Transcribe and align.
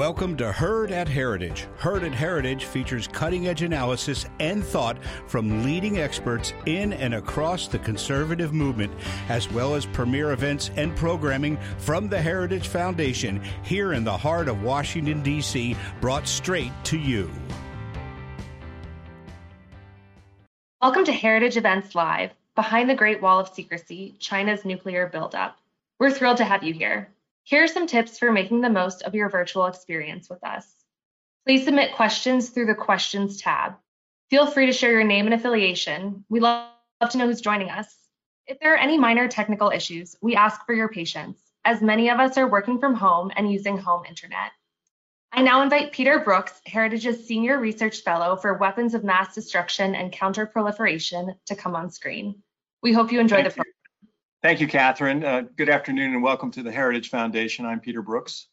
Welcome 0.00 0.34
to 0.38 0.50
Heard 0.50 0.92
at 0.92 1.08
Heritage. 1.08 1.66
Heard 1.76 2.04
at 2.04 2.14
Heritage 2.14 2.64
features 2.64 3.06
cutting 3.06 3.48
edge 3.48 3.60
analysis 3.60 4.24
and 4.38 4.64
thought 4.64 4.96
from 5.26 5.62
leading 5.62 5.98
experts 5.98 6.54
in 6.64 6.94
and 6.94 7.12
across 7.12 7.68
the 7.68 7.80
conservative 7.80 8.54
movement, 8.54 8.94
as 9.28 9.52
well 9.52 9.74
as 9.74 9.84
premier 9.84 10.32
events 10.32 10.70
and 10.76 10.96
programming 10.96 11.58
from 11.76 12.08
the 12.08 12.18
Heritage 12.18 12.68
Foundation 12.68 13.42
here 13.62 13.92
in 13.92 14.02
the 14.02 14.16
heart 14.16 14.48
of 14.48 14.62
Washington, 14.62 15.22
D.C., 15.22 15.76
brought 16.00 16.26
straight 16.26 16.72
to 16.84 16.96
you. 16.96 17.30
Welcome 20.80 21.04
to 21.04 21.12
Heritage 21.12 21.58
Events 21.58 21.94
Live, 21.94 22.30
Behind 22.54 22.88
the 22.88 22.94
Great 22.94 23.20
Wall 23.20 23.38
of 23.38 23.50
Secrecy 23.50 24.16
China's 24.18 24.64
Nuclear 24.64 25.08
Buildup. 25.08 25.58
We're 25.98 26.10
thrilled 26.10 26.38
to 26.38 26.44
have 26.44 26.62
you 26.62 26.72
here. 26.72 27.10
Here 27.50 27.64
are 27.64 27.66
some 27.66 27.88
tips 27.88 28.16
for 28.16 28.30
making 28.30 28.60
the 28.60 28.70
most 28.70 29.02
of 29.02 29.12
your 29.12 29.28
virtual 29.28 29.66
experience 29.66 30.30
with 30.30 30.44
us. 30.44 30.72
Please 31.44 31.64
submit 31.64 31.96
questions 31.96 32.50
through 32.50 32.66
the 32.66 32.76
Questions 32.76 33.40
tab. 33.40 33.74
Feel 34.30 34.46
free 34.46 34.66
to 34.66 34.72
share 34.72 34.92
your 34.92 35.02
name 35.02 35.26
and 35.26 35.34
affiliation. 35.34 36.24
We 36.28 36.38
love 36.38 36.68
to 37.10 37.18
know 37.18 37.26
who's 37.26 37.40
joining 37.40 37.68
us. 37.68 37.92
If 38.46 38.60
there 38.60 38.72
are 38.72 38.78
any 38.78 38.96
minor 38.96 39.26
technical 39.26 39.70
issues, 39.70 40.14
we 40.22 40.36
ask 40.36 40.64
for 40.64 40.76
your 40.76 40.88
patience, 40.90 41.40
as 41.64 41.82
many 41.82 42.08
of 42.08 42.20
us 42.20 42.38
are 42.38 42.46
working 42.46 42.78
from 42.78 42.94
home 42.94 43.32
and 43.34 43.50
using 43.50 43.76
home 43.76 44.04
internet. 44.08 44.52
I 45.32 45.42
now 45.42 45.62
invite 45.62 45.90
Peter 45.90 46.20
Brookes, 46.20 46.60
Heritage's 46.66 47.26
Senior 47.26 47.58
Research 47.58 48.02
Fellow 48.02 48.36
for 48.36 48.54
Weapons 48.54 48.94
of 48.94 49.02
Mass 49.02 49.34
Destruction 49.34 49.96
and 49.96 50.12
Counterproliferation, 50.12 51.34
to 51.46 51.56
come 51.56 51.74
on 51.74 51.90
screen. 51.90 52.44
We 52.80 52.92
hope 52.92 53.10
you 53.10 53.18
enjoy 53.18 53.42
Thank 53.42 53.48
the 53.48 53.54
program. 53.54 53.74
Thank 54.42 54.62
you, 54.62 54.68
Catherine. 54.68 55.22
Uh, 55.22 55.42
good 55.54 55.68
afternoon 55.68 56.14
and 56.14 56.22
welcome 56.22 56.50
to 56.52 56.62
the 56.62 56.72
Heritage 56.72 57.10
Foundation. 57.10 57.66
I'm 57.66 57.78
Peter 57.78 58.00
Brookes. 58.00 58.46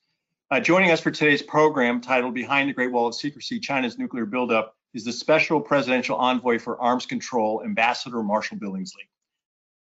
Uh, 0.51 0.59
joining 0.59 0.91
us 0.91 0.99
for 0.99 1.11
today's 1.11 1.41
program 1.41 2.01
titled 2.01 2.33
Behind 2.33 2.67
the 2.67 2.73
Great 2.73 2.91
Wall 2.91 3.07
of 3.07 3.15
Secrecy, 3.15 3.57
China's 3.57 3.97
Nuclear 3.97 4.25
Buildup 4.25 4.75
is 4.93 5.05
the 5.05 5.13
Special 5.13 5.61
Presidential 5.61 6.17
Envoy 6.17 6.59
for 6.59 6.77
Arms 6.81 7.05
Control, 7.05 7.63
Ambassador 7.63 8.21
Marshall 8.21 8.57
Billingslea. 8.57 9.07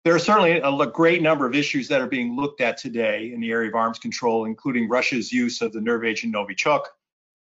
There 0.04 0.14
are 0.14 0.20
certainly 0.20 0.58
a 0.58 0.88
great 0.88 1.22
number 1.22 1.46
of 1.46 1.56
issues 1.56 1.88
that 1.88 2.02
are 2.02 2.08
being 2.08 2.36
looked 2.36 2.60
at 2.60 2.76
today 2.76 3.32
in 3.34 3.40
the 3.40 3.52
area 3.52 3.70
of 3.70 3.76
arms 3.76 3.98
control, 3.98 4.44
including 4.44 4.90
Russia's 4.90 5.32
use 5.32 5.62
of 5.62 5.72
the 5.72 5.80
nerve 5.80 6.04
agent 6.04 6.36
Novichok, 6.36 6.82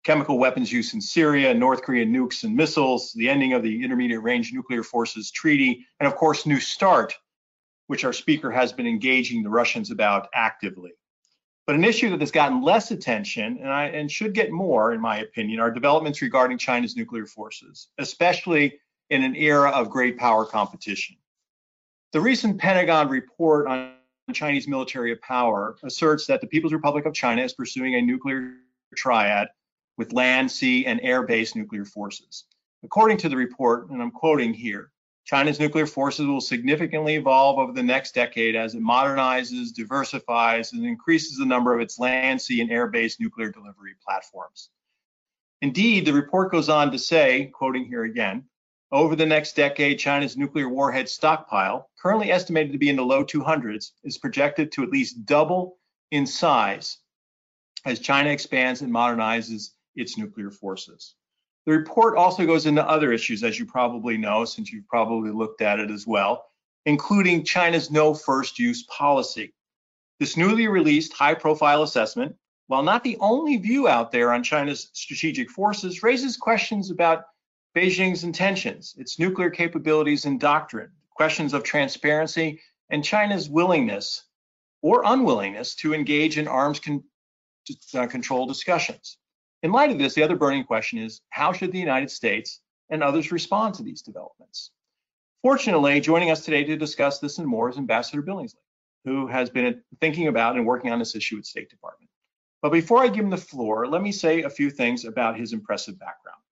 chemical 0.04 0.38
weapons 0.38 0.74
use 0.74 0.94
in 0.94 1.00
Syria, 1.00 1.54
North 1.54 1.84
Korean 1.84 2.14
nukes 2.14 2.44
and 2.44 2.54
missiles, 2.54 3.14
the 3.14 3.30
ending 3.30 3.54
of 3.54 3.64
the 3.64 3.82
Intermediate 3.82 4.22
Range 4.22 4.52
Nuclear 4.52 4.84
Forces 4.84 5.32
Treaty, 5.32 5.86
and 6.02 6.08
of 6.08 6.18
course, 6.18 6.46
New 6.46 6.60
START, 6.60 7.16
which 7.88 8.04
our 8.04 8.14
speaker 8.14 8.52
has 8.52 8.74
been 8.74 8.88
engaging 8.88 9.44
the 9.44 9.50
Russians 9.50 9.92
about 9.92 10.30
actively. 10.34 10.92
But 11.68 11.76
an 11.76 11.84
issue 11.84 12.12
that 12.12 12.20
has 12.20 12.32
gotten 12.32 12.62
less 12.62 12.92
attention 12.92 13.58
and, 13.60 13.70
I, 13.70 13.86
and 13.86 14.12
should 14.12 14.34
get 14.34 14.52
more, 14.52 14.94
in 14.94 15.02
my 15.02 15.20
opinion, 15.20 15.60
are 15.60 15.72
developments 15.72 16.22
regarding 16.22 16.60
China's 16.60 16.96
nuclear 16.96 17.26
forces, 17.26 17.88
especially 17.98 18.80
in 19.10 19.24
an 19.24 19.36
era 19.36 19.72
of 19.72 19.90
great 19.90 20.18
power 20.18 20.46
competition. 20.46 21.16
The 22.14 22.22
recent 22.22 22.60
Pentagon 22.60 23.10
report 23.10 23.68
on 23.68 23.94
Chinese 24.34 24.68
military 24.68 25.16
power 25.18 25.78
asserts 25.84 26.28
that 26.28 26.42
the 26.42 26.48
People's 26.48 26.74
Republic 26.74 27.06
of 27.06 27.14
China 27.14 27.44
is 27.44 27.54
pursuing 27.54 27.96
a 27.96 28.02
nuclear 28.02 28.54
triad 28.96 29.48
with 29.98 30.14
land, 30.14 30.52
sea, 30.52 30.86
and 30.86 31.00
air 31.02 31.24
based 31.24 31.56
nuclear 31.56 31.86
forces. 31.86 32.46
According 32.84 33.18
to 33.18 33.30
the 33.30 33.36
report, 33.36 33.90
and 33.90 34.02
I'm 34.02 34.12
quoting 34.12 34.54
here, 34.54 34.92
China's 35.26 35.60
nuclear 35.60 35.88
forces 35.88 36.28
will 36.28 36.40
significantly 36.40 37.16
evolve 37.16 37.58
over 37.58 37.72
the 37.72 37.82
next 37.82 38.14
decade 38.14 38.56
as 38.56 38.76
it 38.76 38.82
modernizes, 38.82 39.74
diversifies, 39.74 40.72
and 40.72 40.86
increases 40.86 41.38
the 41.38 41.46
number 41.46 41.74
of 41.74 41.82
its 41.82 41.98
land, 41.98 42.40
sea, 42.40 42.62
and 42.62 42.72
air-based 42.72 43.20
nuclear 43.20 43.50
delivery 43.50 43.96
platforms. 44.06 44.70
Indeed, 45.62 46.06
the 46.06 46.14
report 46.14 46.52
goes 46.52 46.70
on 46.70 46.92
to 46.92 47.00
say, 47.00 47.52
quoting 47.54 47.86
here 47.86 48.04
again, 48.04 48.46
over 48.92 49.16
the 49.16 49.26
next 49.26 49.56
decade, 49.56 49.98
China's 49.98 50.38
nuclear 50.38 50.70
warhead 50.70 51.10
stockpile, 51.10 51.90
currently 52.00 52.32
estimated 52.32 52.72
to 52.72 52.78
be 52.78 52.90
in 52.90 52.96
the 52.96 53.04
low 53.04 53.26
200s, 53.26 53.92
is 54.04 54.20
projected 54.20 54.72
to 54.72 54.84
at 54.84 54.90
least 54.90 55.26
double 55.26 55.80
in 56.12 56.28
size 56.28 57.00
as 57.84 58.00
China 58.00 58.30
expands 58.30 58.82
and 58.82 58.94
modernizes 58.94 59.72
its 59.96 60.20
nuclear 60.20 60.52
forces. 60.52 61.16
The 61.66 61.72
report 61.72 62.16
also 62.16 62.46
goes 62.46 62.68
into 62.68 62.88
other 62.88 63.12
issues, 63.12 63.44
as 63.44 63.58
you 63.58 63.66
probably 63.66 64.18
know, 64.18 64.46
since 64.46 64.72
you've 64.72 64.88
probably 64.88 65.32
looked 65.32 65.62
at 65.62 65.80
it 65.80 65.90
as 65.90 66.06
well, 66.06 66.46
including 66.86 67.44
China's 67.44 67.90
no 67.90 68.14
first 68.14 68.60
use 68.60 68.84
policy. 68.84 69.54
This 70.20 70.38
newly 70.38 70.68
released 70.68 71.14
high 71.14 71.34
profile 71.34 71.82
assessment, 71.82 72.36
while 72.68 72.84
not 72.84 73.04
the 73.04 73.18
only 73.20 73.58
view 73.58 73.88
out 73.88 74.12
there 74.12 74.32
on 74.32 74.44
China's 74.44 74.90
strategic 74.94 75.50
forces, 75.50 76.04
raises 76.04 76.38
questions 76.38 76.92
about 76.92 77.26
Beijing's 77.76 78.24
intentions, 78.24 78.96
its 78.98 79.20
nuclear 79.20 79.50
capabilities 79.50 80.26
and 80.26 80.40
doctrine, 80.40 80.92
questions 81.16 81.54
of 81.54 81.64
transparency, 81.64 82.62
and 82.90 83.04
China's 83.04 83.50
willingness 83.50 84.24
or 84.82 85.02
unwillingness 85.04 85.76
to 85.76 85.94
engage 85.94 86.38
in 86.38 86.48
arms 86.48 86.80
con 86.80 87.04
uh, 87.96 88.06
control 88.06 88.46
discussions. 88.46 89.18
In 89.66 89.72
light 89.72 89.90
of 89.90 89.98
this, 89.98 90.14
the 90.14 90.22
other 90.22 90.36
burning 90.36 90.64
question 90.64 91.00
is 91.00 91.22
how 91.32 91.52
should 91.52 91.72
the 91.72 91.80
United 91.80 92.12
States 92.12 92.62
and 92.92 93.02
others 93.02 93.32
respond 93.32 93.74
to 93.74 93.82
these 93.82 94.04
developments? 94.04 94.70
Fortunately, 95.42 96.00
joining 96.00 96.30
us 96.30 96.46
today 96.46 96.64
to 96.66 96.78
discuss 96.78 97.18
this 97.18 97.40
and 97.40 97.48
more 97.48 97.68
is 97.68 97.80
Ambassador 97.80 98.22
Billingslea, 98.22 98.62
who 99.06 99.26
has 99.26 99.50
been 99.50 99.82
thinking 100.00 100.28
about 100.28 100.56
and 100.56 100.68
working 100.68 100.92
on 100.92 101.00
this 101.00 101.16
issue 101.16 101.40
at 101.40 101.48
State 101.48 101.72
Department. 101.72 102.12
But 102.62 102.74
before 102.74 103.02
I 103.02 103.08
give 103.08 103.24
him 103.24 103.32
the 103.32 103.38
floor, 103.38 103.88
let 103.88 104.04
me 104.04 104.12
say 104.12 104.44
a 104.44 104.52
few 104.52 104.70
things 104.70 105.04
about 105.04 105.36
his 105.36 105.52
impressive 105.52 105.98
background. 105.98 106.44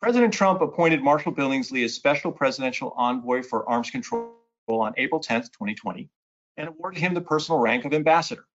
President 0.00 0.32
Trump 0.32 0.62
appointed 0.62 1.02
Marshall 1.02 1.34
Billingslea 1.34 1.84
as 1.84 1.92
Special 1.92 2.32
Presidential 2.32 2.94
Envoy 2.96 3.42
for 3.42 3.68
Arms 3.68 3.90
Control 3.90 4.32
on 4.68 4.94
April 4.96 5.20
10, 5.20 5.42
2020, 5.42 6.08
and 6.56 6.68
awarded 6.68 6.98
him 6.98 7.12
the 7.12 7.20
personal 7.20 7.60
rank 7.60 7.84
of 7.84 7.92
ambassador. 7.92 8.46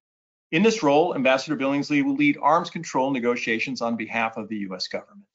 In 0.54 0.62
this 0.62 0.84
role, 0.84 1.16
Ambassador 1.16 1.58
Billingslea 1.58 2.06
will 2.06 2.14
lead 2.14 2.38
arms 2.40 2.70
control 2.70 3.10
negotiations 3.10 3.82
on 3.82 3.96
behalf 3.96 4.38
of 4.38 4.50
the 4.50 4.58
U.S. 4.58 4.88
government. 4.88 5.26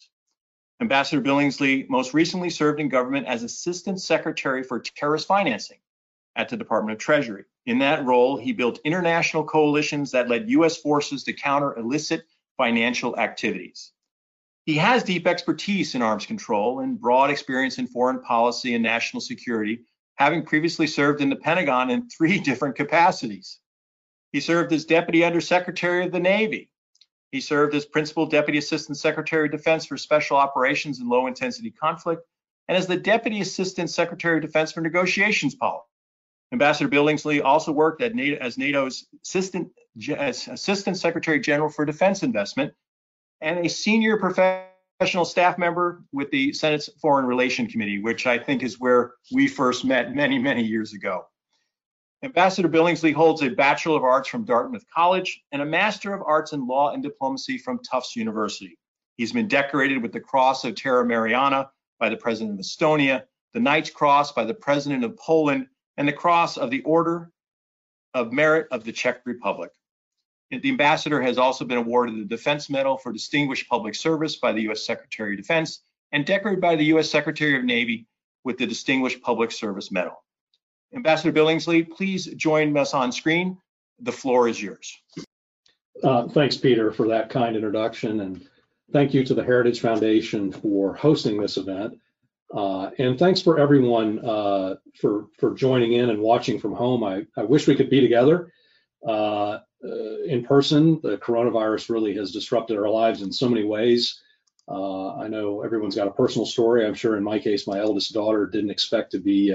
Ambassador 0.80 1.20
Billingslea 1.20 1.88
most 1.88 2.14
recently 2.14 2.50
served 2.50 2.78
in 2.78 2.88
government 2.88 3.26
as 3.26 3.42
Assistant 3.42 4.00
Secretary 4.00 4.62
for 4.62 4.78
Terrorist 4.78 5.26
Financing 5.26 5.78
at 6.36 6.48
the 6.48 6.56
Department 6.56 6.92
of 6.92 7.00
Treasury. 7.00 7.46
In 7.66 7.80
that 7.80 8.04
role, 8.04 8.36
he 8.36 8.52
built 8.52 8.78
international 8.84 9.42
coalitions 9.42 10.12
that 10.12 10.28
led 10.28 10.50
U.S. 10.50 10.76
forces 10.76 11.24
to 11.24 11.32
counter 11.32 11.76
illicit 11.76 12.22
financial 12.56 13.18
activities. 13.18 13.90
He 14.66 14.76
has 14.76 15.02
deep 15.02 15.26
expertise 15.26 15.96
in 15.96 16.02
arms 16.02 16.26
control 16.26 16.78
and 16.78 17.00
broad 17.00 17.30
experience 17.30 17.78
in 17.78 17.88
foreign 17.88 18.20
policy 18.20 18.74
and 18.74 18.84
national 18.84 19.22
security, 19.22 19.80
having 20.14 20.44
previously 20.44 20.86
served 20.86 21.20
in 21.20 21.28
the 21.28 21.34
Pentagon 21.34 21.90
in 21.90 22.08
three 22.08 22.38
different 22.48 22.76
capacities. 22.76 23.58
He 24.32 24.40
served 24.40 24.72
as 24.72 24.84
Deputy 24.84 25.24
Undersecretary 25.24 26.04
of 26.04 26.12
the 26.12 26.20
Navy. 26.20 26.70
He 27.32 27.40
served 27.40 27.74
as 27.74 27.84
Principal 27.84 28.26
Deputy 28.26 28.58
Assistant 28.58 28.98
Secretary 28.98 29.46
of 29.46 29.52
Defense 29.52 29.86
for 29.86 29.96
Special 29.96 30.36
Operations 30.36 30.98
and 31.00 31.08
Low 31.08 31.26
Intensity 31.26 31.70
Conflict, 31.70 32.22
and 32.68 32.76
as 32.76 32.86
the 32.86 32.96
Deputy 32.96 33.40
Assistant 33.40 33.90
Secretary 33.90 34.36
of 34.36 34.42
Defense 34.42 34.72
for 34.72 34.80
Negotiations 34.80 35.54
Policy. 35.54 35.84
Ambassador 36.52 36.88
Billingslea 36.88 37.44
also 37.44 37.72
worked 37.72 38.00
NATO, 38.00 38.36
as 38.40 38.56
NATO's 38.56 39.06
Assistant, 39.22 39.68
as 40.16 40.48
Assistant 40.48 40.96
Secretary 40.96 41.40
General 41.40 41.68
for 41.68 41.84
Defense 41.84 42.22
Investment 42.22 42.72
and 43.40 43.64
a 43.64 43.68
senior 43.68 44.16
professional 44.16 45.24
staff 45.24 45.58
member 45.58 46.02
with 46.12 46.30
the 46.30 46.52
Senate's 46.52 46.88
Foreign 47.00 47.26
Relations 47.26 47.70
Committee, 47.70 48.00
which 48.00 48.26
I 48.26 48.38
think 48.38 48.62
is 48.62 48.80
where 48.80 49.12
we 49.30 49.46
first 49.46 49.84
met 49.84 50.14
many, 50.14 50.38
many 50.38 50.64
years 50.64 50.94
ago. 50.94 51.26
Ambassador 52.24 52.68
Billingslea 52.68 53.14
holds 53.14 53.42
a 53.42 53.48
Bachelor 53.48 53.96
of 53.96 54.02
Arts 54.02 54.28
from 54.28 54.44
Dartmouth 54.44 54.84
College 54.92 55.40
and 55.52 55.62
a 55.62 55.66
Master 55.66 56.12
of 56.12 56.22
Arts 56.26 56.52
in 56.52 56.66
Law 56.66 56.90
and 56.90 57.00
Diplomacy 57.00 57.58
from 57.58 57.78
Tufts 57.78 58.16
University. 58.16 58.76
He's 59.16 59.32
been 59.32 59.46
decorated 59.46 60.02
with 60.02 60.12
the 60.12 60.20
Cross 60.20 60.64
of 60.64 60.74
Terra 60.74 61.04
Mariana 61.04 61.70
by 62.00 62.08
the 62.08 62.16
President 62.16 62.58
of 62.58 62.64
Estonia, 62.64 63.24
the 63.52 63.60
Knight's 63.60 63.90
Cross 63.90 64.32
by 64.32 64.44
the 64.44 64.54
President 64.54 65.04
of 65.04 65.16
Poland, 65.16 65.68
and 65.96 66.08
the 66.08 66.12
Cross 66.12 66.56
of 66.56 66.70
the 66.70 66.82
Order 66.82 67.30
of 68.14 68.32
Merit 68.32 68.66
of 68.72 68.82
the 68.82 68.92
Czech 68.92 69.20
Republic. 69.24 69.70
The 70.50 70.68
ambassador 70.68 71.22
has 71.22 71.38
also 71.38 71.64
been 71.64 71.78
awarded 71.78 72.16
the 72.16 72.24
Defense 72.24 72.68
Medal 72.68 72.96
for 72.96 73.12
Distinguished 73.12 73.68
Public 73.68 73.94
Service 73.94 74.36
by 74.36 74.52
the 74.52 74.62
U.S. 74.62 74.84
Secretary 74.84 75.34
of 75.34 75.36
Defense 75.36 75.82
and 76.10 76.26
decorated 76.26 76.60
by 76.60 76.74
the 76.74 76.86
U.S. 76.86 77.10
Secretary 77.10 77.56
of 77.56 77.64
Navy 77.64 78.06
with 78.42 78.58
the 78.58 78.66
Distinguished 78.66 79.22
Public 79.22 79.52
Service 79.52 79.92
Medal. 79.92 80.24
Ambassador 80.94 81.32
Billingslea, 81.32 81.90
please 81.90 82.26
join 82.26 82.76
us 82.76 82.94
on 82.94 83.12
screen. 83.12 83.58
The 84.00 84.12
floor 84.12 84.48
is 84.48 84.60
yours. 84.62 84.96
Uh, 86.02 86.28
thanks, 86.28 86.56
Peter, 86.56 86.92
for 86.92 87.08
that 87.08 87.28
kind 87.28 87.56
introduction. 87.56 88.20
And 88.20 88.46
thank 88.92 89.12
you 89.12 89.24
to 89.24 89.34
the 89.34 89.44
Heritage 89.44 89.80
Foundation 89.80 90.52
for 90.52 90.94
hosting 90.94 91.40
this 91.40 91.56
event. 91.56 91.98
Uh, 92.54 92.90
and 92.98 93.18
thanks 93.18 93.42
for 93.42 93.58
everyone 93.58 94.24
uh, 94.24 94.76
for, 95.00 95.26
for 95.38 95.54
joining 95.54 95.92
in 95.92 96.08
and 96.08 96.20
watching 96.20 96.58
from 96.58 96.72
home. 96.72 97.04
I, 97.04 97.26
I 97.36 97.42
wish 97.42 97.66
we 97.66 97.76
could 97.76 97.90
be 97.90 98.00
together. 98.00 98.52
Uh, 99.06 99.58
uh, 99.84 100.22
in 100.24 100.44
person. 100.44 101.00
The 101.02 101.18
coronavirus 101.18 101.88
really 101.88 102.12
has 102.16 102.32
disrupted 102.32 102.76
our 102.76 102.88
lives 102.88 103.22
in 103.22 103.32
so 103.32 103.48
many 103.48 103.64
ways. 103.64 104.20
Uh, 104.66 105.14
I 105.14 105.28
know 105.28 105.62
everyone's 105.62 105.94
got 105.94 106.08
a 106.08 106.12
personal 106.12 106.46
story. 106.46 106.84
I'm 106.84 106.94
sure 106.94 107.16
in 107.16 107.22
my 107.22 107.38
case, 107.38 107.66
my 107.66 107.78
eldest 107.78 108.12
daughter 108.12 108.46
didn't 108.46 108.70
expect 108.70 109.12
to 109.12 109.20
be 109.20 109.54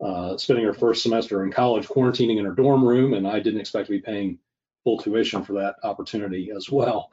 uh, 0.00 0.36
spending 0.36 0.64
her 0.64 0.74
first 0.74 1.02
semester 1.02 1.44
in 1.44 1.50
college 1.50 1.88
quarantining 1.88 2.38
in 2.38 2.44
her 2.44 2.52
dorm 2.52 2.84
room, 2.84 3.14
and 3.14 3.26
I 3.26 3.40
didn't 3.40 3.60
expect 3.60 3.86
to 3.86 3.92
be 3.92 4.00
paying 4.00 4.38
full 4.84 4.98
tuition 4.98 5.42
for 5.42 5.54
that 5.54 5.76
opportunity 5.82 6.50
as 6.54 6.70
well. 6.70 7.10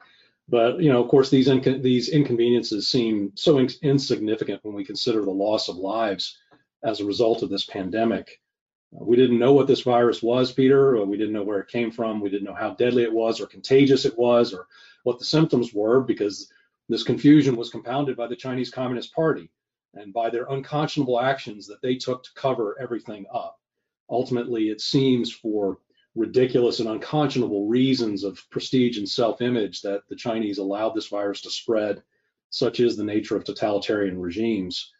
But 0.48 0.80
you 0.80 0.92
know, 0.92 1.02
of 1.02 1.08
course, 1.08 1.30
these 1.30 1.46
these 1.80 2.10
inconveniences 2.10 2.88
seem 2.88 3.32
so 3.34 3.58
in- 3.58 3.70
insignificant 3.82 4.62
when 4.62 4.74
we 4.74 4.84
consider 4.84 5.24
the 5.24 5.30
loss 5.30 5.68
of 5.68 5.76
lives 5.76 6.38
as 6.82 7.00
a 7.00 7.06
result 7.06 7.42
of 7.42 7.48
this 7.48 7.64
pandemic. 7.64 8.40
We 8.92 9.16
didn't 9.16 9.38
know 9.38 9.54
what 9.54 9.66
this 9.66 9.80
virus 9.80 10.22
was, 10.22 10.52
Peter. 10.52 11.02
We 11.04 11.16
didn't 11.16 11.32
know 11.32 11.42
where 11.42 11.58
it 11.58 11.68
came 11.68 11.90
from. 11.90 12.20
We 12.20 12.30
didn't 12.30 12.44
know 12.44 12.54
how 12.54 12.74
deadly 12.74 13.02
it 13.02 13.12
was, 13.12 13.40
or 13.40 13.46
contagious 13.46 14.04
it 14.04 14.16
was, 14.16 14.52
or 14.52 14.66
what 15.02 15.18
the 15.18 15.24
symptoms 15.24 15.72
were, 15.72 16.00
because 16.00 16.52
this 16.88 17.02
confusion 17.02 17.56
was 17.56 17.70
compounded 17.70 18.16
by 18.16 18.28
the 18.28 18.36
Chinese 18.36 18.70
Communist 18.70 19.14
Party 19.14 19.50
and 19.96 20.12
by 20.12 20.30
their 20.30 20.46
unconscionable 20.46 21.20
actions 21.20 21.66
that 21.66 21.80
they 21.82 21.96
took 21.96 22.22
to 22.24 22.34
cover 22.34 22.76
everything 22.80 23.24
up. 23.32 23.58
Ultimately, 24.10 24.68
it 24.68 24.80
seems 24.80 25.32
for 25.32 25.78
ridiculous 26.14 26.80
and 26.80 26.88
unconscionable 26.88 27.66
reasons 27.66 28.22
of 28.22 28.42
prestige 28.50 28.98
and 28.98 29.08
self-image 29.08 29.82
that 29.82 30.02
the 30.08 30.16
Chinese 30.16 30.58
allowed 30.58 30.94
this 30.94 31.08
virus 31.08 31.40
to 31.42 31.50
spread, 31.50 32.02
such 32.50 32.80
is 32.80 32.96
the 32.96 33.04
nature 33.04 33.36
of 33.36 33.44
totalitarian 33.44 34.20
regimes. 34.20 34.92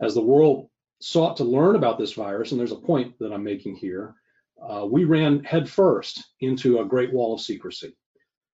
As 0.00 0.14
the 0.14 0.22
world 0.22 0.68
sought 1.00 1.36
to 1.36 1.44
learn 1.44 1.76
about 1.76 1.98
this 1.98 2.14
virus, 2.14 2.50
and 2.50 2.58
there's 2.58 2.72
a 2.72 2.76
point 2.76 3.18
that 3.18 3.32
I'm 3.32 3.44
making 3.44 3.76
here, 3.76 4.14
uh, 4.60 4.86
we 4.90 5.04
ran 5.04 5.44
headfirst 5.44 6.24
into 6.40 6.80
a 6.80 6.84
great 6.84 7.12
wall 7.12 7.34
of 7.34 7.40
secrecy. 7.40 7.94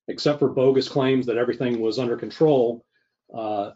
Except 0.08 0.40
for 0.40 0.48
bogus 0.48 0.88
claims 0.88 1.26
that 1.26 1.38
everything 1.38 1.80
was 1.80 1.98
under 1.98 2.16
control, 2.16 2.84
uh, 3.32 3.70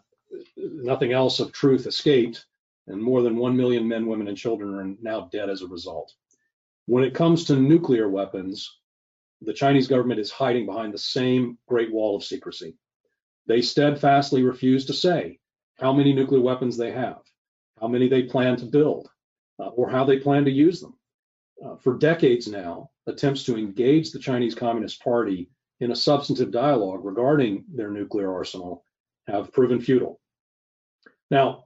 nothing 0.55 1.11
else 1.11 1.39
of 1.39 1.51
truth 1.51 1.87
escaped, 1.87 2.45
and 2.87 3.01
more 3.01 3.21
than 3.21 3.37
1 3.37 3.55
million 3.55 3.87
men, 3.87 4.07
women, 4.07 4.27
and 4.27 4.37
children 4.37 4.73
are 4.75 4.95
now 5.01 5.29
dead 5.31 5.49
as 5.49 5.61
a 5.61 5.67
result. 5.67 6.13
When 6.85 7.03
it 7.03 7.13
comes 7.13 7.43
to 7.45 7.55
nuclear 7.55 8.09
weapons, 8.09 8.79
the 9.41 9.53
Chinese 9.53 9.87
government 9.87 10.19
is 10.19 10.31
hiding 10.31 10.65
behind 10.65 10.93
the 10.93 10.97
same 10.97 11.57
great 11.67 11.91
wall 11.91 12.15
of 12.15 12.23
secrecy. 12.23 12.75
They 13.45 13.61
steadfastly 13.61 14.43
refuse 14.43 14.85
to 14.85 14.93
say 14.93 15.39
how 15.75 15.93
many 15.93 16.13
nuclear 16.13 16.41
weapons 16.41 16.77
they 16.77 16.91
have, 16.91 17.19
how 17.79 17.87
many 17.87 18.07
they 18.07 18.23
plan 18.23 18.55
to 18.57 18.65
build, 18.65 19.09
uh, 19.59 19.67
or 19.67 19.89
how 19.89 20.05
they 20.05 20.19
plan 20.19 20.45
to 20.45 20.51
use 20.51 20.81
them. 20.81 20.97
Uh, 21.63 21.75
for 21.77 21.97
decades 21.97 22.47
now, 22.47 22.89
attempts 23.05 23.43
to 23.43 23.57
engage 23.57 24.11
the 24.11 24.19
Chinese 24.19 24.55
Communist 24.55 25.03
Party 25.03 25.49
in 25.79 25.91
a 25.91 25.95
substantive 25.95 26.51
dialogue 26.51 27.03
regarding 27.03 27.63
their 27.73 27.91
nuclear 27.91 28.33
arsenal 28.33 28.83
have 29.27 29.51
proven 29.51 29.79
futile. 29.81 30.19
Now, 31.29 31.65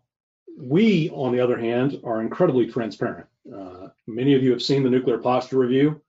we, 0.57 1.09
on 1.11 1.31
the 1.31 1.39
other 1.39 1.57
hand, 1.57 1.99
are 2.03 2.21
incredibly 2.21 2.67
transparent. 2.67 3.27
Uh, 3.53 3.87
many 4.07 4.35
of 4.35 4.43
you 4.43 4.51
have 4.51 4.61
seen 4.61 4.83
the 4.83 4.89
nuclear 4.89 5.17
posture 5.17 5.57
review 5.57 6.01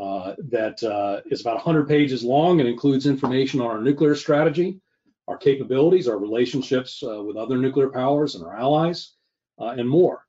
uh, 0.00 0.34
that 0.50 0.82
uh, 0.82 1.20
is 1.30 1.40
about 1.40 1.56
100 1.56 1.88
pages 1.88 2.22
long 2.22 2.60
and 2.60 2.68
includes 2.68 3.06
information 3.06 3.60
on 3.60 3.66
our 3.66 3.80
nuclear 3.80 4.14
strategy, 4.14 4.80
our 5.26 5.36
capabilities, 5.36 6.08
our 6.08 6.18
relationships 6.18 7.02
uh, 7.02 7.22
with 7.22 7.36
other 7.36 7.58
nuclear 7.58 7.90
powers 7.90 8.34
and 8.34 8.44
our 8.44 8.56
allies, 8.56 9.14
uh, 9.60 9.74
and 9.76 9.88
more. 9.88 10.24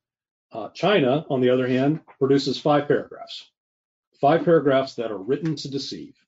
Uh, 0.52 0.68
China, 0.70 1.24
on 1.30 1.40
the 1.40 1.48
other 1.48 1.68
hand, 1.68 2.00
produces 2.18 2.60
five 2.60 2.88
paragraphs, 2.88 3.50
five 4.20 4.44
paragraphs 4.44 4.94
that 4.96 5.12
are 5.12 5.18
written 5.18 5.54
to 5.54 5.70
deceive. 5.70 6.19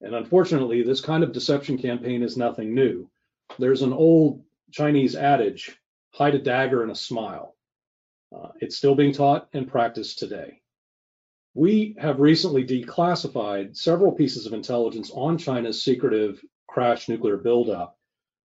And 0.00 0.14
unfortunately, 0.14 0.82
this 0.82 1.00
kind 1.00 1.24
of 1.24 1.32
deception 1.32 1.78
campaign 1.78 2.22
is 2.22 2.36
nothing 2.36 2.74
new. 2.74 3.10
There's 3.58 3.82
an 3.82 3.92
old 3.92 4.44
Chinese 4.70 5.16
adage 5.16 5.76
hide 6.12 6.34
a 6.34 6.38
dagger 6.38 6.82
in 6.82 6.90
a 6.90 6.94
smile. 6.94 7.56
Uh, 8.34 8.48
it's 8.60 8.76
still 8.76 8.94
being 8.94 9.12
taught 9.12 9.48
and 9.52 9.68
practiced 9.68 10.18
today. 10.18 10.60
We 11.54 11.96
have 11.98 12.20
recently 12.20 12.64
declassified 12.64 13.76
several 13.76 14.12
pieces 14.12 14.46
of 14.46 14.52
intelligence 14.52 15.10
on 15.12 15.38
China's 15.38 15.82
secretive 15.82 16.44
crash 16.68 17.08
nuclear 17.08 17.36
buildup, 17.36 17.96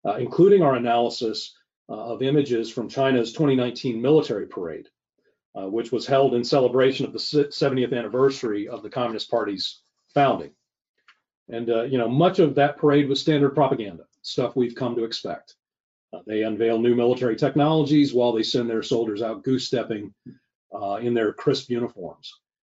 uh, 0.06 0.14
including 0.14 0.62
our 0.62 0.76
analysis 0.76 1.55
uh, 1.88 1.94
of 1.94 2.22
images 2.22 2.70
from 2.70 2.88
China's 2.88 3.32
2019 3.32 4.00
military 4.00 4.46
parade, 4.46 4.88
uh, 5.55 5.69
which 5.69 5.93
was 5.93 6.06
held 6.06 6.34
in 6.34 6.44
celebration 6.44 7.05
of 7.05 7.12
the 7.12 7.19
70th 7.19 7.96
anniversary 7.96 8.69
of 8.69 8.82
the 8.82 8.90
Communist 8.90 9.31
Party's 9.31 9.82
founding. 10.14 10.55
And, 11.48 11.70
uh, 11.70 11.82
you 11.82 11.98
know, 11.98 12.08
much 12.08 12.38
of 12.38 12.54
that 12.54 12.76
parade 12.76 13.08
was 13.08 13.20
standard 13.20 13.50
propaganda, 13.50 14.04
stuff 14.22 14.56
we've 14.56 14.74
come 14.74 14.94
to 14.96 15.04
expect. 15.04 15.54
Uh, 16.12 16.20
they 16.26 16.42
unveil 16.42 16.78
new 16.78 16.94
military 16.94 17.36
technologies 17.36 18.12
while 18.12 18.32
they 18.32 18.42
send 18.42 18.68
their 18.68 18.82
soldiers 18.82 19.22
out 19.22 19.44
goose 19.44 19.66
stepping 19.66 20.14
uh, 20.74 20.96
in 20.96 21.14
their 21.14 21.32
crisp 21.32 21.70
uniforms. 21.70 22.32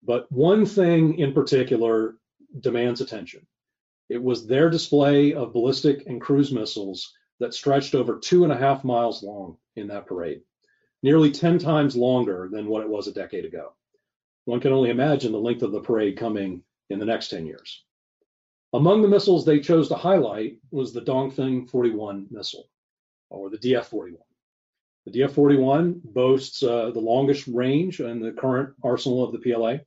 But 0.03 0.31
one 0.31 0.67
thing 0.67 1.19
in 1.19 1.33
particular 1.33 2.17
demands 2.61 3.01
attention. 3.01 3.47
It 4.09 4.23
was 4.23 4.47
their 4.47 4.69
display 4.69 5.33
of 5.33 5.53
ballistic 5.53 6.07
and 6.07 6.21
cruise 6.21 6.53
missiles 6.53 7.13
that 7.41 7.55
stretched 7.55 7.95
over 7.95 8.19
two 8.19 8.45
and 8.45 8.53
a 8.53 8.59
half 8.59 8.85
miles 8.85 9.23
long 9.23 9.57
in 9.77 9.89
that 9.89 10.07
parade, 10.07 10.43
nearly 11.03 11.31
10 11.31 11.59
times 11.59 11.97
longer 11.97 12.49
than 12.53 12.69
what 12.69 12.83
it 12.83 12.89
was 12.89 13.09
a 13.09 13.13
decade 13.13 13.45
ago. 13.45 13.73
One 14.45 14.61
can 14.61 14.73
only 14.73 14.91
imagine 14.91 15.33
the 15.33 15.39
length 15.39 15.63
of 15.63 15.73
the 15.73 15.81
parade 15.81 16.19
coming 16.19 16.63
in 16.91 16.99
the 16.99 17.07
next 17.07 17.29
10 17.29 17.47
years. 17.47 17.85
Among 18.75 19.03
the 19.03 19.09
missiles 19.09 19.45
they 19.45 19.61
chose 19.61 19.89
to 19.89 19.95
highlight 19.97 20.57
was 20.71 20.93
the 20.93 21.03
Dongfeng 21.03 21.69
41 21.69 22.29
missile 22.31 22.69
or 23.29 23.51
the 23.51 23.59
DF-41. 23.59 24.17
The 25.05 25.13
DF-41 25.13 26.01
boasts 26.05 26.63
uh, 26.63 26.91
the 26.91 27.01
longest 27.01 27.47
range 27.49 28.01
in 28.01 28.21
the 28.21 28.33
current 28.33 28.75
arsenal 28.83 29.25
of 29.25 29.33
the 29.33 29.39
PLA. 29.39 29.79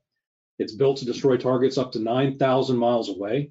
It's 0.58 0.74
built 0.74 0.98
to 0.98 1.04
destroy 1.04 1.36
targets 1.36 1.78
up 1.78 1.90
to 1.92 1.98
9,000 1.98 2.76
miles 2.76 3.08
away. 3.08 3.50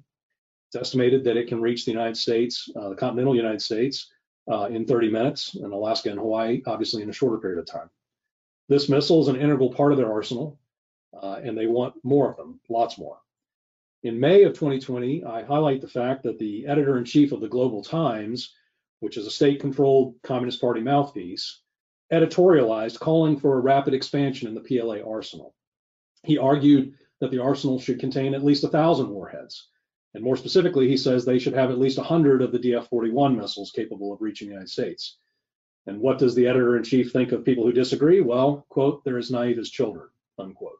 It's 0.68 0.76
estimated 0.76 1.24
that 1.24 1.36
it 1.36 1.48
can 1.48 1.60
reach 1.60 1.84
the 1.84 1.92
United 1.92 2.16
States, 2.16 2.68
uh, 2.74 2.88
the 2.88 2.96
continental 2.96 3.36
United 3.36 3.60
States, 3.60 4.10
uh, 4.50 4.68
in 4.70 4.86
30 4.86 5.10
minutes, 5.10 5.54
and 5.54 5.72
Alaska 5.72 6.10
and 6.10 6.18
Hawaii, 6.18 6.62
obviously, 6.66 7.02
in 7.02 7.10
a 7.10 7.12
shorter 7.12 7.38
period 7.38 7.58
of 7.58 7.66
time. 7.66 7.90
This 8.68 8.88
missile 8.88 9.20
is 9.20 9.28
an 9.28 9.36
integral 9.36 9.72
part 9.72 9.92
of 9.92 9.98
their 9.98 10.12
arsenal, 10.12 10.58
uh, 11.20 11.40
and 11.42 11.56
they 11.56 11.66
want 11.66 11.94
more 12.04 12.30
of 12.30 12.36
them, 12.36 12.60
lots 12.68 12.98
more. 12.98 13.18
In 14.06 14.20
May 14.20 14.44
of 14.44 14.52
2020, 14.52 15.24
I 15.24 15.42
highlight 15.42 15.80
the 15.80 15.88
fact 15.88 16.22
that 16.22 16.38
the 16.38 16.66
editor 16.68 16.96
in 16.96 17.04
chief 17.04 17.32
of 17.32 17.40
the 17.40 17.48
Global 17.48 17.82
Times 17.82 18.54
which 19.00 19.16
is 19.16 19.26
a 19.26 19.30
state 19.30 19.60
controlled 19.60 20.14
Communist 20.22 20.60
Party 20.60 20.80
mouthpiece, 20.80 21.60
editorialized 22.12 22.98
calling 22.98 23.38
for 23.38 23.56
a 23.56 23.60
rapid 23.60 23.94
expansion 23.94 24.48
in 24.48 24.54
the 24.54 24.60
PLA 24.60 25.00
arsenal. 25.00 25.54
He 26.22 26.38
argued 26.38 26.94
that 27.20 27.30
the 27.30 27.42
arsenal 27.42 27.78
should 27.78 28.00
contain 28.00 28.34
at 28.34 28.44
least 28.44 28.62
1,000 28.62 29.08
warheads. 29.08 29.68
And 30.14 30.24
more 30.24 30.36
specifically, 30.36 30.88
he 30.88 30.96
says 30.96 31.24
they 31.24 31.38
should 31.38 31.54
have 31.54 31.70
at 31.70 31.78
least 31.78 31.98
100 31.98 32.42
of 32.42 32.52
the 32.52 32.58
DF 32.58 32.88
41 32.88 33.36
missiles 33.36 33.70
capable 33.70 34.12
of 34.12 34.22
reaching 34.22 34.48
the 34.48 34.54
United 34.54 34.70
States. 34.70 35.18
And 35.86 36.00
what 36.00 36.18
does 36.18 36.34
the 36.34 36.46
editor 36.46 36.76
in 36.76 36.84
chief 36.84 37.12
think 37.12 37.32
of 37.32 37.44
people 37.44 37.64
who 37.64 37.72
disagree? 37.72 38.20
Well, 38.20 38.66
quote, 38.70 39.04
they're 39.04 39.18
as 39.18 39.30
naive 39.30 39.58
as 39.58 39.68
children, 39.68 40.08
unquote. 40.38 40.78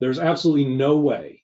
There's 0.00 0.18
absolutely 0.18 0.64
no 0.74 0.96
way, 0.98 1.39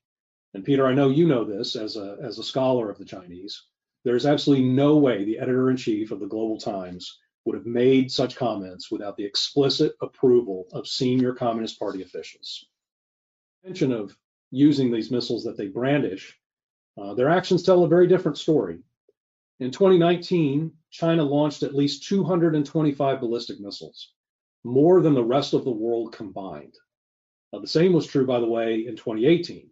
and 0.57 0.65
Peter, 0.65 0.87
I 0.87 0.95
know 0.95 1.11
you 1.11 1.27
know 1.27 1.45
this 1.45 1.77
as 1.77 1.97
a, 1.97 2.17
as 2.23 2.39
a 2.39 2.43
scholar 2.43 2.89
of 2.89 2.97
the 2.97 3.05
Chinese, 3.05 3.65
there's 4.05 4.25
absolutely 4.25 4.65
no 4.65 4.97
way 4.97 5.23
the 5.23 5.39
editor 5.39 5.69
in 5.69 5.77
chief 5.77 6.13
of 6.13 6.19
the 6.19 6.27
Global 6.27 6.57
Times 6.57 7.19
would 7.45 7.55
have 7.55 7.67
made 7.67 8.11
such 8.11 8.37
comments 8.37 8.91
without 8.91 9.19
the 9.19 9.25
explicit 9.27 9.93
approval 10.01 10.67
of 10.73 10.89
senior 10.89 11.35
Communist 11.35 11.79
Party 11.79 12.01
officials. 12.01 12.65
Mention 13.67 13.93
of 13.93 14.17
using 14.51 14.91
these 14.91 15.11
missiles 15.11 15.45
that 15.45 15.59
they 15.59 15.67
brandish, 15.67 16.35
uh, 16.97 17.13
their 17.13 17.29
actions 17.29 17.63
tell 17.63 17.85
a 17.85 17.89
very 17.89 18.07
different 18.07 18.39
story. 18.39 18.79
In 19.61 19.71
2019, 19.71 20.73
China 20.91 21.23
launched 21.23 21.65
at 21.65 21.75
least 21.75 22.05
225 22.05 23.21
ballistic 23.21 23.61
missiles, 23.61 24.11
more 24.65 25.03
than 25.03 25.13
the 25.13 25.23
rest 25.23 25.53
of 25.53 25.65
the 25.65 25.71
world 25.71 26.15
combined. 26.15 26.77
Uh, 27.53 27.59
the 27.59 27.69
same 27.69 27.93
was 27.93 28.07
true, 28.07 28.25
by 28.25 28.41
the 28.41 28.47
way, 28.47 28.87
in 28.87 28.97
2018. 28.97 29.69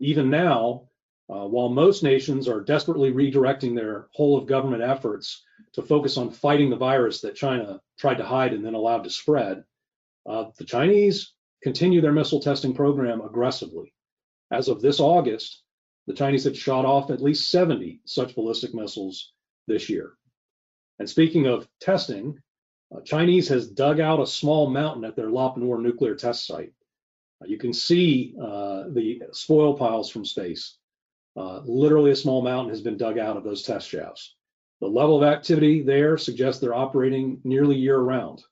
Even 0.00 0.30
now, 0.30 0.88
uh, 1.30 1.46
while 1.46 1.68
most 1.68 2.02
nations 2.02 2.48
are 2.48 2.60
desperately 2.60 3.12
redirecting 3.12 3.74
their 3.74 4.08
whole 4.12 4.38
of 4.38 4.46
government 4.46 4.82
efforts 4.82 5.44
to 5.72 5.82
focus 5.82 6.16
on 6.16 6.30
fighting 6.30 6.70
the 6.70 6.76
virus 6.76 7.20
that 7.20 7.34
China 7.34 7.80
tried 7.98 8.16
to 8.16 8.24
hide 8.24 8.52
and 8.52 8.64
then 8.64 8.74
allowed 8.74 9.04
to 9.04 9.10
spread, 9.10 9.64
uh, 10.26 10.46
the 10.56 10.64
Chinese 10.64 11.34
continue 11.62 12.00
their 12.00 12.12
missile 12.12 12.40
testing 12.40 12.74
program 12.74 13.20
aggressively. 13.20 13.92
As 14.50 14.68
of 14.68 14.80
this 14.80 15.00
August, 15.00 15.62
the 16.06 16.14
Chinese 16.14 16.44
had 16.44 16.56
shot 16.56 16.86
off 16.86 17.10
at 17.10 17.20
least 17.20 17.50
70 17.50 18.00
such 18.06 18.34
ballistic 18.34 18.72
missiles 18.72 19.32
this 19.66 19.90
year. 19.90 20.14
And 20.98 21.08
speaking 21.08 21.46
of 21.46 21.68
testing, 21.80 22.38
uh, 22.94 23.00
Chinese 23.02 23.48
has 23.48 23.68
dug 23.68 24.00
out 24.00 24.20
a 24.20 24.26
small 24.26 24.70
mountain 24.70 25.04
at 25.04 25.16
their 25.16 25.30
Lop 25.30 25.58
Nor 25.58 25.80
nuclear 25.80 26.14
test 26.14 26.46
site. 26.46 26.72
You 27.46 27.58
can 27.58 27.72
see 27.72 28.34
uh, 28.40 28.84
the 28.88 29.22
spoil 29.32 29.76
piles 29.76 30.10
from 30.10 30.24
space. 30.24 30.76
Uh, 31.36 31.60
literally 31.64 32.10
a 32.10 32.16
small 32.16 32.42
mountain 32.42 32.70
has 32.70 32.80
been 32.80 32.96
dug 32.96 33.18
out 33.18 33.36
of 33.36 33.44
those 33.44 33.62
test 33.62 33.88
shafts. 33.88 34.34
The 34.80 34.88
level 34.88 35.16
of 35.16 35.28
activity 35.28 35.82
there 35.82 36.18
suggests 36.18 36.60
they're 36.60 36.74
operating 36.74 37.40
nearly 37.44 37.76
year 37.76 37.98
round. 37.98 38.42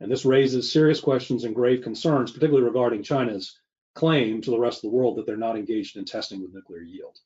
And 0.00 0.10
this 0.10 0.24
raises 0.24 0.72
serious 0.72 1.00
questions 1.00 1.44
and 1.44 1.54
grave 1.54 1.82
concerns, 1.82 2.30
particularly 2.30 2.66
regarding 2.66 3.02
China's 3.02 3.58
claim 3.94 4.40
to 4.42 4.50
the 4.50 4.58
rest 4.58 4.78
of 4.78 4.90
the 4.90 4.96
world 4.96 5.16
that 5.16 5.26
they're 5.26 5.36
not 5.36 5.56
engaged 5.56 5.96
in 5.96 6.04
testing 6.04 6.40
with 6.40 6.54
nuclear 6.54 6.82
yield. 6.82 7.18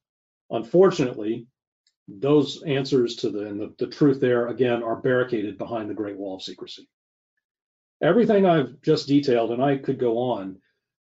Unfortunately, 0.50 1.46
those 2.08 2.62
answers 2.62 3.16
to 3.16 3.30
the, 3.30 3.46
and 3.46 3.60
the, 3.60 3.74
the 3.78 3.86
truth 3.86 4.20
there, 4.20 4.48
again, 4.48 4.82
are 4.82 4.96
barricaded 4.96 5.58
behind 5.58 5.88
the 5.88 5.94
Great 5.94 6.16
Wall 6.16 6.36
of 6.36 6.42
Secrecy. 6.42 6.88
Everything 8.02 8.46
I've 8.46 8.80
just 8.80 9.06
detailed, 9.06 9.52
and 9.52 9.62
I 9.62 9.76
could 9.76 9.98
go 9.98 10.18
on, 10.18 10.58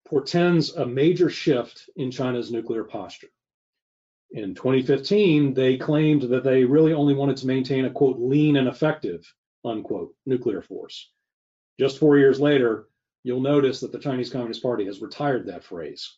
portends 0.06 0.74
a 0.74 0.86
major 0.86 1.30
shift 1.30 1.88
in 1.96 2.10
China's 2.10 2.50
nuclear 2.50 2.84
posture. 2.84 3.28
In 4.32 4.54
2015, 4.54 5.54
they 5.54 5.76
claimed 5.76 6.22
that 6.22 6.44
they 6.44 6.64
really 6.64 6.92
only 6.92 7.14
wanted 7.14 7.36
to 7.38 7.46
maintain 7.46 7.84
a 7.84 7.90
quote, 7.90 8.18
lean 8.18 8.56
and 8.56 8.68
effective, 8.68 9.32
unquote, 9.64 10.14
nuclear 10.24 10.62
force. 10.62 11.10
Just 11.78 11.98
four 11.98 12.18
years 12.18 12.40
later, 12.40 12.88
you'll 13.24 13.40
notice 13.40 13.80
that 13.80 13.92
the 13.92 13.98
Chinese 13.98 14.30
Communist 14.30 14.62
Party 14.62 14.84
has 14.86 15.00
retired 15.00 15.46
that 15.46 15.64
phrase, 15.64 16.16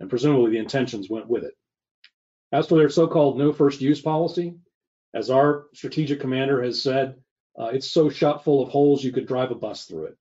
and 0.00 0.10
presumably 0.10 0.50
the 0.50 0.58
intentions 0.58 1.08
went 1.08 1.28
with 1.28 1.44
it. 1.44 1.54
As 2.52 2.66
for 2.66 2.78
their 2.78 2.88
so-called 2.88 3.38
no 3.38 3.52
first 3.52 3.80
use 3.80 4.00
policy, 4.00 4.54
as 5.14 5.30
our 5.30 5.66
strategic 5.72 6.20
commander 6.20 6.62
has 6.62 6.82
said, 6.82 7.16
uh, 7.58 7.66
it's 7.66 7.90
so 7.90 8.08
shot 8.08 8.44
full 8.44 8.62
of 8.62 8.68
holes 8.68 9.02
you 9.02 9.12
could 9.12 9.26
drive 9.26 9.50
a 9.50 9.54
bus 9.54 9.84
through 9.84 10.06
it. 10.06 10.16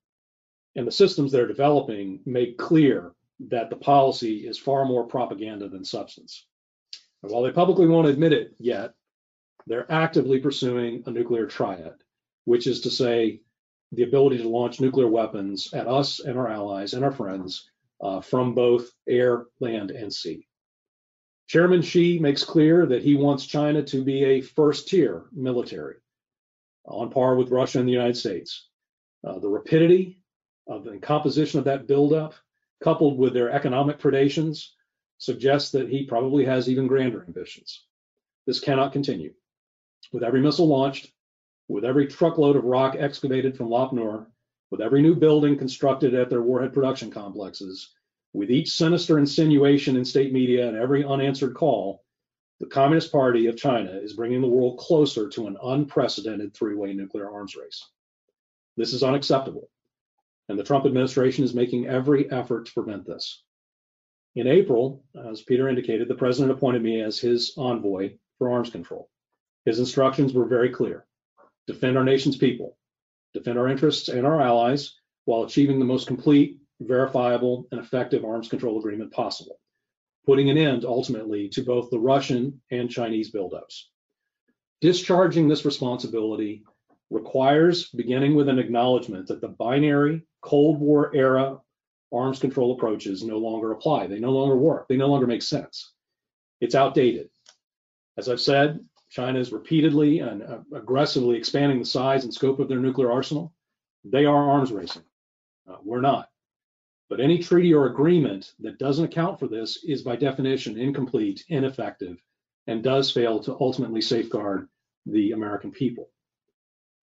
And 0.75 0.85
the 0.85 0.91
systems 0.91 1.31
they're 1.31 1.47
developing 1.47 2.19
make 2.25 2.57
clear 2.57 3.13
that 3.47 3.69
the 3.69 3.75
policy 3.75 4.47
is 4.47 4.57
far 4.57 4.85
more 4.85 5.05
propaganda 5.05 5.69
than 5.69 5.85
substance. 5.85 6.45
And 7.23 7.31
while 7.31 7.43
they 7.43 7.51
publicly 7.51 7.87
won't 7.87 8.07
admit 8.07 8.33
it 8.33 8.55
yet, 8.59 8.93
they're 9.67 9.91
actively 9.91 10.39
pursuing 10.39 11.03
a 11.05 11.11
nuclear 11.11 11.47
triad, 11.47 11.95
which 12.45 12.67
is 12.67 12.81
to 12.81 12.89
say 12.89 13.41
the 13.91 14.03
ability 14.03 14.37
to 14.39 14.49
launch 14.49 14.79
nuclear 14.79 15.07
weapons 15.07 15.73
at 15.73 15.87
us 15.87 16.19
and 16.19 16.37
our 16.37 16.49
allies 16.49 16.93
and 16.93 17.03
our 17.03 17.11
friends 17.11 17.69
uh, 18.01 18.21
from 18.21 18.53
both 18.53 18.91
air, 19.07 19.45
land, 19.59 19.91
and 19.91 20.13
sea. 20.13 20.47
Chairman 21.47 21.81
Xi 21.81 22.19
makes 22.19 22.43
clear 22.43 22.85
that 22.87 23.03
he 23.03 23.15
wants 23.15 23.45
China 23.45 23.83
to 23.83 24.03
be 24.03 24.23
a 24.23 24.41
first 24.41 24.87
tier 24.87 25.25
military 25.31 25.95
on 26.85 27.09
par 27.09 27.35
with 27.35 27.51
Russia 27.51 27.79
and 27.79 27.87
the 27.87 27.93
United 27.93 28.17
States. 28.17 28.67
Uh, 29.25 29.39
the 29.39 29.47
rapidity 29.47 30.19
of 30.67 30.83
the 30.83 30.97
composition 30.97 31.59
of 31.59 31.65
that 31.65 31.87
buildup, 31.87 32.33
coupled 32.83 33.17
with 33.17 33.33
their 33.33 33.51
economic 33.51 33.99
predations, 33.99 34.69
suggests 35.17 35.71
that 35.71 35.89
he 35.89 36.05
probably 36.05 36.45
has 36.45 36.69
even 36.69 36.87
grander 36.87 37.23
ambitions. 37.25 37.85
This 38.45 38.59
cannot 38.59 38.91
continue. 38.91 39.33
With 40.11 40.23
every 40.23 40.41
missile 40.41 40.67
launched, 40.67 41.11
with 41.67 41.85
every 41.85 42.07
truckload 42.07 42.55
of 42.55 42.63
rock 42.63 42.95
excavated 42.97 43.57
from 43.57 43.69
Lop 43.69 43.93
Nur, 43.93 44.27
with 44.71 44.81
every 44.81 45.01
new 45.01 45.15
building 45.15 45.57
constructed 45.57 46.13
at 46.13 46.29
their 46.29 46.41
warhead 46.41 46.73
production 46.73 47.11
complexes, 47.11 47.91
with 48.33 48.51
each 48.51 48.71
sinister 48.71 49.17
insinuation 49.17 49.95
in 49.95 50.03
state 50.03 50.33
media 50.33 50.67
and 50.67 50.77
every 50.77 51.05
unanswered 51.05 51.55
call, 51.55 52.03
the 52.59 52.65
Communist 52.65 53.11
Party 53.11 53.47
of 53.47 53.57
China 53.57 53.91
is 53.91 54.13
bringing 54.13 54.41
the 54.41 54.47
world 54.47 54.77
closer 54.77 55.29
to 55.29 55.47
an 55.47 55.57
unprecedented 55.63 56.53
three-way 56.53 56.93
nuclear 56.93 57.31
arms 57.31 57.55
race. 57.55 57.85
This 58.77 58.93
is 58.93 59.03
unacceptable, 59.03 59.69
and 60.49 60.57
the 60.59 60.63
Trump 60.63 60.85
administration 60.85 61.43
is 61.43 61.53
making 61.53 61.87
every 61.87 62.29
effort 62.31 62.65
to 62.65 62.73
prevent 62.73 63.05
this. 63.05 63.43
In 64.35 64.47
April, 64.47 65.03
as 65.15 65.41
Peter 65.41 65.69
indicated, 65.69 66.07
the 66.07 66.15
president 66.15 66.51
appointed 66.51 66.83
me 66.83 67.01
as 67.01 67.19
his 67.19 67.53
envoy 67.57 68.17
for 68.37 68.51
arms 68.51 68.69
control. 68.69 69.09
His 69.65 69.79
instructions 69.79 70.33
were 70.33 70.45
very 70.45 70.69
clear 70.69 71.05
defend 71.67 71.97
our 71.97 72.03
nation's 72.03 72.37
people, 72.37 72.77
defend 73.33 73.57
our 73.57 73.67
interests 73.67 74.09
and 74.09 74.25
our 74.25 74.39
allies 74.39 74.99
while 75.25 75.43
achieving 75.43 75.79
the 75.79 75.85
most 75.85 76.05
complete, 76.05 76.59
verifiable, 76.79 77.67
and 77.71 77.79
effective 77.79 78.23
arms 78.23 78.47
control 78.47 78.77
agreement 78.77 79.11
possible, 79.11 79.59
putting 80.25 80.49
an 80.51 80.57
end 80.57 80.85
ultimately 80.85 81.49
to 81.49 81.63
both 81.63 81.89
the 81.89 81.99
Russian 81.99 82.61
and 82.69 82.89
Chinese 82.89 83.31
buildups. 83.31 83.85
Discharging 84.81 85.47
this 85.47 85.65
responsibility 85.65 86.63
requires 87.15 87.89
beginning 87.89 88.35
with 88.35 88.49
an 88.49 88.59
acknowledgement 88.59 89.27
that 89.27 89.39
the 89.39 89.47
binary 89.47 90.21
Cold 90.41 90.79
War 90.79 91.15
era 91.15 91.59
arms 92.11 92.39
control 92.39 92.73
approaches 92.73 93.23
no 93.23 93.37
longer 93.37 93.71
apply. 93.71 94.07
They 94.07 94.19
no 94.19 94.31
longer 94.31 94.57
work. 94.57 94.87
They 94.87 94.97
no 94.97 95.07
longer 95.07 95.25
make 95.25 95.41
sense. 95.41 95.93
It's 96.59 96.75
outdated. 96.75 97.29
As 98.17 98.29
I've 98.29 98.41
said, 98.41 98.79
China 99.09 99.39
is 99.39 99.53
repeatedly 99.53 100.19
and 100.19 100.43
uh, 100.43 100.59
aggressively 100.73 101.37
expanding 101.37 101.79
the 101.79 101.85
size 101.85 102.25
and 102.25 102.33
scope 102.33 102.59
of 102.59 102.67
their 102.67 102.79
nuclear 102.79 103.11
arsenal. 103.11 103.53
They 104.03 104.25
are 104.25 104.49
arms 104.51 104.71
racing. 104.71 105.03
Uh, 105.67 105.77
we're 105.83 106.01
not. 106.01 106.29
But 107.09 107.21
any 107.21 107.39
treaty 107.39 107.73
or 107.73 107.85
agreement 107.85 108.53
that 108.59 108.79
doesn't 108.79 109.05
account 109.05 109.39
for 109.39 109.47
this 109.47 109.83
is 109.83 110.03
by 110.03 110.15
definition 110.17 110.77
incomplete, 110.77 111.45
ineffective, 111.47 112.17
and 112.67 112.83
does 112.83 113.11
fail 113.11 113.39
to 113.43 113.57
ultimately 113.59 114.01
safeguard 114.01 114.67
the 115.05 115.31
American 115.31 115.71
people. 115.71 116.09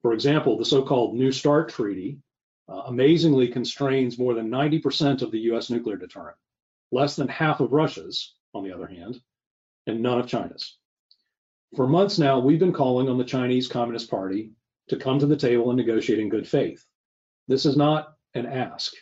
For 0.02 0.12
example, 0.12 0.59
the 0.59 0.64
so-called 0.64 1.14
New 1.14 1.30
START 1.30 1.68
Treaty 1.68 2.18
uh, 2.68 2.82
amazingly 2.87 3.49
constrains 3.49 4.18
more 4.18 4.35
than 4.35 4.50
90% 4.50 5.23
of 5.23 5.30
the 5.30 5.40
US 5.52 5.71
nuclear 5.71 5.97
deterrent, 5.97 6.37
less 6.90 7.16
than 7.16 7.28
half 7.28 7.61
of 7.61 7.73
Russia's, 7.73 8.35
on 8.52 8.64
the 8.64 8.73
other 8.73 8.87
hand, 8.87 9.21
and 9.87 10.02
none 10.02 10.18
of 10.18 10.26
China's. 10.26 10.76
For 11.76 11.87
months 11.87 12.18
now, 12.18 12.38
we've 12.38 12.59
been 12.59 12.73
calling 12.73 13.09
on 13.09 13.16
the 13.16 13.25
Chinese 13.25 13.68
Communist 13.68 14.11
Party 14.11 14.52
to 14.88 14.97
come 14.97 15.18
to 15.18 15.26
the 15.26 15.37
table 15.37 15.71
and 15.71 15.76
negotiate 15.76 16.18
in 16.18 16.28
good 16.28 16.47
faith. 16.47 16.85
This 17.49 17.64
is 17.64 17.76
not 17.76 18.14
an 18.35 18.47
ask. 18.47 18.92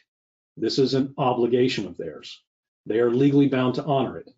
This 0.57 0.79
is 0.79 0.95
an 0.95 1.15
obligation 1.19 1.87
of 1.87 1.97
theirs. 1.97 2.43
They 2.87 3.01
are 3.01 3.11
legally 3.11 3.49
bound 3.49 3.75
to 3.77 3.85
honor 3.85 4.19
it. 4.19 4.31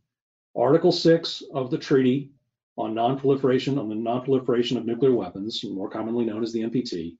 Article 0.56 0.92
6 0.92 1.42
of 1.52 1.70
the 1.70 1.78
Treaty 1.78 2.30
on 2.82 2.94
Non-Proliferation 2.94 3.78
on 3.78 3.88
the 3.88 3.94
Non-Proliferation 3.94 4.76
of 4.76 4.84
Nuclear 4.84 5.14
Weapons, 5.14 5.62
more 5.64 5.88
commonly 5.88 6.24
known 6.24 6.42
as 6.42 6.52
the 6.52 6.62
NPT, 6.62 7.16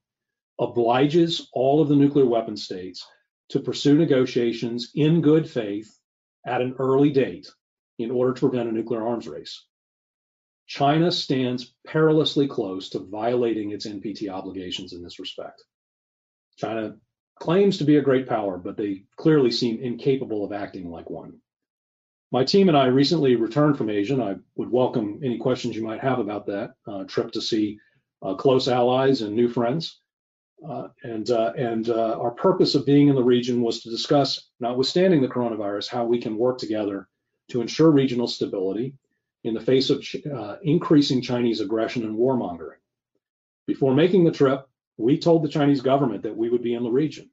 obliges 0.58 1.48
all 1.52 1.80
of 1.80 1.88
the 1.88 1.96
nuclear 1.96 2.26
weapon 2.26 2.56
states 2.56 3.06
to 3.48 3.60
pursue 3.60 3.96
negotiations 3.96 4.90
in 4.94 5.20
good 5.20 5.48
faith 5.48 5.98
at 6.46 6.60
an 6.60 6.74
early 6.78 7.10
date 7.10 7.48
in 7.98 8.10
order 8.10 8.32
to 8.32 8.48
prevent 8.48 8.68
a 8.68 8.72
nuclear 8.72 9.06
arms 9.06 9.28
race. 9.28 9.64
China 10.66 11.10
stands 11.12 11.74
perilously 11.86 12.48
close 12.48 12.90
to 12.90 12.98
violating 13.00 13.70
its 13.70 13.86
NPT 13.86 14.30
obligations 14.30 14.92
in 14.92 15.02
this 15.02 15.18
respect. 15.18 15.62
China 16.56 16.96
claims 17.40 17.78
to 17.78 17.84
be 17.84 17.96
a 17.96 18.02
great 18.02 18.28
power, 18.28 18.58
but 18.58 18.76
they 18.76 19.04
clearly 19.16 19.50
seem 19.50 19.82
incapable 19.82 20.44
of 20.44 20.52
acting 20.52 20.90
like 20.90 21.10
one. 21.10 21.40
My 22.32 22.44
team 22.44 22.68
and 22.68 22.78
I 22.78 22.86
recently 22.86 23.36
returned 23.36 23.76
from 23.76 23.90
Asia, 23.90 24.14
and 24.14 24.22
I 24.22 24.36
would 24.56 24.70
welcome 24.70 25.20
any 25.22 25.36
questions 25.36 25.76
you 25.76 25.82
might 25.82 26.00
have 26.00 26.18
about 26.18 26.46
that 26.46 26.72
uh, 26.86 27.04
trip 27.04 27.30
to 27.32 27.42
see 27.42 27.78
uh, 28.22 28.34
close 28.34 28.68
allies 28.68 29.20
and 29.20 29.36
new 29.36 29.48
friends. 29.48 30.00
Uh, 30.66 30.88
and 31.02 31.30
uh, 31.30 31.52
and 31.58 31.90
uh, 31.90 32.18
our 32.18 32.30
purpose 32.30 32.74
of 32.74 32.86
being 32.86 33.08
in 33.08 33.16
the 33.16 33.22
region 33.22 33.60
was 33.60 33.82
to 33.82 33.90
discuss, 33.90 34.48
notwithstanding 34.60 35.20
the 35.20 35.28
coronavirus, 35.28 35.88
how 35.88 36.06
we 36.06 36.18
can 36.18 36.38
work 36.38 36.56
together 36.56 37.06
to 37.50 37.60
ensure 37.60 37.90
regional 37.90 38.26
stability 38.26 38.94
in 39.44 39.52
the 39.52 39.60
face 39.60 39.90
of 39.90 40.02
uh, 40.34 40.56
increasing 40.62 41.20
Chinese 41.20 41.60
aggression 41.60 42.04
and 42.04 42.16
warmongering. 42.16 42.80
Before 43.66 43.92
making 43.92 44.24
the 44.24 44.30
trip, 44.30 44.66
we 44.96 45.18
told 45.18 45.42
the 45.42 45.50
Chinese 45.50 45.82
government 45.82 46.22
that 46.22 46.36
we 46.36 46.48
would 46.48 46.62
be 46.62 46.74
in 46.74 46.82
the 46.82 46.90
region. 46.90 47.28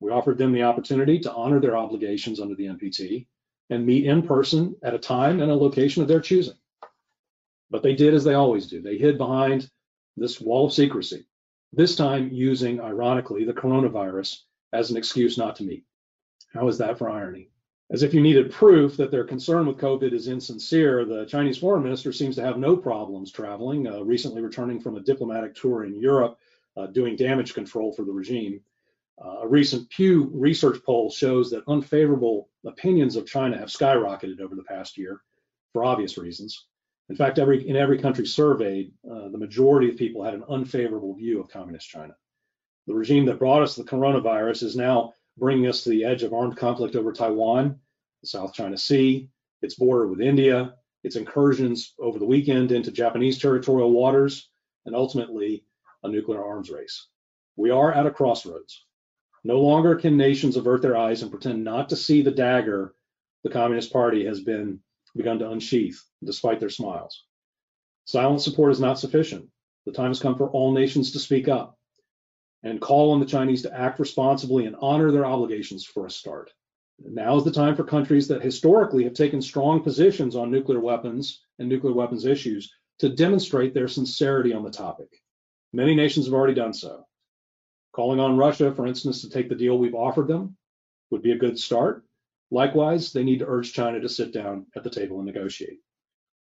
We 0.00 0.10
offered 0.10 0.36
them 0.36 0.52
the 0.52 0.64
opportunity 0.64 1.20
to 1.20 1.32
honor 1.32 1.58
their 1.58 1.76
obligations 1.76 2.38
under 2.38 2.54
the 2.54 2.66
NPT 2.66 3.28
and 3.70 3.84
meet 3.84 4.06
in 4.06 4.22
person 4.22 4.76
at 4.82 4.94
a 4.94 4.98
time 4.98 5.40
and 5.40 5.50
a 5.50 5.56
location 5.56 6.02
of 6.02 6.08
their 6.08 6.20
choosing. 6.20 6.56
But 7.70 7.82
they 7.82 7.94
did 7.94 8.14
as 8.14 8.24
they 8.24 8.34
always 8.34 8.66
do. 8.66 8.80
They 8.80 8.96
hid 8.96 9.18
behind 9.18 9.68
this 10.16 10.40
wall 10.40 10.66
of 10.66 10.72
secrecy, 10.72 11.26
this 11.72 11.96
time 11.96 12.30
using, 12.32 12.80
ironically, 12.80 13.44
the 13.44 13.52
coronavirus 13.52 14.38
as 14.72 14.90
an 14.90 14.96
excuse 14.96 15.36
not 15.36 15.56
to 15.56 15.64
meet. 15.64 15.84
How 16.52 16.68
is 16.68 16.78
that 16.78 16.98
for 16.98 17.10
irony? 17.10 17.50
As 17.90 18.02
if 18.02 18.12
you 18.14 18.20
needed 18.20 18.50
proof 18.50 18.96
that 18.96 19.10
their 19.10 19.24
concern 19.24 19.66
with 19.66 19.78
COVID 19.78 20.12
is 20.12 20.26
insincere, 20.26 21.04
the 21.04 21.24
Chinese 21.26 21.58
foreign 21.58 21.84
minister 21.84 22.12
seems 22.12 22.34
to 22.36 22.42
have 22.42 22.58
no 22.58 22.76
problems 22.76 23.30
traveling, 23.30 23.86
uh, 23.86 24.00
recently 24.00 24.42
returning 24.42 24.80
from 24.80 24.96
a 24.96 25.00
diplomatic 25.00 25.54
tour 25.54 25.84
in 25.84 25.94
Europe, 25.94 26.38
uh, 26.76 26.86
doing 26.86 27.14
damage 27.14 27.54
control 27.54 27.92
for 27.92 28.04
the 28.04 28.12
regime. 28.12 28.60
Uh, 29.24 29.40
a 29.42 29.48
recent 29.48 29.88
Pew 29.88 30.30
Research 30.34 30.82
poll 30.84 31.10
shows 31.10 31.50
that 31.50 31.62
unfavorable 31.68 32.48
opinions 32.66 33.16
of 33.16 33.26
China 33.26 33.56
have 33.58 33.68
skyrocketed 33.68 34.40
over 34.40 34.54
the 34.54 34.64
past 34.64 34.98
year 34.98 35.20
for 35.72 35.84
obvious 35.84 36.18
reasons. 36.18 36.66
In 37.08 37.16
fact, 37.16 37.38
every, 37.38 37.68
in 37.68 37.76
every 37.76 37.98
country 37.98 38.26
surveyed, 38.26 38.92
uh, 39.08 39.28
the 39.28 39.38
majority 39.38 39.90
of 39.90 39.96
people 39.96 40.24
had 40.24 40.34
an 40.34 40.44
unfavorable 40.48 41.14
view 41.14 41.40
of 41.40 41.48
communist 41.48 41.88
China. 41.88 42.16
The 42.86 42.94
regime 42.94 43.26
that 43.26 43.38
brought 43.38 43.62
us 43.62 43.76
the 43.76 43.84
coronavirus 43.84 44.62
is 44.62 44.76
now 44.76 45.14
bringing 45.36 45.66
us 45.66 45.82
to 45.82 45.90
the 45.90 46.04
edge 46.04 46.22
of 46.22 46.32
armed 46.32 46.56
conflict 46.56 46.96
over 46.96 47.12
Taiwan, 47.12 47.78
the 48.22 48.26
South 48.26 48.54
China 48.54 48.76
Sea, 48.76 49.28
its 49.62 49.74
border 49.74 50.06
with 50.06 50.20
India, 50.20 50.74
its 51.04 51.16
incursions 51.16 51.94
over 51.98 52.18
the 52.18 52.24
weekend 52.24 52.72
into 52.72 52.90
Japanese 52.90 53.38
territorial 53.38 53.92
waters, 53.92 54.50
and 54.86 54.94
ultimately 54.94 55.64
a 56.02 56.08
nuclear 56.08 56.44
arms 56.44 56.70
race. 56.70 57.08
We 57.56 57.70
are 57.70 57.92
at 57.92 58.06
a 58.06 58.10
crossroads. 58.10 58.85
No 59.46 59.60
longer 59.60 59.94
can 59.94 60.16
nations 60.16 60.56
avert 60.56 60.82
their 60.82 60.96
eyes 60.96 61.22
and 61.22 61.30
pretend 61.30 61.62
not 61.62 61.88
to 61.90 61.96
see 61.96 62.20
the 62.20 62.32
dagger 62.32 62.96
the 63.44 63.48
Communist 63.48 63.92
Party 63.92 64.26
has 64.26 64.40
been 64.40 64.80
begun 65.14 65.38
to 65.38 65.48
unsheath, 65.48 66.02
despite 66.24 66.58
their 66.58 66.68
smiles. 66.68 67.26
Silent 68.06 68.42
support 68.42 68.72
is 68.72 68.80
not 68.80 68.98
sufficient. 68.98 69.48
The 69.84 69.92
time 69.92 70.08
has 70.08 70.18
come 70.18 70.36
for 70.36 70.50
all 70.50 70.72
nations 70.72 71.12
to 71.12 71.20
speak 71.20 71.46
up 71.46 71.78
and 72.64 72.80
call 72.80 73.12
on 73.12 73.20
the 73.20 73.24
Chinese 73.24 73.62
to 73.62 73.72
act 73.72 74.00
responsibly 74.00 74.66
and 74.66 74.74
honor 74.80 75.12
their 75.12 75.24
obligations 75.24 75.84
for 75.84 76.06
a 76.06 76.10
start. 76.10 76.52
Now 76.98 77.36
is 77.36 77.44
the 77.44 77.52
time 77.52 77.76
for 77.76 77.84
countries 77.84 78.26
that 78.26 78.42
historically 78.42 79.04
have 79.04 79.14
taken 79.14 79.40
strong 79.40 79.80
positions 79.80 80.34
on 80.34 80.50
nuclear 80.50 80.80
weapons 80.80 81.40
and 81.60 81.68
nuclear 81.68 81.94
weapons 81.94 82.26
issues 82.26 82.74
to 82.98 83.10
demonstrate 83.10 83.74
their 83.74 83.86
sincerity 83.86 84.52
on 84.52 84.64
the 84.64 84.72
topic. 84.72 85.22
Many 85.72 85.94
nations 85.94 86.26
have 86.26 86.34
already 86.34 86.54
done 86.54 86.74
so. 86.74 87.06
Calling 87.96 88.20
on 88.20 88.36
Russia, 88.36 88.74
for 88.74 88.86
instance, 88.86 89.22
to 89.22 89.30
take 89.30 89.48
the 89.48 89.54
deal 89.54 89.78
we've 89.78 89.94
offered 89.94 90.28
them 90.28 90.54
would 91.10 91.22
be 91.22 91.32
a 91.32 91.38
good 91.38 91.58
start. 91.58 92.04
Likewise, 92.50 93.10
they 93.10 93.24
need 93.24 93.38
to 93.38 93.48
urge 93.48 93.72
China 93.72 93.98
to 93.98 94.08
sit 94.10 94.34
down 94.34 94.66
at 94.76 94.84
the 94.84 94.90
table 94.90 95.16
and 95.16 95.24
negotiate. 95.24 95.80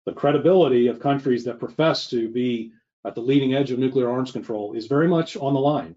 The 0.06 0.14
credibility 0.14 0.86
of 0.86 0.98
countries 0.98 1.44
that 1.44 1.58
profess 1.58 2.08
to 2.08 2.30
be 2.30 2.72
at 3.04 3.14
the 3.14 3.20
leading 3.20 3.52
edge 3.52 3.70
of 3.70 3.78
nuclear 3.78 4.10
arms 4.10 4.32
control 4.32 4.72
is 4.72 4.86
very 4.86 5.06
much 5.06 5.36
on 5.36 5.52
the 5.52 5.60
line. 5.60 5.94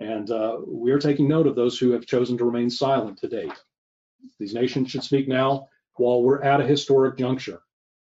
And 0.00 0.30
uh, 0.30 0.58
we 0.66 0.92
are 0.92 0.98
taking 0.98 1.28
note 1.28 1.46
of 1.46 1.56
those 1.56 1.78
who 1.78 1.92
have 1.92 2.04
chosen 2.04 2.36
to 2.36 2.44
remain 2.44 2.68
silent 2.68 3.16
to 3.20 3.26
date. 3.26 3.64
These 4.38 4.52
nations 4.52 4.90
should 4.90 5.02
speak 5.02 5.28
now 5.28 5.68
while 5.96 6.22
we're 6.22 6.42
at 6.42 6.60
a 6.60 6.66
historic 6.66 7.16
juncture 7.16 7.62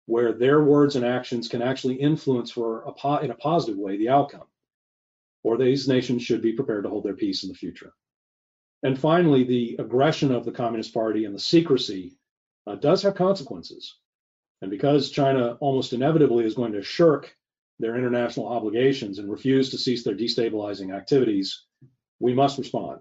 where 0.06 0.32
their 0.32 0.64
words 0.64 0.96
and 0.96 1.04
actions 1.04 1.46
can 1.46 1.60
actually 1.60 1.96
influence 1.96 2.50
for 2.50 2.84
a 2.84 3.18
in 3.22 3.32
a 3.32 3.34
positive 3.34 3.76
way 3.76 3.98
the 3.98 4.08
outcome. 4.08 4.46
Or 5.44 5.56
these 5.56 5.88
nations 5.88 6.22
should 6.22 6.42
be 6.42 6.52
prepared 6.52 6.84
to 6.84 6.90
hold 6.90 7.04
their 7.04 7.14
peace 7.14 7.42
in 7.42 7.48
the 7.48 7.54
future. 7.54 7.92
And 8.82 8.98
finally, 8.98 9.44
the 9.44 9.76
aggression 9.78 10.32
of 10.32 10.44
the 10.44 10.52
Communist 10.52 10.94
Party 10.94 11.24
and 11.24 11.34
the 11.34 11.40
secrecy 11.40 12.16
uh, 12.66 12.76
does 12.76 13.02
have 13.02 13.14
consequences. 13.14 13.96
And 14.62 14.70
because 14.70 15.10
China 15.10 15.56
almost 15.60 15.92
inevitably 15.92 16.44
is 16.44 16.54
going 16.54 16.72
to 16.72 16.82
shirk 16.82 17.34
their 17.78 17.96
international 17.96 18.48
obligations 18.48 19.18
and 19.18 19.30
refuse 19.30 19.70
to 19.70 19.78
cease 19.78 20.04
their 20.04 20.16
destabilizing 20.16 20.94
activities, 20.94 21.64
we 22.18 22.34
must 22.34 22.58
respond. 22.58 23.00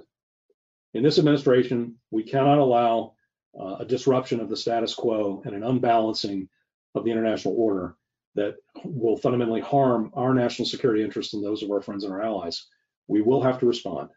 In 0.93 1.03
this 1.03 1.19
administration, 1.19 1.95
we 2.11 2.23
cannot 2.23 2.59
allow 2.59 3.13
uh, 3.59 3.77
a 3.79 3.85
disruption 3.85 4.39
of 4.39 4.49
the 4.49 4.57
status 4.57 4.93
quo 4.93 5.41
and 5.45 5.55
an 5.55 5.63
unbalancing 5.63 6.47
of 6.95 7.03
the 7.03 7.11
international 7.11 7.55
order 7.57 7.95
that 8.35 8.55
will 8.83 9.17
fundamentally 9.17 9.61
harm 9.61 10.11
our 10.13 10.33
national 10.33 10.67
security 10.67 11.03
interests 11.03 11.33
and 11.33 11.43
those 11.43 11.63
of 11.63 11.71
our 11.71 11.81
friends 11.81 12.03
and 12.03 12.13
our 12.13 12.21
allies. 12.21 12.67
We 13.07 13.21
will 13.21 13.41
have 13.41 13.59
to 13.59 13.65
respond. 13.65 14.09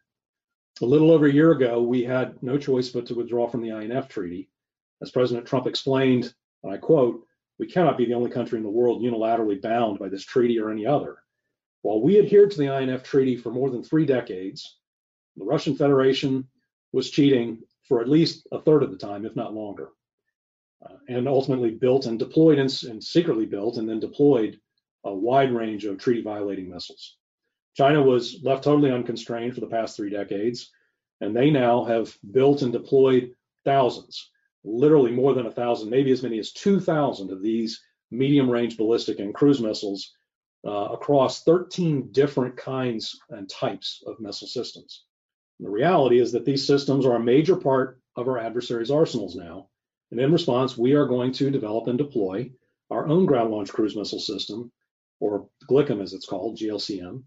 A 0.82 0.86
little 0.86 1.10
over 1.10 1.26
a 1.26 1.32
year 1.32 1.52
ago, 1.52 1.82
we 1.82 2.02
had 2.02 2.42
no 2.42 2.58
choice 2.58 2.88
but 2.88 3.06
to 3.06 3.14
withdraw 3.14 3.48
from 3.48 3.62
the 3.62 3.70
INF 3.70 4.08
Treaty. 4.08 4.50
As 5.02 5.10
President 5.10 5.46
Trump 5.46 5.66
explained, 5.66 6.34
and 6.62 6.72
I 6.72 6.76
quote, 6.76 7.22
we 7.58 7.66
cannot 7.66 7.98
be 7.98 8.06
the 8.06 8.14
only 8.14 8.30
country 8.30 8.56
in 8.56 8.64
the 8.64 8.70
world 8.70 9.02
unilaterally 9.02 9.60
bound 9.60 9.98
by 9.98 10.08
this 10.08 10.24
treaty 10.24 10.58
or 10.58 10.70
any 10.70 10.86
other. 10.86 11.18
While 11.82 12.02
we 12.02 12.18
adhered 12.18 12.50
to 12.50 12.58
the 12.58 12.74
INF 12.74 13.02
Treaty 13.02 13.36
for 13.36 13.50
more 13.50 13.70
than 13.70 13.82
three 13.82 14.06
decades, 14.06 14.78
the 15.36 15.44
Russian 15.44 15.76
Federation 15.76 16.48
was 16.92 17.10
cheating 17.10 17.62
for 17.86 18.00
at 18.00 18.08
least 18.08 18.46
a 18.52 18.60
third 18.60 18.82
of 18.82 18.90
the 18.90 18.96
time, 18.96 19.24
if 19.24 19.36
not 19.36 19.54
longer, 19.54 19.90
uh, 20.84 20.94
and 21.08 21.28
ultimately 21.28 21.70
built 21.70 22.06
and 22.06 22.18
deployed 22.18 22.58
and, 22.58 22.70
and 22.84 23.02
secretly 23.02 23.46
built 23.46 23.76
and 23.76 23.88
then 23.88 24.00
deployed 24.00 24.58
a 25.04 25.14
wide 25.14 25.52
range 25.52 25.84
of 25.84 25.98
treaty 25.98 26.22
violating 26.22 26.70
missiles. 26.70 27.16
China 27.76 28.02
was 28.02 28.40
left 28.42 28.64
totally 28.64 28.90
unconstrained 28.90 29.54
for 29.54 29.60
the 29.60 29.66
past 29.66 29.96
three 29.96 30.10
decades, 30.10 30.70
and 31.20 31.34
they 31.34 31.50
now 31.50 31.84
have 31.84 32.16
built 32.30 32.62
and 32.62 32.72
deployed 32.72 33.34
thousands 33.64 34.30
literally 34.64 35.10
more 35.10 35.34
than 35.34 35.46
a 35.46 35.50
thousand, 35.50 35.90
maybe 35.90 36.10
as 36.10 36.22
many 36.22 36.38
as 36.38 36.52
2,000 36.52 37.30
of 37.30 37.42
these 37.42 37.82
medium 38.10 38.50
range 38.50 38.76
ballistic 38.76 39.18
and 39.18 39.34
cruise 39.34 39.60
missiles 39.60 40.12
uh, 40.66 40.88
across 40.92 41.42
13 41.44 42.12
different 42.12 42.56
kinds 42.56 43.18
and 43.30 43.48
types 43.48 44.02
of 44.06 44.20
missile 44.20 44.48
systems. 44.48 45.04
And 45.58 45.66
the 45.66 45.70
reality 45.70 46.20
is 46.20 46.32
that 46.32 46.44
these 46.44 46.66
systems 46.66 47.06
are 47.06 47.16
a 47.16 47.20
major 47.20 47.56
part 47.56 48.00
of 48.16 48.28
our 48.28 48.38
adversaries' 48.38 48.90
arsenals 48.90 49.36
now. 49.36 49.68
And 50.10 50.20
in 50.20 50.32
response, 50.32 50.76
we 50.76 50.94
are 50.94 51.06
going 51.06 51.32
to 51.32 51.50
develop 51.50 51.86
and 51.86 51.98
deploy 51.98 52.50
our 52.90 53.06
own 53.06 53.26
ground 53.26 53.50
launched 53.50 53.72
cruise 53.72 53.96
missile 53.96 54.18
system, 54.18 54.72
or 55.20 55.48
GLICM 55.68 56.02
as 56.02 56.12
it's 56.12 56.26
called, 56.26 56.58
GLCM. 56.58 57.22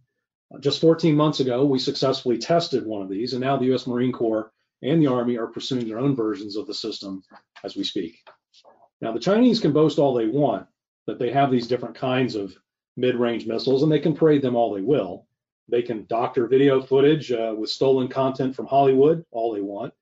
Uh, 0.53 0.59
just 0.59 0.81
14 0.81 1.15
months 1.15 1.39
ago, 1.39 1.65
we 1.65 1.79
successfully 1.79 2.37
tested 2.37 2.85
one 2.85 3.01
of 3.01 3.09
these, 3.09 3.33
and 3.33 3.41
now 3.41 3.57
the 3.57 3.73
US 3.73 3.87
Marine 3.87 4.11
Corps 4.11 4.51
and 4.81 5.01
the 5.01 5.07
Army 5.07 5.37
are 5.37 5.47
pursuing 5.47 5.87
their 5.87 5.99
own 5.99 6.15
versions 6.15 6.57
of 6.57 6.67
the 6.67 6.73
system 6.73 7.23
as 7.63 7.75
we 7.75 7.83
speak. 7.83 8.17
Now, 8.99 9.13
the 9.13 9.19
Chinese 9.19 9.59
can 9.59 9.71
boast 9.71 9.99
all 9.99 10.13
they 10.13 10.27
want 10.27 10.67
that 11.07 11.19
they 11.19 11.31
have 11.31 11.51
these 11.51 11.67
different 11.67 11.95
kinds 11.95 12.35
of 12.35 12.55
mid-range 12.97 13.47
missiles, 13.47 13.83
and 13.83 13.91
they 13.91 13.99
can 13.99 14.13
parade 14.13 14.41
them 14.41 14.55
all 14.55 14.73
they 14.73 14.81
will. 14.81 15.25
They 15.69 15.81
can 15.81 16.05
doctor 16.07 16.47
video 16.47 16.81
footage 16.81 17.31
uh, 17.31 17.55
with 17.57 17.69
stolen 17.69 18.09
content 18.09 18.55
from 18.55 18.65
Hollywood 18.65 19.25
all 19.31 19.53
they 19.53 19.61
want, 19.61 19.93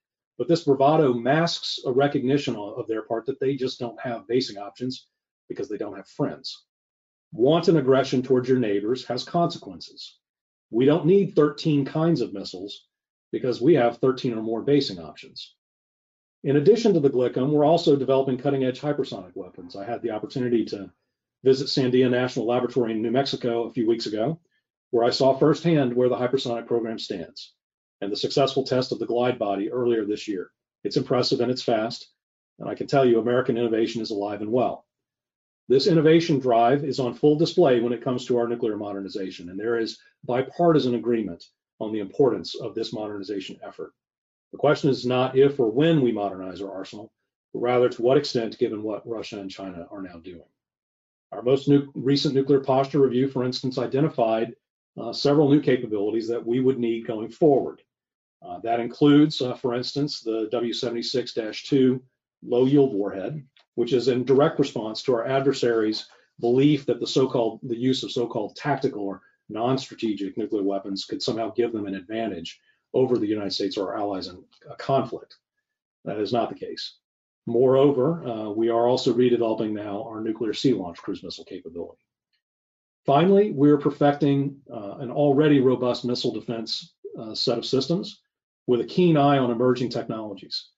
but 0.42 0.48
this 0.48 0.64
bravado 0.64 1.14
masks 1.14 1.82
a 1.86 1.92
recognition 1.92 2.56
of 2.56 2.88
their 2.88 3.04
part 3.04 3.28
that 3.28 3.40
they 3.40 3.56
just 3.56 3.80
don't 3.80 4.02
have 4.02 4.28
basing 4.28 4.58
options 4.58 5.06
because 5.48 5.70
they 5.70 5.78
don't 5.78 5.96
have 5.96 6.08
friends. 6.08 6.64
Wanton 7.32 7.78
aggression 7.78 8.24
towards 8.24 8.50
your 8.50 8.58
neighbors 8.58 9.06
has 9.06 9.24
consequences. 9.24 10.18
We 10.72 10.86
don't 10.86 11.06
need 11.06 11.36
13 11.36 11.86
kinds 11.86 12.22
of 12.22 12.34
missiles 12.34 12.88
because 13.32 13.62
we 13.62 13.76
have 13.76 14.00
13 14.00 14.34
or 14.34 14.42
more 14.42 14.64
basing 14.64 14.98
options. 14.98 15.54
In 16.44 16.56
addition 16.56 16.96
to 16.96 17.00
the 17.00 17.12
GLICM, 17.12 17.52
we're 17.52 17.64
also 17.64 17.96
developing 17.96 18.40
cutting 18.40 18.64
edge 18.64 18.82
hypersonic 18.82 19.36
weapons. 19.36 19.76
I 19.76 19.86
had 19.86 20.02
the 20.02 20.10
opportunity 20.10 20.66
to 20.66 20.92
visit 21.44 21.68
Sandia 21.68 22.10
National 22.10 22.48
Laboratory 22.48 22.94
in 22.94 23.04
New 23.04 23.12
Mexico 23.12 23.66
a 23.66 23.74
few 23.74 23.88
weeks 23.88 24.08
ago, 24.08 24.40
where 24.90 25.06
I 25.06 25.12
saw 25.12 25.38
firsthand 25.38 25.94
where 25.94 26.10
the 26.10 26.18
hypersonic 26.18 26.66
program 26.66 26.98
stands 26.98 27.54
and 28.02 28.12
the 28.12 28.18
successful 28.18 28.64
test 28.64 28.92
of 28.92 29.00
the 29.00 29.06
glide 29.06 29.40
body 29.40 29.72
earlier 29.72 30.06
this 30.06 30.28
year. 30.28 30.52
It's 30.84 30.98
impressive 30.98 31.40
and 31.40 31.52
it's 31.52 31.62
fast, 31.62 32.10
and 32.60 32.68
I 32.68 32.76
can 32.76 32.88
tell 32.88 33.06
you 33.06 33.20
American 33.20 33.58
innovation 33.58 34.02
is 34.02 34.12
alive 34.12 34.42
and 34.42 34.52
well. 34.52 34.86
This 35.68 35.88
innovation 35.88 36.40
drive 36.40 36.84
is 36.84 37.00
on 37.00 37.14
full 37.14 37.38
display 37.38 37.80
when 37.80 37.94
it 37.94 38.04
comes 38.04 38.26
to 38.26 38.38
our 38.38 38.48
nuclear 38.48 38.76
modernization, 38.76 39.50
and 39.50 39.60
there 39.60 39.80
is 39.80 40.00
bipartisan 40.24 40.96
agreement 40.96 41.46
on 41.80 41.94
the 41.94 42.00
importance 42.00 42.56
of 42.56 42.76
this 42.76 42.92
modernization 42.92 43.60
effort. 43.64 43.94
The 44.52 44.58
question 44.58 44.90
is 44.90 45.06
not 45.06 45.38
if 45.38 45.60
or 45.60 45.72
when 45.72 46.02
we 46.02 46.12
modernize 46.12 46.62
our 46.62 46.74
arsenal, 46.74 47.14
but 47.54 47.62
rather 47.62 47.90
to 47.90 48.02
what 48.02 48.18
extent 48.18 48.58
given 48.58 48.84
what 48.84 49.08
Russia 49.08 49.40
and 49.40 49.50
China 49.50 49.88
are 49.92 50.02
now 50.02 50.18
doing. 50.18 50.44
Our 51.32 51.42
most 51.42 51.70
nu 51.70 51.90
recent 51.96 52.36
nuclear 52.36 52.60
posture 52.60 53.00
review, 53.00 53.30
for 53.30 53.46
instance, 53.46 53.78
identified 53.78 54.56
uh, 55.00 55.14
several 55.14 55.50
new 55.50 55.62
capabilities 55.62 56.28
that 56.28 56.46
we 56.46 56.60
would 56.60 56.80
need 56.80 57.08
going 57.08 57.30
forward. 57.30 57.82
Uh, 58.42 58.60
that 58.60 58.80
includes, 58.80 59.42
uh, 59.42 59.54
for 59.54 59.76
instance, 59.76 60.22
the 60.22 60.50
W76-2 60.52 62.02
low 62.44 62.66
yield 62.66 62.94
warhead, 62.94 63.46
which 63.76 63.94
is 63.94 64.08
in 64.08 64.26
direct 64.26 64.58
response 64.58 65.04
to 65.04 65.14
our 65.14 65.28
adversaries' 65.28 66.08
belief 66.40 66.86
that 66.86 67.00
the 67.00 67.08
so-called 67.08 67.60
the 67.64 67.78
use 67.78 68.04
of 68.04 68.12
so-called 68.12 68.56
tactical 68.56 69.02
or 69.04 69.22
non-strategic 69.50 70.38
nuclear 70.38 70.64
weapons 70.64 71.06
could 71.06 71.22
somehow 71.22 71.52
give 71.52 71.72
them 71.72 71.86
an 71.86 71.96
advantage 71.96 72.60
over 72.94 73.18
the 73.18 73.28
United 73.28 73.52
States 73.52 73.78
or 73.78 73.94
our 73.94 74.00
allies 74.00 74.28
in 74.28 74.44
a 74.70 74.76
conflict. 74.76 75.38
That 76.06 76.18
is 76.18 76.34
not 76.34 76.50
the 76.50 76.56
case. 76.56 76.96
Moreover, 77.46 78.26
uh, 78.26 78.50
we 78.50 78.70
are 78.70 78.88
also 78.88 79.14
redeveloping 79.14 79.72
now 79.72 80.04
our 80.04 80.22
nuclear 80.22 80.54
sea 80.54 80.74
launch 80.74 80.98
cruise 80.98 81.24
missile 81.24 81.46
capability. 81.46 82.02
Finally, 83.06 83.52
we're 83.52 83.78
perfecting 83.78 84.58
uh, 84.72 84.98
an 85.00 85.12
already 85.12 85.60
robust 85.60 86.06
missile 86.06 86.32
defense 86.34 86.94
uh, 87.20 87.34
set 87.34 87.58
of 87.58 87.66
systems 87.66 88.22
with 88.72 88.80
a 88.80 88.86
keen 88.86 89.18
eye 89.18 89.38
on 89.38 89.52
emerging 89.52 89.90
technologies. 89.90 90.70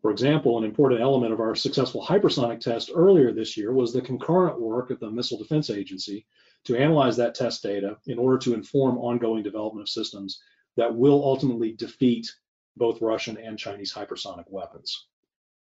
For 0.00 0.12
example, 0.12 0.58
an 0.58 0.64
important 0.64 1.00
element 1.00 1.32
of 1.32 1.40
our 1.40 1.56
successful 1.56 2.00
hypersonic 2.00 2.60
test 2.60 2.92
earlier 2.94 3.32
this 3.32 3.56
year 3.56 3.72
was 3.72 3.92
the 3.92 4.00
concurrent 4.00 4.60
work 4.60 4.92
of 4.92 5.00
the 5.00 5.10
Missile 5.10 5.38
Defense 5.38 5.68
Agency 5.68 6.24
to 6.66 6.76
analyze 6.76 7.16
that 7.16 7.34
test 7.34 7.60
data 7.64 7.96
in 8.06 8.16
order 8.16 8.38
to 8.38 8.54
inform 8.54 8.96
ongoing 8.96 9.42
development 9.42 9.82
of 9.82 9.88
systems 9.88 10.40
that 10.76 10.94
will 10.94 11.24
ultimately 11.24 11.72
defeat 11.72 12.32
both 12.76 13.02
Russian 13.02 13.36
and 13.36 13.58
Chinese 13.58 13.92
hypersonic 13.92 14.44
weapons. 14.48 15.08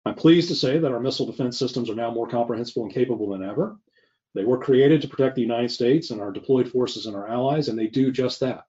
I'm 0.05 0.13
pleased 0.13 0.49
to 0.49 0.55
say 0.55 0.77
that 0.77 0.91
our 0.91 0.99
missile 0.99 1.25
defense 1.25 1.57
systems 1.57 1.89
are 1.89 1.95
now 1.95 2.11
more 2.11 2.27
comprehensible 2.27 2.83
and 2.83 2.93
capable 2.93 3.29
than 3.29 3.41
ever. 3.41 3.79
They 4.35 4.45
were 4.45 4.59
created 4.59 5.01
to 5.01 5.07
protect 5.07 5.37
the 5.37 5.41
United 5.41 5.71
States 5.71 6.11
and 6.11 6.21
our 6.21 6.31
deployed 6.31 6.69
forces 6.69 7.07
and 7.07 7.15
our 7.15 7.27
allies, 7.27 7.67
and 7.67 7.79
they 7.79 7.87
do 7.87 8.11
just 8.11 8.41
that. 8.41 8.65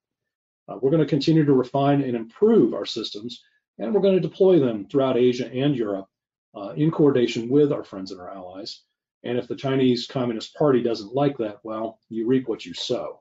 Uh, 0.69 0.77
we're 0.81 0.91
going 0.91 1.03
to 1.03 1.09
continue 1.09 1.45
to 1.45 1.53
refine 1.53 2.03
and 2.03 2.17
improve 2.17 2.75
our 2.75 2.87
systems 2.87 3.43
and 3.79 3.93
we're 3.93 4.01
going 4.01 4.15
to 4.15 4.21
deploy 4.21 4.59
them 4.59 4.87
throughout 4.87 5.17
Asia 5.17 5.51
and 5.51 5.77
Europe 5.77 6.07
uh, 6.55 6.71
in 6.77 6.91
coordination 6.91 7.49
with 7.49 7.73
our 7.73 7.85
friends 7.85 8.13
and 8.13 8.21
our 8.21 8.31
allies. 8.31 8.83
And 9.25 9.39
if 9.39 9.49
the 9.49 9.57
Chinese 9.57 10.07
Communist 10.07 10.55
Party 10.55 10.83
doesn't 10.83 11.15
like 11.15 11.39
that, 11.39 11.59
well, 11.65 11.99
you 12.09 12.27
reap 12.27 12.47
what 12.49 12.65
you 12.65 12.75
sow. 12.75 13.21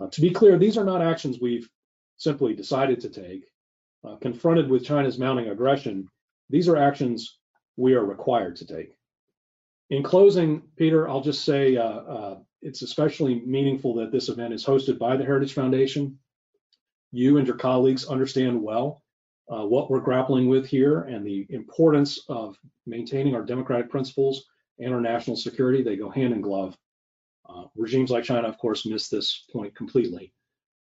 Uh, 0.00 0.08
to 0.08 0.20
be 0.20 0.30
clear, 0.30 0.58
these 0.58 0.78
are 0.78 0.84
not 0.84 1.02
actions 1.02 1.38
we've 1.40 1.68
simply 2.16 2.54
decided 2.54 3.00
to 3.00 3.10
take. 3.10 3.44
Uh, 4.06 4.16
confronted 4.16 4.68
with 4.68 4.84
China's 4.84 5.18
mounting 5.18 5.48
aggression, 5.48 6.08
these 6.50 6.68
are 6.68 6.76
actions 6.76 7.38
we 7.76 7.94
are 7.94 8.04
required 8.04 8.56
to 8.56 8.66
take. 8.66 8.96
In 9.90 10.02
closing, 10.02 10.62
Peter, 10.76 11.08
I'll 11.08 11.20
just 11.20 11.44
say 11.44 11.76
uh, 11.76 11.82
uh, 11.82 12.38
it's 12.62 12.82
especially 12.82 13.40
meaningful 13.40 13.94
that 13.96 14.12
this 14.12 14.28
event 14.28 14.54
is 14.54 14.64
hosted 14.64 14.98
by 14.98 15.16
the 15.16 15.24
Heritage 15.24 15.52
Foundation. 15.52 16.18
You 17.14 17.38
and 17.38 17.46
your 17.46 17.56
colleagues 17.56 18.06
understand 18.06 18.60
well 18.60 19.04
uh, 19.48 19.64
what 19.64 19.88
we're 19.88 20.00
grappling 20.00 20.48
with 20.48 20.66
here 20.66 21.02
and 21.02 21.24
the 21.24 21.46
importance 21.50 22.18
of 22.28 22.58
maintaining 22.86 23.36
our 23.36 23.44
democratic 23.44 23.88
principles 23.88 24.46
and 24.80 24.92
our 24.92 25.00
national 25.00 25.36
security. 25.36 25.80
They 25.80 25.94
go 25.94 26.10
hand 26.10 26.32
in 26.32 26.40
glove. 26.40 26.76
Uh, 27.48 27.66
regimes 27.76 28.10
like 28.10 28.24
China, 28.24 28.48
of 28.48 28.58
course, 28.58 28.84
miss 28.84 29.08
this 29.08 29.44
point 29.52 29.76
completely, 29.76 30.32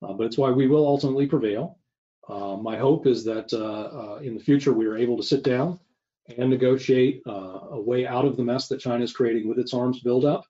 uh, 0.03 0.13
but 0.13 0.25
it's 0.25 0.39
why 0.39 0.53
we 0.53 0.69
will 0.69 0.87
ultimately 0.87 1.27
prevail. 1.27 1.81
Uh, 2.29 2.57
my 2.57 2.77
hope 2.77 3.09
is 3.09 3.25
that 3.25 3.53
uh, 3.53 4.13
uh, 4.15 4.19
in 4.23 4.35
the 4.35 4.45
future 4.45 4.73
we 4.73 4.87
are 4.87 4.97
able 4.97 5.17
to 5.17 5.25
sit 5.25 5.43
down 5.43 5.81
and 6.39 6.49
negotiate 6.49 7.23
a 7.27 7.81
way 7.81 8.07
out 8.07 8.25
of 8.25 8.37
the 8.37 8.45
mess 8.45 8.69
that 8.69 8.79
China 8.79 9.03
is 9.03 9.13
creating 9.13 9.49
with 9.49 9.59
its 9.59 9.75
arms 9.75 9.99
buildup. 9.99 10.45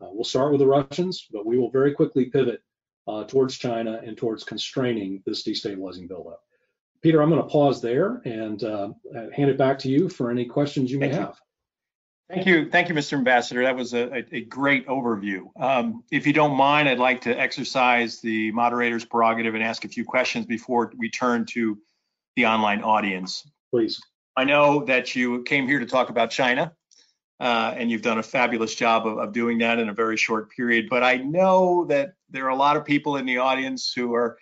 we'll 0.00 0.22
start 0.22 0.50
with 0.50 0.60
the 0.60 0.66
Russians, 0.66 1.26
but 1.32 1.46
we 1.46 1.56
will 1.56 1.70
very 1.70 1.94
quickly 1.94 2.26
pivot 2.26 2.60
towards 3.06 3.56
China 3.56 4.00
and 4.04 4.16
towards 4.16 4.44
constraining 4.44 5.22
this 5.26 5.46
destabilizing 5.46 6.08
buildup. 6.08 6.40
Peter, 7.02 7.22
I'm 7.22 7.28
going 7.28 7.42
to 7.42 7.48
pause 7.48 7.82
there 7.82 8.22
and 8.24 8.62
uh, 8.64 8.88
hand 9.34 9.50
it 9.50 9.58
back 9.58 9.78
to 9.80 9.90
you 9.90 10.08
for 10.08 10.30
any 10.30 10.46
questions 10.46 10.90
you 10.90 10.98
may 10.98 11.08
Thank 11.08 11.20
you. 11.20 11.26
have. 11.26 11.40
Thank 12.30 12.46
you. 12.46 12.70
Thank 12.70 12.88
you, 12.88 12.94
Mr. 12.94 13.18
Ambassador. 13.18 13.62
That 13.62 13.76
was 13.76 13.92
a, 13.92 14.10
a, 14.10 14.24
a 14.32 14.40
great 14.44 14.86
overview. 14.86 15.42
Um, 15.60 16.02
if 16.10 16.26
you 16.26 16.32
don't 16.32 16.56
mind, 16.56 16.88
I'd 16.88 16.98
like 16.98 17.20
to 17.22 17.38
exercise 17.38 18.22
the 18.22 18.50
moderator's 18.52 19.04
prerogative 19.04 19.54
and 19.54 19.62
ask 19.62 19.84
a 19.84 19.88
few 19.88 20.06
questions 20.06 20.46
before 20.46 20.90
we 20.96 21.10
turn 21.10 21.44
to 21.50 21.78
the 22.36 22.46
online 22.46 22.82
audience. 22.82 23.46
Please. 23.70 24.00
I 24.36 24.44
know 24.44 24.84
that 24.86 25.14
you 25.14 25.42
came 25.42 25.68
here 25.68 25.78
to 25.78 25.86
talk 25.86 26.08
about 26.08 26.30
China, 26.30 26.72
uh, 27.40 27.74
and 27.76 27.90
you've 27.90 28.02
done 28.02 28.18
a 28.18 28.22
fabulous 28.22 28.74
job 28.74 29.06
of, 29.06 29.18
of 29.18 29.32
doing 29.32 29.58
that 29.58 29.78
in 29.78 29.88
a 29.88 29.94
very 29.94 30.16
short 30.16 30.50
period. 30.50 30.86
But 30.88 31.02
I 31.02 31.16
know 31.16 31.84
that 31.86 32.14
there 32.30 32.44
are 32.44 32.50
a 32.50 32.56
lot 32.56 32.76
of 32.76 32.84
people 32.84 33.16
in 33.16 33.26
the 33.26 33.38
audience 33.38 33.92
who 33.92 34.14
are 34.14 34.38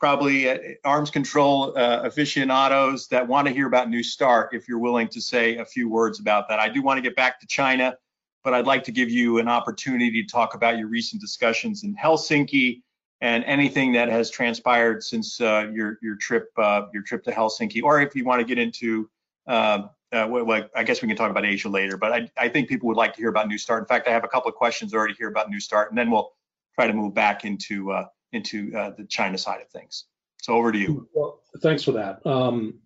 probably 0.00 0.50
uh, 0.50 0.58
arms 0.84 1.10
control 1.10 1.76
uh, 1.78 2.02
aficionados 2.02 3.08
that 3.08 3.26
want 3.26 3.46
to 3.46 3.54
hear 3.54 3.66
about 3.66 3.88
New 3.88 4.02
START 4.02 4.50
if 4.52 4.68
you're 4.68 4.78
willing 4.78 5.08
to 5.08 5.20
say 5.20 5.56
a 5.56 5.64
few 5.64 5.88
words 5.88 6.20
about 6.20 6.48
that. 6.48 6.58
I 6.58 6.68
do 6.68 6.82
want 6.82 6.98
to 6.98 7.02
get 7.02 7.16
back 7.16 7.40
to 7.40 7.46
China, 7.46 7.96
but 8.42 8.52
I'd 8.52 8.66
like 8.66 8.84
to 8.84 8.92
give 8.92 9.10
you 9.10 9.38
an 9.38 9.48
opportunity 9.48 10.22
to 10.22 10.28
talk 10.28 10.54
about 10.54 10.76
your 10.76 10.88
recent 10.88 11.22
discussions 11.22 11.84
in 11.84 11.94
Helsinki 11.96 12.82
and 13.20 13.44
anything 13.44 13.92
that 13.92 14.10
has 14.10 14.30
transpired 14.30 15.02
since 15.02 15.40
uh, 15.40 15.68
your 15.72 15.98
your 16.02 16.16
trip 16.16 16.50
uh, 16.58 16.82
your 16.92 17.02
trip 17.02 17.24
to 17.24 17.30
Helsinki, 17.30 17.82
or 17.82 18.02
if 18.02 18.14
you 18.14 18.24
want 18.24 18.40
to 18.40 18.44
get 18.44 18.58
into 18.58 19.08
um, 19.46 19.88
uh, 20.14 20.26
well, 20.28 20.68
I 20.74 20.84
guess 20.84 21.02
we 21.02 21.08
can 21.08 21.16
talk 21.16 21.30
about 21.30 21.44
Asia 21.44 21.68
later, 21.68 21.96
but 21.96 22.12
I, 22.12 22.30
I 22.36 22.48
think 22.48 22.68
people 22.68 22.88
would 22.88 22.96
like 22.96 23.14
to 23.14 23.20
hear 23.20 23.28
about 23.28 23.48
New 23.48 23.58
START. 23.58 23.82
In 23.82 23.86
fact, 23.86 24.06
I 24.06 24.12
have 24.12 24.24
a 24.24 24.28
couple 24.28 24.48
of 24.48 24.54
questions 24.54 24.94
already 24.94 25.14
here 25.14 25.28
about 25.28 25.50
New 25.50 25.60
START, 25.60 25.90
and 25.90 25.98
then 25.98 26.10
we'll 26.10 26.32
try 26.74 26.86
to 26.86 26.92
move 26.92 27.14
back 27.14 27.44
into 27.44 27.92
uh, 27.92 28.06
into 28.32 28.74
uh, 28.76 28.90
the 28.96 29.04
China 29.04 29.38
side 29.38 29.60
of 29.60 29.68
things. 29.68 30.04
So 30.42 30.54
over 30.54 30.72
to 30.72 30.78
you. 30.78 31.08
Well, 31.14 31.40
thanks 31.62 31.82
for 31.82 31.92
that. 31.92 32.24
Um, 32.26 32.80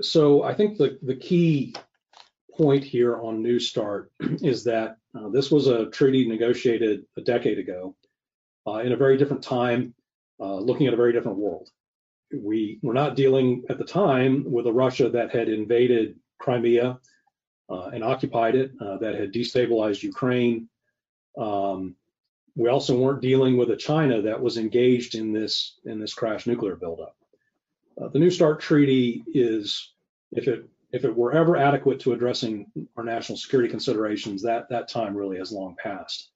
so 0.00 0.42
I 0.42 0.54
think 0.54 0.78
the, 0.78 0.98
the 1.02 1.14
key 1.14 1.74
point 2.56 2.84
here 2.84 3.20
on 3.20 3.42
New 3.42 3.60
START 3.60 4.10
is 4.20 4.64
that 4.64 4.96
uh, 5.16 5.28
this 5.28 5.50
was 5.50 5.68
a 5.68 5.86
treaty 5.90 6.26
negotiated 6.26 7.04
a 7.16 7.20
decade 7.20 7.58
ago 7.58 7.94
uh, 8.66 8.78
in 8.78 8.92
a 8.92 8.96
very 8.96 9.16
different 9.16 9.42
time, 9.42 9.94
uh, 10.40 10.56
looking 10.56 10.86
at 10.86 10.94
a 10.94 10.96
very 10.96 11.12
different 11.12 11.38
world. 11.38 11.68
We 12.34 12.80
were 12.82 12.94
not 12.94 13.14
dealing 13.14 13.64
at 13.68 13.78
the 13.78 13.84
time 13.84 14.44
with 14.50 14.66
a 14.66 14.72
Russia 14.72 15.08
that 15.10 15.30
had 15.30 15.48
invaded 15.48 16.16
Crimea 16.44 16.98
uh, 17.70 17.86
and 17.94 18.04
occupied 18.04 18.54
it, 18.54 18.72
uh, 18.80 18.98
that 18.98 19.14
had 19.14 19.32
destabilized 19.32 20.02
Ukraine, 20.02 20.68
um, 21.38 21.96
we 22.54 22.68
also 22.68 22.96
weren't 22.96 23.22
dealing 23.22 23.56
with 23.56 23.70
a 23.70 23.76
China 23.76 24.22
that 24.22 24.40
was 24.40 24.58
engaged 24.58 25.14
in 25.14 25.32
this 25.32 25.80
in 25.86 25.98
this 25.98 26.14
crash 26.14 26.46
nuclear 26.46 26.76
buildup. 26.76 27.16
Uh, 28.00 28.08
the 28.08 28.18
New 28.18 28.30
START 28.30 28.60
treaty 28.60 29.24
is, 29.34 29.94
if 30.32 30.46
it 30.46 30.68
if 30.92 31.04
it 31.04 31.16
were 31.16 31.32
ever 31.32 31.56
adequate 31.56 31.98
to 32.00 32.12
addressing 32.12 32.70
our 32.96 33.04
national 33.04 33.38
security 33.38 33.68
considerations, 33.68 34.42
that 34.42 34.68
that 34.68 34.88
time 34.88 35.16
really 35.16 35.38
has 35.38 35.50
long 35.50 35.74
passed. 35.82 36.30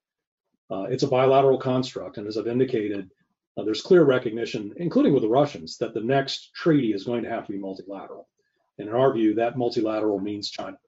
Uh, 0.71 0.87
it's 0.92 1.05
a 1.05 1.09
bilateral 1.09 1.59
construct, 1.59 2.18
and 2.18 2.27
as 2.27 2.37
I've 2.37 2.49
indicated, 2.57 3.11
uh, 3.57 3.62
there's 3.62 3.83
clear 3.83 4.05
recognition, 4.05 4.75
including 4.77 5.12
with 5.12 5.23
the 5.23 5.29
Russians, 5.40 5.79
that 5.79 5.94
the 5.94 6.01
next 6.01 6.53
treaty 6.55 6.92
is 6.92 7.05
going 7.05 7.23
to 7.23 7.31
have 7.31 7.47
to 7.47 7.53
be 7.53 7.59
multilateral. 7.59 8.29
And 8.78 8.88
in 8.88 8.94
our 8.94 9.12
view, 9.12 9.34
that 9.34 9.58
multilateral 9.58 10.20
means 10.20 10.50
China. 10.50 10.78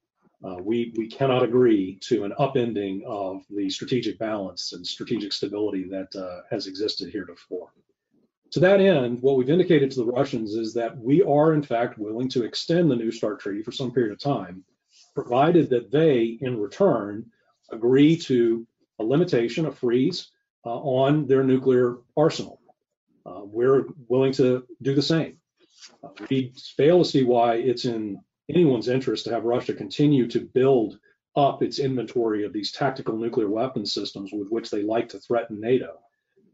Uh, 0.43 0.57
we, 0.63 0.95
we 0.97 1.07
cannot 1.07 1.43
agree 1.43 1.99
to 2.01 2.25
an 2.25 2.33
upending 2.39 3.03
of 3.05 3.43
the 3.51 3.69
strategic 3.69 4.19
balance 4.19 4.73
and 4.73 4.87
strategic 4.87 5.33
stability 5.33 5.87
that 5.91 6.15
uh, 6.17 6.41
has 6.51 6.67
existed 6.67 7.11
heretofore. 7.11 7.73
To 8.53 8.61
that 8.61 8.81
end, 8.81 9.21
what 9.21 9.37
we've 9.37 9.51
indicated 9.51 9.91
to 9.91 9.99
the 9.99 10.13
Russians 10.13 10.55
is 10.55 10.73
that 10.75 10.97
we 10.99 11.23
are, 11.23 11.53
in 11.53 11.63
fact, 11.63 11.99
willing 11.99 12.29
to 12.31 12.43
extend 12.43 12.91
the 12.91 12.97
New 12.97 13.13
START 13.13 13.39
treaty 13.39 13.63
for 13.63 13.71
some 13.71 13.93
period 13.93 14.13
of 14.13 14.19
time, 14.19 14.65
provided 15.15 15.71
that 15.71 15.91
they, 15.91 16.39
in 16.41 16.59
return, 16.59 17.27
agree 17.71 18.17
to 18.17 18.67
a 18.99 19.05
limitation, 19.05 19.67
a 19.67 19.73
freeze 19.73 20.31
uh, 20.65 20.79
on 20.79 21.27
their 21.27 21.45
nuclear 21.45 21.99
arsenal. 22.17 22.61
Uh, 23.25 23.43
we're 23.45 23.85
willing 24.09 24.33
to 24.33 24.67
do 24.83 24.95
the 24.95 25.03
same. 25.03 25.40
We 26.29 26.53
fail 26.77 27.03
to 27.03 27.09
see 27.09 27.25
why 27.25 27.55
it's 27.55 27.85
in 27.85 28.21
anyone's 28.49 28.89
interest 28.89 29.25
to 29.25 29.33
have 29.33 29.45
Russia 29.45 29.75
continue 29.75 30.27
to 30.29 30.41
build 30.41 30.99
up 31.37 31.63
its 31.63 31.79
inventory 31.79 32.45
of 32.45 32.53
these 32.53 32.73
tactical 32.73 33.17
nuclear 33.17 33.49
weapon 33.49 33.87
systems 33.87 34.31
with 34.33 34.49
which 34.51 34.71
they 34.71 34.83
like 34.83 35.09
to 35.11 35.21
threaten 35.21 35.61
NATO. 35.61 35.99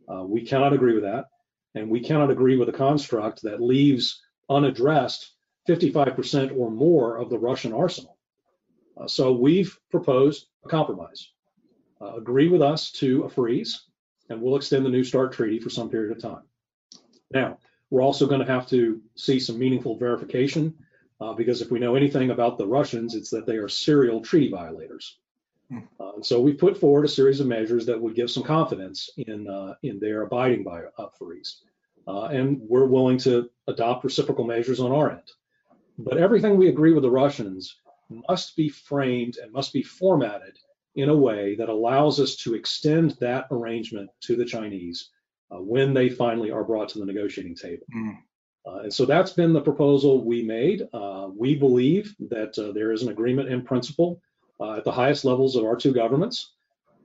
Uh, 0.08 0.24
we 0.24 0.42
cannot 0.42 0.72
agree 0.72 0.94
with 0.94 1.04
that. 1.04 1.26
And 1.74 1.90
we 1.90 2.00
cannot 2.00 2.30
agree 2.30 2.56
with 2.56 2.68
a 2.68 2.72
construct 2.72 3.42
that 3.42 3.60
leaves 3.60 4.22
unaddressed 4.48 5.32
55% 5.68 6.56
or 6.56 6.70
more 6.70 7.16
of 7.16 7.28
the 7.28 7.38
Russian 7.38 7.72
arsenal. 7.72 8.16
Uh, 8.98 9.06
so 9.06 9.32
we've 9.32 9.78
proposed 9.90 10.46
a 10.64 10.68
compromise. 10.68 11.30
Uh, 12.00 12.14
agree 12.16 12.48
with 12.48 12.62
us 12.62 12.90
to 12.92 13.24
a 13.24 13.28
freeze, 13.28 13.82
and 14.30 14.40
we'll 14.40 14.56
extend 14.56 14.84
the 14.84 14.90
New 14.90 15.04
START 15.04 15.32
treaty 15.32 15.58
for 15.58 15.70
some 15.70 15.90
period 15.90 16.16
of 16.16 16.22
time. 16.22 16.42
Now, 17.30 17.58
we're 17.90 18.02
also 18.02 18.26
going 18.26 18.40
to 18.44 18.52
have 18.52 18.68
to 18.68 19.00
see 19.14 19.38
some 19.38 19.58
meaningful 19.58 19.96
verification 19.96 20.74
uh, 21.20 21.32
because 21.32 21.62
if 21.62 21.70
we 21.70 21.78
know 21.78 21.94
anything 21.94 22.30
about 22.30 22.58
the 22.58 22.66
Russians, 22.66 23.14
it's 23.14 23.30
that 23.30 23.46
they 23.46 23.56
are 23.56 23.68
serial 23.68 24.20
treaty 24.20 24.50
violators. 24.50 25.18
Hmm. 25.70 25.78
Uh, 25.98 26.12
and 26.16 26.26
so 26.26 26.40
we 26.40 26.52
put 26.52 26.78
forward 26.78 27.04
a 27.04 27.08
series 27.08 27.40
of 27.40 27.46
measures 27.46 27.86
that 27.86 28.00
would 28.00 28.14
give 28.14 28.30
some 28.30 28.42
confidence 28.42 29.10
in 29.16 29.48
uh, 29.48 29.74
in 29.82 29.98
their 29.98 30.22
abiding 30.22 30.62
by 30.62 30.82
a 30.98 31.10
freeze, 31.18 31.62
uh, 32.06 32.26
and 32.26 32.60
we're 32.60 32.86
willing 32.86 33.18
to 33.18 33.50
adopt 33.66 34.04
reciprocal 34.04 34.44
measures 34.44 34.80
on 34.80 34.92
our 34.92 35.10
end. 35.10 35.30
But 35.98 36.18
everything 36.18 36.56
we 36.56 36.68
agree 36.68 36.92
with 36.92 37.02
the 37.02 37.10
Russians 37.10 37.74
must 38.28 38.54
be 38.54 38.68
framed 38.68 39.38
and 39.38 39.52
must 39.52 39.72
be 39.72 39.82
formatted 39.82 40.56
in 40.94 41.08
a 41.08 41.16
way 41.16 41.56
that 41.56 41.68
allows 41.68 42.20
us 42.20 42.36
to 42.36 42.54
extend 42.54 43.12
that 43.20 43.46
arrangement 43.50 44.10
to 44.20 44.36
the 44.36 44.44
Chinese 44.44 45.10
uh, 45.50 45.60
when 45.60 45.94
they 45.94 46.08
finally 46.08 46.50
are 46.50 46.64
brought 46.64 46.88
to 46.90 46.98
the 46.98 47.06
negotiating 47.06 47.54
table. 47.54 47.86
Mm. 47.94 48.18
Uh, 48.66 48.78
and 48.78 48.92
so 48.92 49.04
that's 49.04 49.32
been 49.32 49.52
the 49.52 49.60
proposal 49.60 50.24
we 50.24 50.42
made. 50.42 50.88
Uh, 50.92 51.28
we 51.36 51.54
believe 51.54 52.14
that 52.18 52.58
uh, 52.58 52.72
there 52.72 52.90
is 52.92 53.02
an 53.02 53.10
agreement 53.10 53.48
in 53.48 53.62
principle 53.62 54.20
uh, 54.60 54.74
at 54.74 54.84
the 54.84 54.92
highest 54.92 55.24
levels 55.24 55.54
of 55.54 55.64
our 55.64 55.76
two 55.76 55.92
governments. 55.92 56.54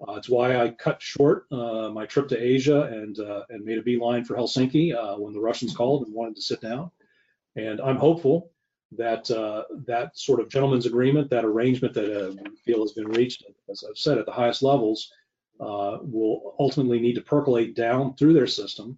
Uh, 0.07 0.13
it's 0.13 0.29
why 0.29 0.59
I 0.59 0.69
cut 0.69 0.99
short 0.99 1.45
uh, 1.51 1.89
my 1.89 2.07
trip 2.07 2.27
to 2.29 2.41
Asia 2.41 2.83
and 2.83 3.17
and 3.49 3.63
made 3.63 3.77
a 3.77 3.83
beeline 3.83 4.25
for 4.25 4.35
Helsinki 4.35 4.93
when 5.19 5.33
the 5.33 5.39
Russians 5.39 5.75
called 5.75 6.07
and 6.07 6.15
wanted 6.15 6.35
to 6.37 6.41
sit 6.41 6.61
down. 6.61 6.89
And 7.55 7.79
I'm 7.79 7.97
hopeful 7.97 8.49
that 8.93 9.25
that 9.85 10.17
sort 10.17 10.39
of 10.39 10.49
gentleman's 10.49 10.87
agreement, 10.87 11.29
that 11.29 11.45
arrangement 11.45 11.93
that 11.93 12.35
we 12.43 12.55
feel 12.65 12.81
has 12.81 12.93
been 12.93 13.09
reached, 13.09 13.43
as 13.69 13.83
I've 13.87 13.97
said, 13.97 14.17
at 14.17 14.25
the 14.25 14.31
highest 14.31 14.63
levels, 14.63 15.11
will 15.61 16.55
ultimately 16.59 16.99
need 16.99 17.13
to 17.13 17.21
percolate 17.21 17.75
down 17.75 18.15
through 18.15 18.33
their 18.33 18.47
system 18.47 18.97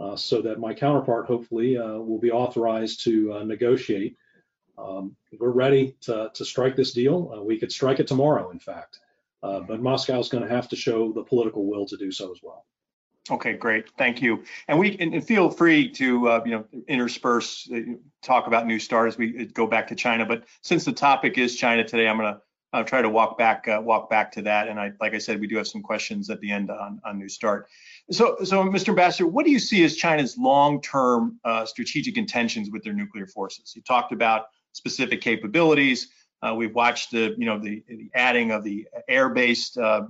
uh, 0.00 0.16
so 0.16 0.40
that 0.42 0.58
my 0.58 0.72
counterpart 0.72 1.26
hopefully 1.26 1.76
uh, 1.76 1.98
will 1.98 2.18
be 2.18 2.30
authorized 2.30 3.04
to 3.04 3.34
uh, 3.34 3.44
negotiate. 3.44 4.16
Um, 4.78 5.14
we're 5.38 5.50
ready 5.50 5.94
to, 6.02 6.30
to, 6.32 6.44
strike 6.44 6.74
this 6.74 6.92
deal. 6.94 7.32
Uh, 7.36 7.42
we 7.42 7.58
could 7.58 7.70
strike 7.70 8.00
it 8.00 8.06
tomorrow, 8.06 8.50
in 8.50 8.58
fact, 8.58 9.00
uh, 9.42 9.60
but 9.60 9.82
Moscow 9.82 10.18
is 10.18 10.30
going 10.30 10.42
to 10.42 10.48
have 10.48 10.70
to 10.70 10.76
show 10.76 11.12
the 11.12 11.22
political 11.22 11.66
will 11.66 11.84
to 11.84 11.98
do 11.98 12.10
so 12.10 12.32
as 12.32 12.38
well. 12.42 12.64
Okay, 13.30 13.52
great. 13.52 13.90
Thank 13.98 14.22
you. 14.22 14.42
And 14.68 14.78
we 14.78 14.96
and 14.98 15.24
feel 15.24 15.50
free 15.50 15.90
to 15.90 16.28
uh, 16.28 16.42
you 16.46 16.52
know 16.52 16.64
intersperse 16.88 17.70
uh, 17.72 17.80
talk 18.22 18.46
about 18.46 18.66
new 18.66 18.78
start 18.78 19.08
as 19.08 19.18
we 19.18 19.44
go 19.46 19.66
back 19.66 19.86
to 19.88 19.94
China. 19.94 20.24
But 20.24 20.44
since 20.62 20.86
the 20.86 20.92
topic 20.92 21.36
is 21.36 21.56
China 21.56 21.84
today, 21.84 22.08
I'm 22.08 22.16
going 22.16 22.32
to 22.32 22.40
uh, 22.72 22.82
try 22.82 23.02
to 23.02 23.08
walk 23.08 23.36
back 23.36 23.66
uh, 23.68 23.80
walk 23.82 24.08
back 24.10 24.32
to 24.32 24.42
that. 24.42 24.68
And 24.68 24.78
I 24.78 24.92
like 25.00 25.14
I 25.14 25.18
said, 25.18 25.40
we 25.40 25.46
do 25.46 25.56
have 25.56 25.66
some 25.66 25.82
questions 25.82 26.30
at 26.30 26.40
the 26.40 26.50
end 26.50 26.70
on 26.70 27.00
on 27.04 27.18
new 27.18 27.28
start. 27.28 27.68
So 28.10 28.36
so 28.44 28.62
Mr. 28.64 28.88
Ambassador, 28.88 29.26
what 29.26 29.44
do 29.44 29.50
you 29.50 29.58
see 29.58 29.84
as 29.84 29.96
China's 29.96 30.36
long-term 30.38 31.40
uh, 31.44 31.64
strategic 31.66 32.16
intentions 32.16 32.70
with 32.70 32.82
their 32.82 32.92
nuclear 32.92 33.26
forces? 33.26 33.72
You 33.74 33.82
talked 33.82 34.12
about 34.12 34.46
specific 34.72 35.20
capabilities. 35.20 36.08
Uh, 36.42 36.54
we've 36.54 36.74
watched 36.74 37.10
the, 37.10 37.34
you 37.36 37.44
know, 37.44 37.58
the, 37.58 37.82
the 37.86 38.10
adding 38.14 38.50
of 38.50 38.64
the 38.64 38.86
air-based 39.08 39.76
uh, 39.76 40.06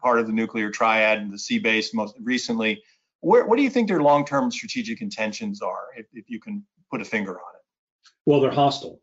part 0.00 0.18
of 0.18 0.26
the 0.26 0.32
nuclear 0.32 0.70
triad 0.70 1.18
and 1.18 1.30
the 1.30 1.38
sea-based 1.38 1.94
most 1.94 2.16
recently. 2.22 2.82
Where, 3.20 3.46
what 3.46 3.56
do 3.56 3.62
you 3.62 3.68
think 3.68 3.88
their 3.88 4.02
long-term 4.02 4.50
strategic 4.50 5.02
intentions 5.02 5.60
are, 5.60 5.88
if, 5.96 6.06
if, 6.14 6.30
you 6.30 6.40
can 6.40 6.64
put 6.90 7.02
a 7.02 7.04
finger 7.04 7.32
on 7.32 7.54
it? 7.54 8.10
Well, 8.24 8.40
they're 8.40 8.50
hostile. 8.50 9.00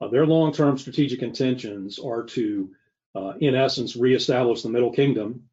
Uh, 0.00 0.08
their 0.08 0.26
long-term 0.26 0.76
strategic 0.78 1.22
intentions 1.22 1.98
are 1.98 2.24
to, 2.24 2.70
uh, 3.14 3.32
in 3.40 3.54
essence, 3.54 3.96
reestablish 3.96 4.62
the 4.62 4.68
Middle 4.68 4.92
Kingdom 4.92 5.48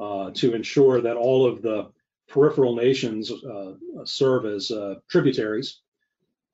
uh, 0.00 0.30
to 0.34 0.54
ensure 0.54 1.02
that 1.02 1.16
all 1.16 1.46
of 1.46 1.62
the 1.62 1.90
peripheral 2.28 2.74
nations 2.74 3.30
uh, 3.30 3.74
serve 4.04 4.46
as 4.46 4.72
tributaries, 5.08 5.80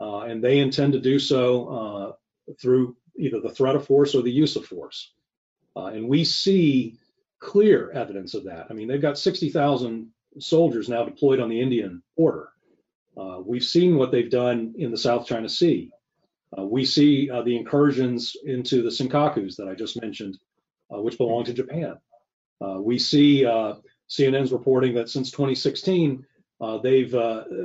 and 0.00 0.42
they 0.42 0.58
intend 0.58 0.92
to 0.94 1.00
do 1.00 1.18
so 1.18 2.16
through 2.60 2.96
either 3.16 3.40
the 3.40 3.50
threat 3.50 3.76
of 3.76 3.86
force 3.86 4.14
or 4.14 4.22
the 4.22 4.30
use 4.30 4.56
of 4.56 4.64
force. 4.64 5.12
Uh, 5.76 5.86
and 5.86 6.08
we 6.08 6.24
see 6.24 6.98
clear 7.38 7.90
evidence 7.92 8.34
of 8.34 8.44
that. 8.44 8.66
I 8.70 8.74
mean, 8.74 8.88
they've 8.88 9.00
got 9.00 9.18
60,000 9.18 10.10
soldiers 10.38 10.88
now 10.88 11.04
deployed 11.04 11.40
on 11.40 11.48
the 11.48 11.60
Indian 11.60 12.02
border. 12.16 12.48
Uh, 13.16 13.40
we've 13.44 13.64
seen 13.64 13.96
what 13.96 14.10
they've 14.10 14.30
done 14.30 14.74
in 14.78 14.90
the 14.90 14.98
South 14.98 15.26
China 15.26 15.48
Sea. 15.48 15.90
Uh, 16.56 16.64
we 16.64 16.84
see 16.84 17.30
uh, 17.30 17.42
the 17.42 17.56
incursions 17.56 18.36
into 18.44 18.82
the 18.82 18.90
Senkakus 18.90 19.56
that 19.56 19.68
I 19.68 19.74
just 19.74 20.00
mentioned, 20.00 20.38
uh, 20.92 21.00
which 21.00 21.18
belong 21.18 21.44
to 21.44 21.52
Japan. 21.52 21.96
Uh, 22.60 22.80
we 22.80 22.98
see 22.98 23.42
CNN's 23.42 24.52
reporting 24.52 24.94
that 24.94 25.08
since 25.08 25.30
2016, 25.30 26.26
they've 26.82 27.12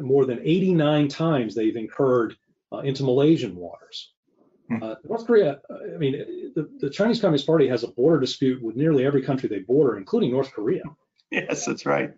more 0.01 0.25
than 0.25 0.39
89 0.39 1.07
times 1.09 1.55
they've 1.55 1.75
incurred 1.75 2.35
into 2.83 3.03
Malaysian 3.03 3.55
waters. 3.55 4.11
Hmm. 4.69 4.81
Uh, 4.81 4.95
North 5.07 5.27
Korea, 5.27 5.59
I 5.69 5.97
mean, 5.97 6.51
the, 6.55 6.67
the, 6.79 6.89
Chinese 6.89 7.21
Communist 7.21 7.45
Party 7.45 7.67
has 7.67 7.83
a 7.83 7.87
border 7.87 8.19
dispute 8.19 8.63
with 8.63 8.75
nearly 8.75 9.05
every 9.05 9.21
country 9.21 9.47
they 9.47 9.59
border, 9.59 9.97
including 9.97 10.31
North 10.31 10.51
Korea. 10.53 10.81
Yes, 11.29 11.65
that's 11.65 11.85
right. 11.85 12.13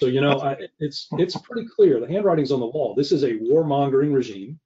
So 0.00 0.06
you 0.06 0.20
know, 0.20 0.40
I, 0.40 0.56
it's 0.78 1.08
it's 1.12 1.36
pretty 1.36 1.66
clear. 1.76 2.00
The 2.00 2.06
handwriting's 2.06 2.52
on 2.52 2.60
the 2.60 2.66
wall. 2.66 2.94
This 2.94 3.12
is 3.12 3.24
a 3.24 3.32
warmongering 3.32 4.12
regime, 4.12 4.58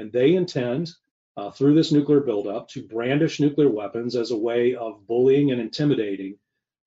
and 0.00 0.12
they 0.12 0.34
intend, 0.34 0.90
uh, 1.36 1.50
through 1.50 1.74
this 1.74 1.92
nuclear 1.92 2.20
buildup, 2.20 2.68
to 2.70 2.82
brandish 2.82 3.40
nuclear 3.40 3.68
weapons 3.68 4.16
as 4.16 4.30
a 4.30 4.36
way 4.36 4.74
of 4.74 5.06
bullying 5.06 5.52
and 5.52 5.60
intimidating 5.60 6.36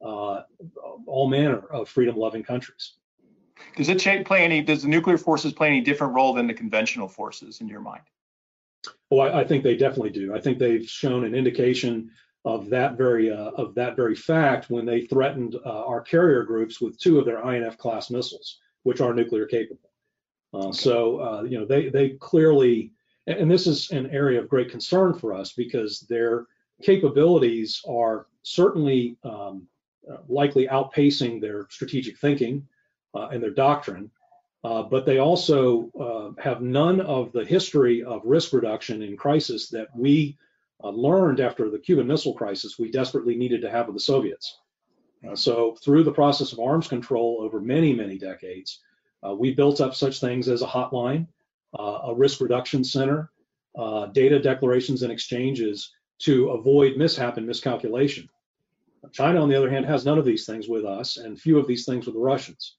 uh, 0.03 0.41
all 1.07 1.29
manner 1.29 1.59
of 1.71 1.87
freedom-loving 1.87 2.43
countries. 2.43 2.95
Does 3.77 3.89
it 3.89 4.25
play 4.25 4.43
any? 4.43 4.61
Does 4.61 4.81
the 4.83 4.89
nuclear 4.89 5.17
forces 5.17 5.53
play 5.53 5.67
any 5.67 5.81
different 5.81 6.13
role 6.13 6.33
than 6.33 6.47
the 6.47 6.53
conventional 6.53 7.07
forces 7.07 7.61
in 7.61 7.67
your 7.67 7.79
mind? 7.79 8.03
Oh, 9.11 9.19
I, 9.19 9.41
I, 9.41 9.43
think 9.45 9.63
they 9.63 9.77
definitely 9.77 10.09
do. 10.09 10.35
I 10.35 10.41
think 10.41 10.57
they've 10.57 10.87
shown 10.87 11.23
an 11.23 11.35
indication 11.35 12.11
of 12.45 12.69
that 12.69 12.97
very 12.97 13.31
uh, 13.31 13.51
of 13.51 13.75
that 13.75 13.95
very 13.95 14.15
fact 14.15 14.69
when 14.69 14.85
they 14.85 15.01
threatened 15.01 15.55
uh, 15.65 15.85
our 15.85 16.01
carrier 16.01 16.43
groups 16.43 16.81
with 16.81 16.99
two 16.99 17.19
of 17.19 17.25
their 17.25 17.47
INF 17.49 17.77
class 17.77 18.09
missiles, 18.09 18.59
which 18.83 19.01
are 19.01 19.13
nuclear 19.13 19.45
capable. 19.45 19.91
Uh, 20.53 20.67
okay. 20.67 20.71
So 20.77 21.19
uh, 21.19 21.43
you 21.43 21.59
know 21.59 21.65
they 21.65 21.89
they 21.89 22.09
clearly, 22.19 22.91
and 23.27 23.49
this 23.49 23.67
is 23.67 23.91
an 23.91 24.09
area 24.09 24.39
of 24.39 24.49
great 24.49 24.69
concern 24.69 25.13
for 25.13 25.33
us 25.33 25.53
because 25.53 26.01
their 26.01 26.47
capabilities 26.81 27.81
are 27.87 28.27
certainly 28.43 29.17
um, 29.23 29.67
uh, 30.11 30.17
likely 30.27 30.67
outpacing 30.67 31.39
their 31.39 31.65
strategic 31.69 32.17
thinking 32.17 32.67
uh, 33.13 33.27
and 33.31 33.41
their 33.41 33.51
doctrine. 33.51 34.11
Uh, 34.63 34.83
but 34.83 35.05
they 35.05 35.17
also 35.17 35.89
uh, 35.99 36.41
have 36.41 36.61
none 36.61 37.01
of 37.01 37.31
the 37.33 37.43
history 37.43 38.03
of 38.03 38.21
risk 38.23 38.53
reduction 38.53 39.01
in 39.01 39.17
crisis 39.17 39.69
that 39.69 39.87
we 39.95 40.37
uh, 40.83 40.89
learned 40.89 41.39
after 41.39 41.69
the 41.69 41.79
Cuban 41.79 42.07
Missile 42.07 42.33
Crisis 42.33 42.79
we 42.79 42.91
desperately 42.91 43.35
needed 43.35 43.61
to 43.61 43.69
have 43.69 43.87
with 43.87 43.95
the 43.95 44.01
Soviets. 44.01 44.59
Uh, 45.27 45.35
so 45.35 45.75
through 45.75 46.03
the 46.03 46.11
process 46.11 46.51
of 46.51 46.59
arms 46.59 46.87
control 46.87 47.39
over 47.41 47.59
many, 47.59 47.93
many 47.93 48.17
decades, 48.17 48.79
uh, 49.25 49.33
we 49.33 49.53
built 49.53 49.79
up 49.79 49.95
such 49.95 50.19
things 50.19 50.49
as 50.49 50.61
a 50.61 50.67
hotline, 50.67 51.27
a 51.77 52.13
risk 52.15 52.41
reduction 52.41 52.83
center, 52.83 53.31
data 54.13 54.39
declarations 54.39 55.03
and 55.03 55.11
exchanges 55.11 55.91
to 56.19 56.49
avoid 56.51 56.97
mishap 56.97 57.37
and 57.37 57.47
miscalculation. 57.47 58.29
China, 59.11 59.41
on 59.41 59.49
the 59.49 59.55
other 59.55 59.69
hand, 59.69 59.85
has 59.85 60.05
none 60.05 60.17
of 60.17 60.25
these 60.25 60.45
things 60.45 60.67
with 60.67 60.85
us 60.85 61.17
and 61.17 61.39
few 61.39 61.59
of 61.59 61.67
these 61.67 61.85
things 61.85 62.05
with 62.05 62.15
the 62.15 62.21
Russians. 62.21 62.75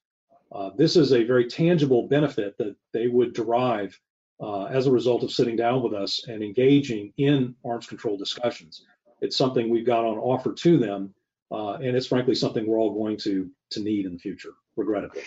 Uh, 0.51 0.71
this 0.75 0.95
is 0.95 1.11
a 1.11 1.23
very 1.23 1.47
tangible 1.47 2.07
benefit 2.07 2.57
that 2.57 2.75
they 2.93 3.07
would 3.07 3.33
derive 3.33 3.99
uh, 4.41 4.65
as 4.65 4.87
a 4.87 4.91
result 4.91 5.23
of 5.23 5.31
sitting 5.31 5.55
down 5.55 5.81
with 5.81 5.93
us 5.93 6.27
and 6.27 6.43
engaging 6.43 7.13
in 7.17 7.55
arms 7.63 7.87
control 7.87 8.17
discussions. 8.17 8.83
It's 9.21 9.37
something 9.37 9.69
we've 9.69 9.85
got 9.85 10.05
on 10.05 10.17
offer 10.17 10.53
to 10.53 10.77
them, 10.77 11.13
uh, 11.51 11.73
and 11.73 11.95
it's 11.95 12.07
frankly 12.07 12.35
something 12.35 12.65
we're 12.65 12.79
all 12.79 12.93
going 12.93 13.17
to 13.17 13.49
to 13.71 13.81
need 13.81 14.05
in 14.05 14.13
the 14.13 14.19
future, 14.19 14.53
regrettably. 14.75 15.23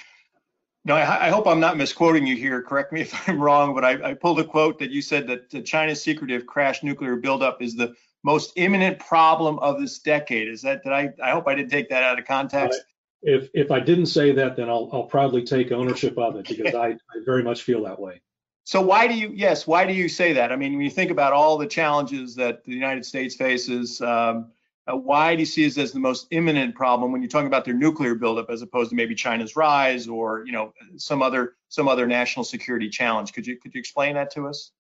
No, 0.89 0.97
I, 0.97 1.27
I, 1.27 1.31
hope 1.31 1.47
I'm 1.47 1.61
not 1.61 1.77
misquoting 1.77 2.27
you 2.27 2.35
here. 2.35 2.63
Correct 2.63 2.93
me 2.93 3.03
if 3.03 3.15
I'm 3.29 3.41
wrong, 3.41 3.75
but 3.75 3.85
I, 3.85 4.11
I 4.11 4.15
pulled 4.15 4.41
a 4.41 4.45
quote 4.45 4.79
that 4.79 4.91
you 4.91 5.03
said 5.03 5.27
that 5.29 5.65
China's 5.65 6.03
secretive 6.03 6.47
crash 6.47 6.83
nuclear 6.83 7.17
buildup 7.17 7.63
is 7.63 7.77
the 7.77 7.95
most 8.25 8.53
imminent 8.57 8.99
problem 8.99 9.59
of 9.61 9.81
this 9.81 10.01
decade. 10.01 10.49
Is 10.49 10.63
that? 10.63 10.83
Did 10.83 10.93
I? 10.93 11.13
I 11.23 11.31
hope 11.31 11.47
I 11.47 11.55
didn't 11.55 11.71
take 11.71 11.89
that 11.91 12.03
out 12.03 12.19
of 12.19 12.25
context 12.25 12.83
if 13.23 13.51
if 13.55 13.71
I 13.71 13.81
didn't 13.81 14.07
say 14.07 14.33
that, 14.33 14.57
then 14.57 14.69
I'll 14.69 14.89
I'll 14.93 15.05
proudly 15.05 15.43
take 15.43 15.73
ownership 15.73 16.17
of 16.19 16.37
it 16.37 16.49
because 16.49 16.75
I, 16.75 16.89
I 16.89 16.97
very 17.25 17.43
much 17.43 17.63
feel 17.63 17.83
that 17.85 17.99
way. 17.99 18.21
So 18.65 18.81
why 18.81 19.09
do 19.09 19.15
you 19.15 19.33
yes 19.35 19.67
why 19.67 19.87
do 19.87 19.93
you 19.93 20.09
say 20.09 20.33
that? 20.35 20.53
I 20.53 20.57
mean, 20.57 20.73
when 20.73 20.83
you 20.83 20.91
think 20.91 21.11
about 21.11 21.33
all 21.33 21.59
the 21.59 21.67
challenges 21.67 22.35
that 22.37 22.65
the 22.65 22.73
United 22.73 23.05
States 23.05 23.35
faces, 23.35 24.01
um, 24.01 24.53
uh, 24.89 24.97
why 24.97 25.35
do 25.35 25.41
you 25.41 25.47
see 25.47 25.65
this 25.65 25.79
as 25.79 25.93
the 25.93 26.01
most 26.01 26.27
imminent 26.31 26.75
problem 26.75 27.13
when 27.13 27.21
you're 27.21 27.29
talking 27.29 27.47
about 27.47 27.65
their 27.65 27.75
nuclear 27.75 28.15
buildup 28.15 28.51
as 28.51 28.63
opposed 28.63 28.91
to 28.91 28.97
maybe 28.97 29.15
China's 29.15 29.57
rise 29.57 30.09
or 30.09 30.45
you 30.47 30.53
know 30.53 30.73
some 30.97 31.23
other 31.23 31.57
some 31.69 31.89
other 31.89 32.07
national 32.07 32.45
security 32.45 32.89
challenge? 32.89 33.33
Could 33.33 33.47
you 33.47 33.59
could 33.59 33.75
you 33.75 33.79
explain 33.79 34.15
that 34.15 34.31
to 34.33 34.49
us? 34.49 34.73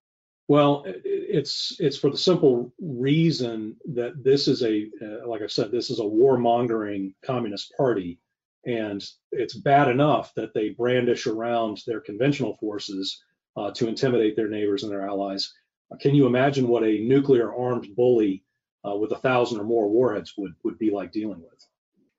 Well, 0.48 0.84
it's 0.86 1.76
it's 1.78 1.98
for 1.98 2.10
the 2.10 2.16
simple 2.16 2.72
reason 2.80 3.76
that 3.94 4.24
this 4.24 4.48
is 4.48 4.62
a 4.62 4.88
uh, 5.02 5.28
like 5.28 5.42
I 5.42 5.46
said, 5.46 5.70
this 5.70 5.90
is 5.90 6.00
a 6.00 6.04
warmongering 6.04 7.14
communist 7.24 7.74
party 7.76 8.18
and 8.66 9.04
it's 9.32 9.54
bad 9.54 9.88
enough 9.88 10.34
that 10.34 10.52
they 10.52 10.70
brandish 10.70 11.26
around 11.26 11.82
their 11.86 12.00
conventional 12.00 12.54
forces 12.56 13.22
uh, 13.56 13.70
to 13.72 13.88
intimidate 13.88 14.36
their 14.36 14.48
neighbors 14.48 14.82
and 14.82 14.92
their 14.92 15.06
allies. 15.06 15.52
Uh, 15.92 15.96
can 15.96 16.14
you 16.14 16.26
imagine 16.26 16.68
what 16.68 16.82
a 16.82 16.98
nuclear 16.98 17.54
armed 17.54 17.94
bully 17.96 18.42
uh, 18.88 18.94
with 18.94 19.12
a 19.12 19.18
thousand 19.18 19.60
or 19.60 19.64
more 19.64 19.88
warheads 19.88 20.34
would, 20.36 20.54
would 20.64 20.78
be 20.78 20.90
like 20.90 21.12
dealing 21.12 21.40
with? 21.40 21.66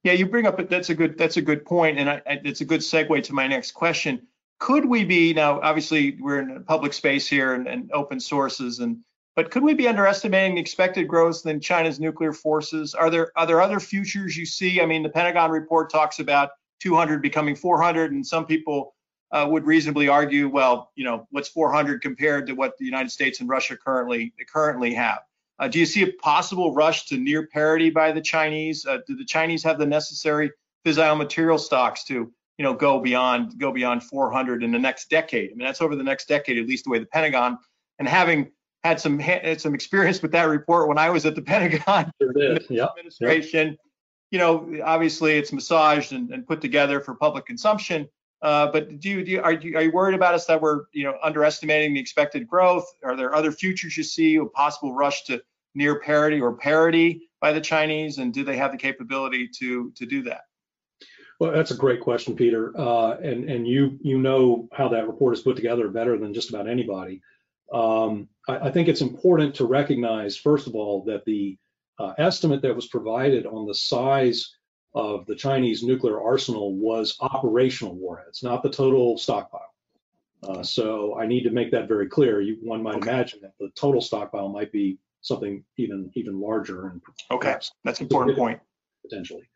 Yeah, 0.04 0.14
you 0.14 0.26
bring 0.26 0.46
up 0.46 0.70
that's 0.70 0.90
a 0.90 0.96
good 0.96 1.18
that's 1.18 1.38
a 1.38 1.42
good 1.42 1.66
point, 1.66 2.00
and 2.00 2.10
I, 2.10 2.22
I, 2.26 2.40
it's 2.46 2.62
a 2.62 2.66
good 2.66 2.80
segue 2.80 3.22
to 3.24 3.34
my 3.34 3.48
next 3.48 3.72
question. 3.72 4.28
Could 4.60 4.86
we 4.86 5.04
be 5.04 5.34
now? 5.34 5.60
Obviously, 5.62 6.18
we're 6.20 6.40
in 6.40 6.52
a 6.52 6.60
public 6.62 6.94
space 6.94 7.28
here 7.28 7.54
and, 7.54 7.68
and 7.68 7.92
open 7.92 8.20
sources, 8.20 8.80
and 8.80 9.00
but 9.36 9.52
could 9.52 9.64
we 9.64 9.74
be 9.74 9.88
underestimating 9.88 10.56
the 10.56 10.62
expected 10.62 11.08
growth 11.08 11.46
in 11.46 11.60
China's 11.60 12.00
nuclear 12.00 12.32
forces? 12.32 12.96
Are 12.96 13.10
there 13.10 13.32
are 13.36 13.46
there 13.46 13.62
other 13.62 13.80
futures 13.80 14.38
you 14.38 14.46
see? 14.46 14.82
I 14.82 14.86
mean, 14.86 15.04
the 15.04 15.10
Pentagon 15.10 15.52
report 15.52 15.90
talks 15.90 16.20
about 16.20 16.52
200 16.82 17.22
becoming 17.22 17.56
400, 17.56 18.14
and 18.14 18.26
some 18.26 18.46
people 18.46 18.96
uh, 19.32 19.46
would 19.50 19.66
reasonably 19.66 20.08
argue, 20.08 20.48
well, 20.48 20.92
you 20.96 21.04
know, 21.04 21.28
what's 21.32 21.50
400 21.50 22.02
compared 22.02 22.48
to 22.48 22.54
what 22.54 22.78
the 22.78 22.86
United 22.86 23.12
States 23.12 23.42
and 23.42 23.50
Russia 23.50 23.76
currently 23.76 24.34
currently 24.52 24.94
have? 24.94 25.20
Uh, 25.60 25.68
do 25.68 25.80
you 25.80 25.86
see 25.86 26.04
a 26.04 26.14
possible 26.14 26.74
rush 26.74 27.06
to 27.08 27.18
near 27.18 27.48
parity 27.48 27.90
by 27.90 28.12
the 28.12 28.22
Chinese? 28.22 28.86
Uh, 28.86 29.00
do 29.06 29.16
the 29.16 29.26
Chinese 29.26 29.64
have 29.64 29.78
the 29.78 29.86
necessary 29.86 30.52
fissile 30.86 31.18
material 31.18 31.58
stocks 31.58 32.06
to, 32.06 32.32
you 32.58 32.64
know, 32.64 32.74
go 32.74 33.00
beyond 33.00 33.60
go 33.60 33.72
beyond 33.72 34.04
400 34.04 34.64
in 34.64 34.72
the 34.72 34.80
next 34.80 35.10
decade? 35.10 35.52
I 35.52 35.56
mean, 35.56 35.66
that's 35.66 35.82
over 35.82 35.96
the 35.96 36.04
next 36.04 36.28
decade, 36.28 36.58
at 36.58 36.66
least 36.66 36.86
the 36.86 36.92
way 36.92 37.00
the 37.00 37.06
Pentagon 37.08 37.58
and 38.00 38.08
having 38.08 38.52
had 38.84 39.00
some 39.00 39.20
had 39.20 39.60
some 39.60 39.76
experience 39.76 40.22
with 40.22 40.32
that 40.32 40.44
report 40.44 40.88
when 40.88 40.98
I 40.98 41.10
was 41.10 41.26
at 41.26 41.36
the 41.36 41.42
Pentagon 41.44 42.12
administration. 42.98 43.78
You 44.32 44.40
know, 44.40 44.72
obviously 44.86 45.38
it's 45.38 45.52
massaged 45.52 46.14
and, 46.14 46.32
and 46.32 46.46
put 46.46 46.62
together 46.62 47.02
for 47.02 47.16
public 47.16 47.46
consumption. 47.46 48.08
Uh, 48.42 48.72
but 48.72 49.00
do 49.00 49.10
you, 49.10 49.24
do 49.24 49.42
are 49.42 49.54
you 49.54 49.76
are 49.76 49.82
you 49.84 49.92
worried 49.92 50.16
about 50.16 50.34
us 50.34 50.46
that 50.46 50.62
we're 50.62 50.84
you 50.94 51.04
know 51.04 51.18
underestimating 51.22 51.94
the 51.94 52.00
expected 52.00 52.48
growth? 52.48 52.86
Are 53.04 53.16
there 53.16 53.36
other 53.36 53.52
futures 53.52 53.98
you 53.98 54.04
see 54.04 54.38
a 54.38 54.46
possible 54.46 54.94
rush 54.94 55.24
to 55.26 55.42
near 55.76 56.00
parity 56.00 56.40
or 56.40 56.54
parity 56.54 57.30
by 57.42 57.52
the 57.52 57.62
Chinese, 57.62 58.18
and 58.18 58.34
do 58.34 58.44
they 58.44 58.58
have 58.58 58.72
the 58.72 58.78
capability 58.78 59.50
to 59.60 59.92
to 59.92 60.06
do 60.06 60.24
that? 60.24 60.44
Well, 61.40 61.52
that's 61.52 61.72
a 61.72 61.76
great 61.76 62.02
question, 62.02 62.36
Peter. 62.36 62.74
Uh, 62.78 63.18
and 63.18 63.50
and 63.50 63.68
you 63.68 63.98
you 64.02 64.18
know 64.18 64.70
how 64.72 64.88
that 64.90 65.08
report 65.08 65.34
is 65.34 65.42
put 65.42 65.56
together 65.56 65.90
better 65.90 66.18
than 66.18 66.34
just 66.34 66.50
about 66.50 66.68
anybody. 66.68 67.22
Um, 67.74 68.30
I, 68.48 68.68
I, 68.68 68.72
think 68.72 68.88
it's 68.88 69.02
important 69.02 69.54
to 69.56 69.66
recognize, 69.66 70.36
first 70.36 70.66
of 70.66 70.74
all, 70.74 71.04
that 71.06 71.24
the 71.26 71.56
uh, 72.00 72.14
estimate 72.18 72.64
that 72.64 72.76
was 72.76 72.88
provided 72.88 73.46
on 73.46 73.68
the 73.68 73.76
size 73.76 74.56
of 74.94 75.26
the 75.26 75.36
Chinese 75.36 75.84
nuclear 75.84 76.22
arsenal 76.22 76.76
was 76.76 77.18
operational 77.20 77.96
warheads, 77.96 78.44
not 78.44 78.64
the 78.64 78.70
total 78.70 79.18
stockpile. 79.18 79.74
Uh, 80.42 80.64
so 80.64 81.18
I 81.20 81.26
need 81.26 81.44
to 81.44 81.52
make 81.52 81.72
that 81.72 81.88
very 81.88 82.08
clear. 82.08 82.42
You, 82.42 82.58
one 82.62 82.82
might 82.82 82.96
okay. 82.96 83.10
imagine 83.10 83.40
that 83.42 83.54
the 83.60 83.70
total 83.76 84.02
stockpile 84.02 84.50
might 84.50 84.72
be 84.72 84.98
something 85.22 85.64
even 85.78 86.10
even 86.16 86.40
larger. 86.40 86.88
And 86.88 87.02
okay, 87.32 87.58
that's 87.84 88.00
an 88.00 88.06
important 88.06 88.38
point. 88.38 88.60
Potentially. 89.04 89.50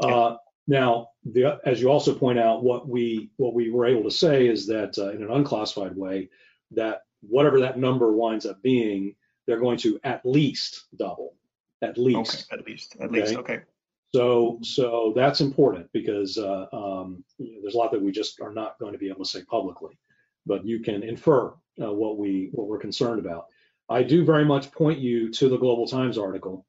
Uh, 0.00 0.36
now, 0.66 1.08
the, 1.24 1.60
as 1.66 1.80
you 1.80 1.90
also 1.90 2.14
point 2.14 2.38
out, 2.38 2.62
what 2.62 2.88
we 2.88 3.30
what 3.36 3.54
we 3.54 3.70
were 3.70 3.86
able 3.86 4.04
to 4.04 4.10
say 4.10 4.46
is 4.46 4.66
that 4.68 4.96
uh, 4.98 5.10
in 5.10 5.22
an 5.22 5.30
unclassified 5.30 5.96
way, 5.96 6.30
that 6.70 7.02
whatever 7.20 7.60
that 7.60 7.78
number 7.78 8.12
winds 8.12 8.46
up 8.46 8.62
being, 8.62 9.14
they're 9.46 9.60
going 9.60 9.78
to 9.78 9.98
at 10.04 10.24
least 10.24 10.84
double, 10.96 11.34
at 11.82 11.98
least. 11.98 12.46
Okay, 12.50 12.60
at 12.60 12.66
least, 12.66 12.96
at 13.00 13.10
okay? 13.10 13.20
least, 13.20 13.36
okay. 13.36 13.60
So, 14.14 14.58
so 14.62 15.12
that's 15.16 15.40
important 15.40 15.88
because 15.92 16.36
uh, 16.36 16.66
um, 16.72 17.24
you 17.38 17.54
know, 17.54 17.62
there's 17.62 17.74
a 17.74 17.78
lot 17.78 17.92
that 17.92 18.02
we 18.02 18.12
just 18.12 18.40
are 18.40 18.52
not 18.52 18.78
going 18.78 18.92
to 18.92 18.98
be 18.98 19.08
able 19.08 19.24
to 19.24 19.30
say 19.30 19.42
publicly, 19.44 19.98
but 20.44 20.66
you 20.66 20.80
can 20.80 21.02
infer 21.02 21.54
uh, 21.82 21.92
what 21.92 22.18
we 22.18 22.50
what 22.52 22.68
we're 22.68 22.78
concerned 22.78 23.18
about. 23.18 23.46
I 23.88 24.02
do 24.02 24.24
very 24.24 24.44
much 24.44 24.70
point 24.70 24.98
you 24.98 25.30
to 25.30 25.48
the 25.48 25.56
Global 25.56 25.86
Times 25.86 26.18
article 26.18 26.66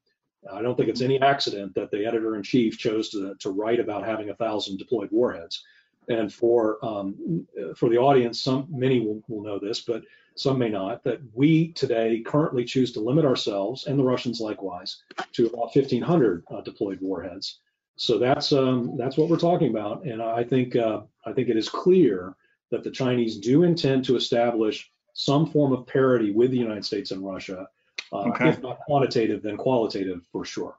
I 0.52 0.62
don't 0.62 0.76
think 0.76 0.88
it's 0.88 1.00
any 1.00 1.20
accident 1.20 1.74
that 1.74 1.90
the 1.90 2.04
editor 2.04 2.36
in 2.36 2.42
chief 2.42 2.78
chose 2.78 3.08
to, 3.10 3.34
to 3.40 3.50
write 3.50 3.80
about 3.80 4.04
having 4.04 4.30
a 4.30 4.34
thousand 4.34 4.78
deployed 4.78 5.10
warheads. 5.10 5.62
And 6.08 6.32
for 6.32 6.84
um, 6.84 7.46
for 7.76 7.88
the 7.88 7.96
audience, 7.96 8.42
some 8.42 8.66
many 8.70 9.00
will, 9.00 9.22
will 9.26 9.42
know 9.42 9.58
this, 9.58 9.80
but 9.80 10.02
some 10.36 10.58
may 10.58 10.68
not. 10.68 11.04
That 11.04 11.20
we 11.32 11.72
today 11.72 12.22
currently 12.24 12.64
choose 12.64 12.92
to 12.92 13.00
limit 13.00 13.24
ourselves 13.24 13.86
and 13.86 13.98
the 13.98 14.04
Russians 14.04 14.40
likewise 14.40 15.02
to 15.32 15.46
about 15.46 15.74
1,500 15.74 16.44
uh, 16.50 16.60
deployed 16.62 16.98
warheads. 17.00 17.60
So 17.96 18.18
that's 18.18 18.52
um, 18.52 18.96
that's 18.96 19.16
what 19.16 19.28
we're 19.28 19.38
talking 19.38 19.70
about. 19.70 20.04
And 20.04 20.20
I 20.20 20.42
think 20.44 20.76
uh, 20.76 21.02
I 21.24 21.32
think 21.32 21.48
it 21.48 21.56
is 21.56 21.68
clear 21.68 22.34
that 22.70 22.82
the 22.82 22.90
Chinese 22.90 23.38
do 23.38 23.62
intend 23.62 24.04
to 24.06 24.16
establish 24.16 24.90
some 25.12 25.46
form 25.46 25.72
of 25.72 25.86
parity 25.86 26.32
with 26.32 26.50
the 26.50 26.58
United 26.58 26.84
States 26.84 27.12
and 27.12 27.24
Russia 27.24 27.68
uh, 28.12 28.28
okay. 28.28 28.48
if 28.50 28.62
not 28.62 28.78
quantitative, 28.80 29.42
then 29.42 29.56
qualitative 29.56 30.22
for 30.30 30.44
sure. 30.44 30.78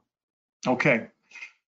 Okay. 0.66 1.08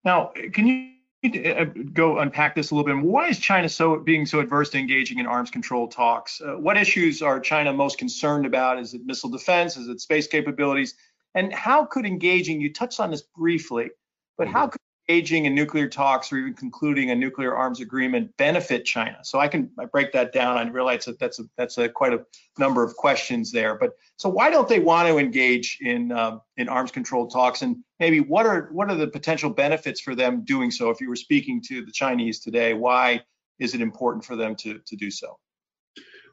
Now, 0.04 0.32
can 0.54 0.68
you 0.68 0.92
go 1.30 2.20
unpack 2.20 2.56
this 2.56 2.72
a 2.72 2.76
little 2.76 2.86
bit? 2.86 3.06
Why 3.06 3.28
is 3.28 3.40
China 3.40 3.70
so 3.70 3.98
being 3.98 4.26
so 4.26 4.40
adverse 4.40 4.70
to 4.72 4.78
engaging 4.78 5.20
in 5.20 5.26
arms 5.26 5.52
control 5.52 5.88
talks? 5.88 6.42
Uh, 6.42 6.54
what 6.54 6.78
issues 6.78 7.22
are 7.22 7.40
China 7.40 7.74
most 7.74 7.98
concerned 7.98 8.46
about? 8.46 8.80
Is 8.80 8.94
it 8.94 9.06
missile 9.06 9.30
defense? 9.30 9.78
Is 9.78 9.88
it 9.88 10.02
space 10.02 10.28
capabilities? 10.28 10.96
And 11.34 11.54
how 11.54 11.86
could 11.86 12.06
engaging? 12.06 12.62
You 12.62 12.72
touched 12.74 13.00
on 13.00 13.12
this 13.12 13.22
briefly, 13.22 13.90
but 14.38 14.48
how 14.48 14.64
mm-hmm. 14.64 14.72
could 14.72 14.82
engaging 15.08 15.46
in 15.46 15.54
nuclear 15.54 15.88
talks 15.88 16.32
or 16.32 16.38
even 16.38 16.54
concluding 16.54 17.12
a 17.12 17.16
nuclear 17.16 17.56
arms 17.56 17.80
agreement 17.80 18.36
benefit 18.38 18.86
China? 18.86 19.18
So 19.24 19.40
I 19.40 19.48
can 19.48 19.70
I 19.80 19.86
break 19.86 20.12
that 20.14 20.32
down. 20.34 20.58
I 20.58 20.68
realize 20.70 21.06
that 21.06 21.20
that's 21.20 21.40
a, 21.40 21.44
that's 21.58 21.78
a 21.78 21.90
quite 21.90 22.14
a 22.14 22.26
number 22.58 22.84
of 22.84 22.96
questions 22.96 23.52
there. 23.52 23.76
But 23.76 23.92
so 24.18 24.30
why 24.30 24.50
don't 24.50 24.68
they 24.68 24.80
want 24.80 25.08
to 25.08 25.18
engage 25.18 25.78
in 25.82 26.12
um, 26.12 26.42
in 26.58 26.70
arms 26.70 26.92
control 26.92 27.28
talks? 27.28 27.62
And 27.62 27.78
maybe 28.00 28.20
what 28.20 28.46
are 28.46 28.70
what 28.72 28.90
are 28.90 28.96
the 28.96 29.08
potential 29.08 29.50
benefits 29.50 30.02
for 30.02 30.16
them 30.16 30.44
doing 30.44 30.72
so? 30.72 30.90
If 30.90 31.02
you 31.02 31.10
were 31.10 31.16
speaking 31.16 31.62
to 31.68 31.86
the 31.86 31.92
Chinese 31.92 32.40
today, 32.40 32.74
why 32.74 33.22
is 33.60 33.76
it 33.76 33.82
important 33.82 34.26
for 34.26 34.36
them 34.36 34.56
to 34.58 34.80
to 34.86 34.96
do 34.96 35.12
so? 35.12 35.38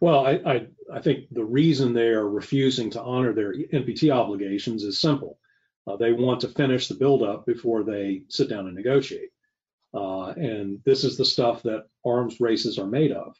Well, 0.00 0.26
I, 0.26 0.32
I, 0.44 0.66
I 0.92 1.00
think 1.00 1.26
the 1.30 1.44
reason 1.44 1.92
they 1.92 2.08
are 2.08 2.28
refusing 2.28 2.90
to 2.90 3.00
honor 3.00 3.32
their 3.32 3.54
NPT 3.54 4.12
obligations 4.12 4.82
is 4.82 5.00
simple 5.00 5.38
uh, 5.86 5.96
they 5.96 6.12
want 6.12 6.40
to 6.40 6.48
finish 6.48 6.88
the 6.88 6.94
buildup 6.94 7.44
before 7.46 7.82
they 7.82 8.22
sit 8.28 8.48
down 8.48 8.66
and 8.66 8.74
negotiate. 8.74 9.30
Uh, 9.94 10.28
and 10.28 10.80
this 10.84 11.04
is 11.04 11.16
the 11.16 11.24
stuff 11.24 11.62
that 11.62 11.86
arms 12.04 12.40
races 12.40 12.78
are 12.78 12.86
made 12.86 13.12
of. 13.12 13.36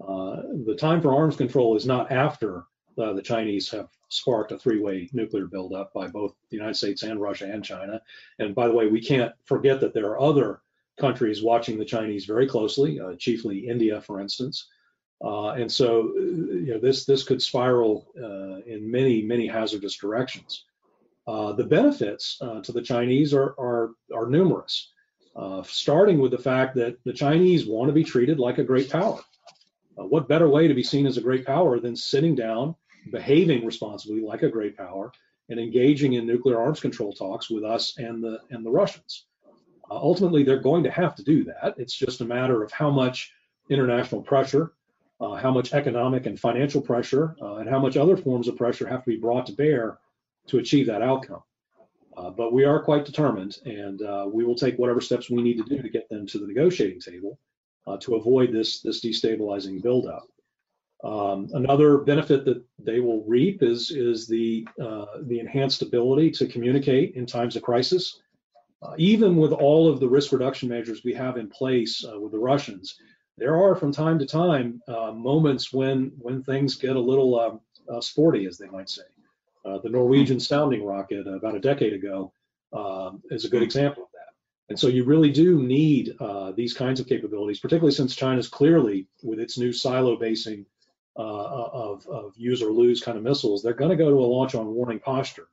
Uh, 0.00 0.42
the 0.66 0.74
time 0.74 1.00
for 1.00 1.14
arms 1.14 1.36
control 1.36 1.76
is 1.76 1.86
not 1.86 2.10
after 2.10 2.64
uh, 2.98 3.12
the 3.12 3.22
Chinese 3.22 3.70
have 3.70 3.88
sparked 4.08 4.52
a 4.52 4.58
three-way 4.58 5.08
nuclear 5.12 5.46
buildup 5.46 5.92
by 5.92 6.06
both 6.08 6.34
the 6.50 6.56
United 6.56 6.74
States 6.74 7.02
and 7.02 7.20
Russia 7.20 7.46
and 7.46 7.64
China. 7.64 8.00
And 8.38 8.54
by 8.54 8.66
the 8.66 8.74
way, 8.74 8.86
we 8.86 9.00
can't 9.00 9.32
forget 9.44 9.80
that 9.80 9.94
there 9.94 10.06
are 10.10 10.20
other 10.20 10.62
countries 10.98 11.42
watching 11.42 11.78
the 11.78 11.84
Chinese 11.84 12.24
very 12.24 12.46
closely, 12.46 13.00
uh, 13.00 13.14
chiefly 13.16 13.68
India, 13.68 14.00
for 14.00 14.20
instance. 14.20 14.68
Uh, 15.24 15.50
and 15.50 15.70
so, 15.70 16.12
you 16.16 16.74
know, 16.74 16.78
this 16.78 17.04
this 17.04 17.22
could 17.24 17.40
spiral 17.40 18.12
in 18.66 18.90
many 18.90 19.22
many 19.22 19.46
hazardous 19.46 19.96
directions. 19.96 20.64
Uh, 21.26 21.52
the 21.52 21.64
benefits 21.64 22.36
uh, 22.42 22.60
to 22.60 22.72
the 22.72 22.82
Chinese 22.82 23.32
are, 23.32 23.54
are, 23.58 23.90
are 24.14 24.26
numerous, 24.26 24.92
uh, 25.36 25.62
starting 25.62 26.18
with 26.18 26.30
the 26.30 26.38
fact 26.38 26.74
that 26.74 27.02
the 27.04 27.12
Chinese 27.12 27.66
want 27.66 27.88
to 27.88 27.94
be 27.94 28.04
treated 28.04 28.38
like 28.38 28.58
a 28.58 28.64
great 28.64 28.90
power. 28.90 29.20
Uh, 29.98 30.04
what 30.04 30.28
better 30.28 30.48
way 30.48 30.68
to 30.68 30.74
be 30.74 30.82
seen 30.82 31.06
as 31.06 31.16
a 31.16 31.22
great 31.22 31.46
power 31.46 31.80
than 31.80 31.96
sitting 31.96 32.34
down, 32.34 32.74
behaving 33.10 33.64
responsibly 33.64 34.20
like 34.20 34.42
a 34.42 34.50
great 34.50 34.76
power, 34.76 35.12
and 35.48 35.58
engaging 35.58 36.14
in 36.14 36.26
nuclear 36.26 36.60
arms 36.60 36.80
control 36.80 37.12
talks 37.12 37.48
with 37.48 37.64
us 37.64 37.96
and 37.96 38.22
the, 38.22 38.40
and 38.50 38.64
the 38.64 38.70
Russians? 38.70 39.24
Uh, 39.90 39.94
ultimately, 39.94 40.42
they're 40.42 40.58
going 40.58 40.82
to 40.82 40.90
have 40.90 41.14
to 41.14 41.24
do 41.24 41.44
that. 41.44 41.74
It's 41.78 41.94
just 41.94 42.20
a 42.20 42.24
matter 42.26 42.62
of 42.62 42.70
how 42.70 42.90
much 42.90 43.32
international 43.70 44.22
pressure, 44.22 44.72
how 45.20 45.50
much 45.50 45.72
economic 45.72 46.26
and 46.26 46.38
financial 46.38 46.82
pressure, 46.82 47.34
and 47.40 47.66
how 47.66 47.78
much 47.78 47.96
other 47.96 48.14
forms 48.14 48.46
of 48.46 48.56
pressure 48.56 48.86
have 48.86 49.04
to 49.04 49.10
be 49.10 49.16
brought 49.16 49.46
to 49.46 49.52
bear 49.52 49.98
to 50.48 50.58
achieve 50.58 50.86
that 50.86 51.02
outcome. 51.02 51.42
Uh, 52.16 52.30
but 52.30 52.52
we 52.52 52.64
are 52.64 52.82
quite 52.82 53.04
determined, 53.04 53.58
and 53.64 54.02
uh, 54.02 54.28
we 54.32 54.44
will 54.44 54.54
take 54.54 54.78
whatever 54.78 55.00
steps 55.00 55.30
we 55.30 55.42
need 55.42 55.56
to 55.56 55.64
do 55.64 55.82
to 55.82 55.88
get 55.88 56.08
them 56.08 56.26
to 56.26 56.38
the 56.38 56.46
negotiating 56.46 57.00
table 57.00 57.38
uh, 57.86 57.96
to 57.98 58.14
avoid 58.14 58.52
this 58.52 58.80
this 58.80 59.04
destabilizing 59.04 59.82
buildup. 59.82 60.26
Um, 61.02 61.48
another 61.52 61.98
benefit 61.98 62.44
that 62.44 62.62
they 62.78 63.00
will 63.00 63.24
reap 63.24 63.62
is 63.62 63.90
is 63.90 64.28
the 64.28 64.66
uh, 64.80 65.06
the 65.22 65.40
enhanced 65.40 65.82
ability 65.82 66.30
to 66.32 66.46
communicate 66.46 67.14
in 67.16 67.26
times 67.26 67.56
of 67.56 67.62
crisis. 67.62 68.20
Uh, 68.80 68.94
even 68.98 69.36
with 69.36 69.52
all 69.52 69.88
of 69.88 69.98
the 69.98 70.08
risk 70.08 70.30
reduction 70.30 70.68
measures 70.68 71.02
we 71.04 71.14
have 71.14 71.36
in 71.36 71.48
place 71.48 72.04
uh, 72.04 72.20
with 72.20 72.32
the 72.32 72.38
Russians, 72.38 72.96
there 73.38 73.56
are 73.56 73.74
from 73.74 73.92
time 73.92 74.18
to 74.18 74.26
time 74.26 74.80
moments 74.86 75.72
when 75.72 76.12
when 76.18 76.44
things 76.44 76.76
get 76.76 76.94
a 76.94 77.00
little 77.00 77.40
um, 77.40 78.00
sporty, 78.00 78.46
as 78.46 78.56
they 78.56 78.68
might 78.68 78.88
say. 78.88 79.02
Uh, 79.64 79.78
the 79.78 79.88
Norwegian 79.88 80.40
sounding 80.40 80.84
rocket 80.84 81.26
about 81.26 81.56
a 81.56 81.60
decade 81.60 81.94
ago 81.94 82.32
um, 82.72 83.22
is 83.30 83.44
a 83.44 83.48
good 83.48 83.62
example 83.62 84.02
of 84.02 84.08
that. 84.12 84.34
And 84.68 84.78
so 84.78 84.88
you 84.88 85.04
really 85.04 85.30
do 85.30 85.62
need 85.62 86.16
uh, 86.20 86.52
these 86.52 86.74
kinds 86.74 87.00
of 87.00 87.06
capabilities, 87.06 87.60
particularly 87.60 87.94
since 87.94 88.14
China's 88.14 88.48
clearly, 88.48 89.06
with 89.22 89.40
its 89.40 89.58
new 89.58 89.72
silo 89.72 90.16
basing 90.16 90.66
uh, 91.16 91.22
of, 91.22 92.06
of, 92.08 92.32
use 92.36 92.60
or 92.60 92.72
lose 92.72 93.00
kind 93.00 93.16
of 93.16 93.22
missiles, 93.22 93.62
they're 93.62 93.72
going 93.72 93.90
to 93.90 93.96
go 93.96 94.10
to 94.10 94.16
a 94.16 94.26
launch 94.26 94.54
on 94.54 94.74
warning 94.74 94.98
posture. 94.98 95.46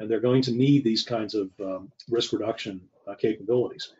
And 0.00 0.10
they're 0.10 0.20
going 0.20 0.42
to 0.42 0.52
need 0.52 0.82
these 0.82 1.04
kinds 1.04 1.34
of 1.34 1.50
um, 1.60 1.92
risk 2.08 2.32
reduction 2.32 2.80
uh, 3.06 3.14
capabilities. 3.14 3.92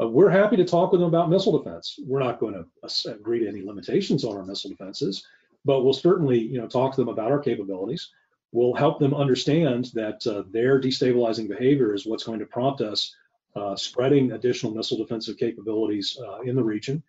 Uh, 0.00 0.08
we're 0.08 0.30
happy 0.30 0.56
to 0.56 0.64
talk 0.64 0.92
with 0.92 1.00
them 1.00 1.08
about 1.08 1.28
missile 1.28 1.58
defense. 1.58 1.98
We're 2.06 2.20
not 2.20 2.40
going 2.40 2.54
to 2.54 3.10
agree 3.10 3.40
to 3.40 3.48
any 3.48 3.62
limitations 3.62 4.24
on 4.24 4.36
our 4.36 4.44
missile 4.44 4.70
defenses, 4.70 5.26
but 5.64 5.82
we'll 5.82 5.92
certainly, 5.92 6.38
you 6.38 6.58
know, 6.58 6.68
talk 6.68 6.94
to 6.94 7.00
them 7.02 7.08
about 7.08 7.30
our 7.30 7.40
capabilities 7.40 8.10
will 8.52 8.74
help 8.74 8.98
them 8.98 9.14
understand 9.14 9.90
that 9.94 10.26
uh, 10.26 10.42
their 10.50 10.80
destabilizing 10.80 11.48
behavior 11.48 11.94
is 11.94 12.06
what's 12.06 12.24
going 12.24 12.40
to 12.40 12.46
prompt 12.46 12.80
us 12.80 13.14
uh, 13.56 13.76
spreading 13.76 14.32
additional 14.32 14.72
missile 14.72 14.98
defensive 14.98 15.36
capabilities 15.36 16.18
uh, 16.24 16.40
in 16.40 16.56
the 16.56 16.62
region, 16.62 17.02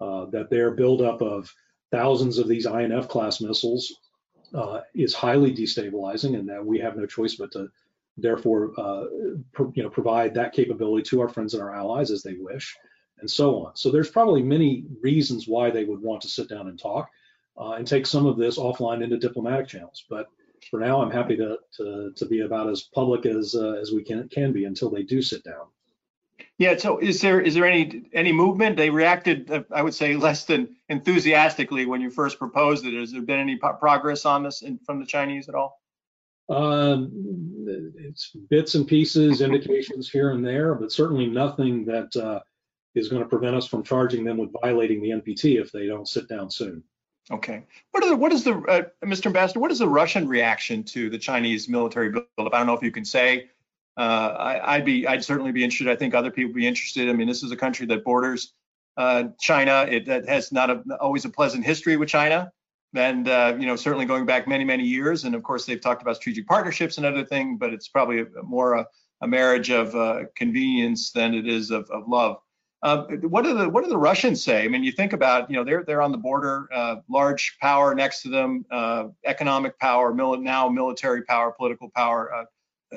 uh, 0.00 0.26
that 0.26 0.50
their 0.50 0.72
buildup 0.72 1.22
of 1.22 1.52
thousands 1.90 2.38
of 2.38 2.48
these 2.48 2.66
INF 2.66 3.08
class 3.08 3.40
missiles 3.40 3.92
uh, 4.54 4.80
is 4.94 5.14
highly 5.14 5.54
destabilizing 5.54 6.38
and 6.38 6.48
that 6.48 6.64
we 6.64 6.78
have 6.78 6.96
no 6.96 7.06
choice 7.06 7.34
but 7.34 7.50
to 7.52 7.68
therefore 8.16 8.72
uh, 8.78 9.04
pro- 9.52 9.72
you 9.74 9.82
know, 9.82 9.90
provide 9.90 10.34
that 10.34 10.52
capability 10.52 11.02
to 11.02 11.20
our 11.20 11.28
friends 11.28 11.54
and 11.54 11.62
our 11.62 11.74
allies 11.74 12.10
as 12.10 12.22
they 12.22 12.34
wish 12.34 12.76
and 13.20 13.30
so 13.30 13.64
on. 13.64 13.76
So 13.76 13.90
there's 13.90 14.10
probably 14.10 14.42
many 14.42 14.84
reasons 15.02 15.46
why 15.46 15.70
they 15.70 15.84
would 15.84 16.00
want 16.00 16.22
to 16.22 16.28
sit 16.28 16.48
down 16.48 16.68
and 16.68 16.78
talk 16.78 17.10
and 17.56 17.86
take 17.86 18.06
some 18.06 18.26
of 18.26 18.36
this 18.36 18.56
offline 18.56 19.02
into 19.02 19.18
diplomatic 19.18 19.66
channels. 19.66 20.04
But 20.08 20.28
for 20.70 20.80
now, 20.80 21.02
I'm 21.02 21.10
happy 21.10 21.36
to 21.36 21.58
to, 21.76 22.12
to 22.14 22.26
be 22.26 22.40
about 22.40 22.68
as 22.68 22.88
public 22.94 23.26
as 23.26 23.54
uh, 23.54 23.72
as 23.80 23.92
we 23.92 24.02
can 24.02 24.28
can 24.28 24.52
be 24.52 24.64
until 24.64 24.90
they 24.90 25.02
do 25.02 25.22
sit 25.22 25.44
down. 25.44 25.66
Yeah. 26.58 26.76
So 26.76 26.98
is 26.98 27.20
there 27.20 27.40
is 27.40 27.54
there 27.54 27.64
any 27.64 28.04
any 28.12 28.32
movement? 28.32 28.76
They 28.76 28.90
reacted, 28.90 29.50
uh, 29.50 29.62
I 29.72 29.82
would 29.82 29.94
say, 29.94 30.16
less 30.16 30.44
than 30.44 30.76
enthusiastically 30.88 31.86
when 31.86 32.00
you 32.00 32.10
first 32.10 32.38
proposed 32.38 32.84
it. 32.84 32.94
Has 32.94 33.12
there 33.12 33.22
been 33.22 33.40
any 33.40 33.56
progress 33.56 34.24
on 34.24 34.42
this 34.42 34.62
in, 34.62 34.78
from 34.78 35.00
the 35.00 35.06
Chinese 35.06 35.48
at 35.48 35.54
all? 35.54 35.80
Um, 36.48 37.10
it's 37.98 38.30
bits 38.48 38.74
and 38.74 38.86
pieces, 38.86 39.42
indications 39.42 40.10
here 40.10 40.30
and 40.30 40.44
there, 40.44 40.74
but 40.74 40.90
certainly 40.90 41.26
nothing 41.26 41.84
that 41.84 42.16
uh, 42.16 42.40
is 42.94 43.08
going 43.08 43.22
to 43.22 43.28
prevent 43.28 43.54
us 43.54 43.66
from 43.66 43.82
charging 43.82 44.24
them 44.24 44.38
with 44.38 44.50
violating 44.62 45.02
the 45.02 45.10
NPT 45.10 45.60
if 45.60 45.70
they 45.70 45.86
don't 45.86 46.08
sit 46.08 46.28
down 46.28 46.50
soon. 46.50 46.82
Okay. 47.30 47.64
What 47.90 48.04
are 48.04 48.08
the, 48.08 48.16
what 48.16 48.32
is 48.32 48.44
the 48.44 48.54
uh, 48.54 48.82
Mr. 49.04 49.26
Ambassador? 49.26 49.60
What 49.60 49.70
is 49.70 49.80
the 49.80 49.88
Russian 49.88 50.26
reaction 50.26 50.82
to 50.84 51.10
the 51.10 51.18
Chinese 51.18 51.68
military 51.68 52.10
buildup? 52.10 52.54
I 52.54 52.58
don't 52.58 52.66
know 52.66 52.74
if 52.74 52.82
you 52.82 52.90
can 52.90 53.04
say. 53.04 53.50
Uh, 53.98 54.60
I, 54.62 54.78
would 54.78 54.84
be 54.84 55.06
I'd 55.06 55.24
certainly 55.24 55.52
be 55.52 55.64
interested. 55.64 55.88
I 55.88 55.96
think 55.96 56.14
other 56.14 56.30
people 56.30 56.50
would 56.50 56.56
be 56.56 56.66
interested. 56.66 57.08
I 57.08 57.12
mean, 57.12 57.26
this 57.26 57.42
is 57.42 57.50
a 57.50 57.56
country 57.56 57.84
that 57.86 58.04
borders 58.04 58.52
uh, 58.96 59.24
China. 59.40 59.86
It, 59.88 60.08
it, 60.08 60.28
has 60.28 60.52
not 60.52 60.70
a, 60.70 60.82
always 61.00 61.24
a 61.24 61.28
pleasant 61.28 61.64
history 61.64 61.96
with 61.96 62.08
China, 62.08 62.52
and 62.94 63.28
uh, 63.28 63.56
you 63.58 63.66
know 63.66 63.76
certainly 63.76 64.06
going 64.06 64.24
back 64.24 64.48
many 64.48 64.64
many 64.64 64.84
years. 64.84 65.24
And 65.24 65.34
of 65.34 65.42
course, 65.42 65.66
they've 65.66 65.80
talked 65.80 66.00
about 66.00 66.16
strategic 66.16 66.46
partnerships 66.46 66.96
and 66.96 67.04
other 67.04 67.24
things, 67.24 67.58
but 67.58 67.72
it's 67.72 67.88
probably 67.88 68.24
more 68.42 68.74
a, 68.74 68.86
a 69.20 69.28
marriage 69.28 69.70
of 69.70 69.94
uh, 69.94 70.24
convenience 70.36 71.10
than 71.10 71.34
it 71.34 71.46
is 71.46 71.70
of, 71.70 71.90
of 71.90 72.08
love. 72.08 72.38
Uh, 72.80 73.04
what 73.22 73.42
do 73.42 73.54
the 73.54 73.68
what 73.68 73.82
do 73.82 73.90
the 73.90 73.98
Russians 73.98 74.42
say? 74.42 74.64
I 74.64 74.68
mean, 74.68 74.84
you 74.84 74.92
think 74.92 75.12
about 75.12 75.50
you 75.50 75.56
know 75.56 75.64
they're 75.64 75.82
they're 75.84 76.02
on 76.02 76.12
the 76.12 76.18
border, 76.18 76.68
uh, 76.72 76.96
large 77.08 77.56
power 77.60 77.94
next 77.94 78.22
to 78.22 78.28
them, 78.28 78.64
uh, 78.70 79.08
economic 79.24 79.78
power, 79.80 80.12
mili- 80.12 80.42
now 80.42 80.68
military 80.68 81.22
power, 81.22 81.50
political 81.50 81.90
power. 81.90 82.32
Uh, 82.32 82.44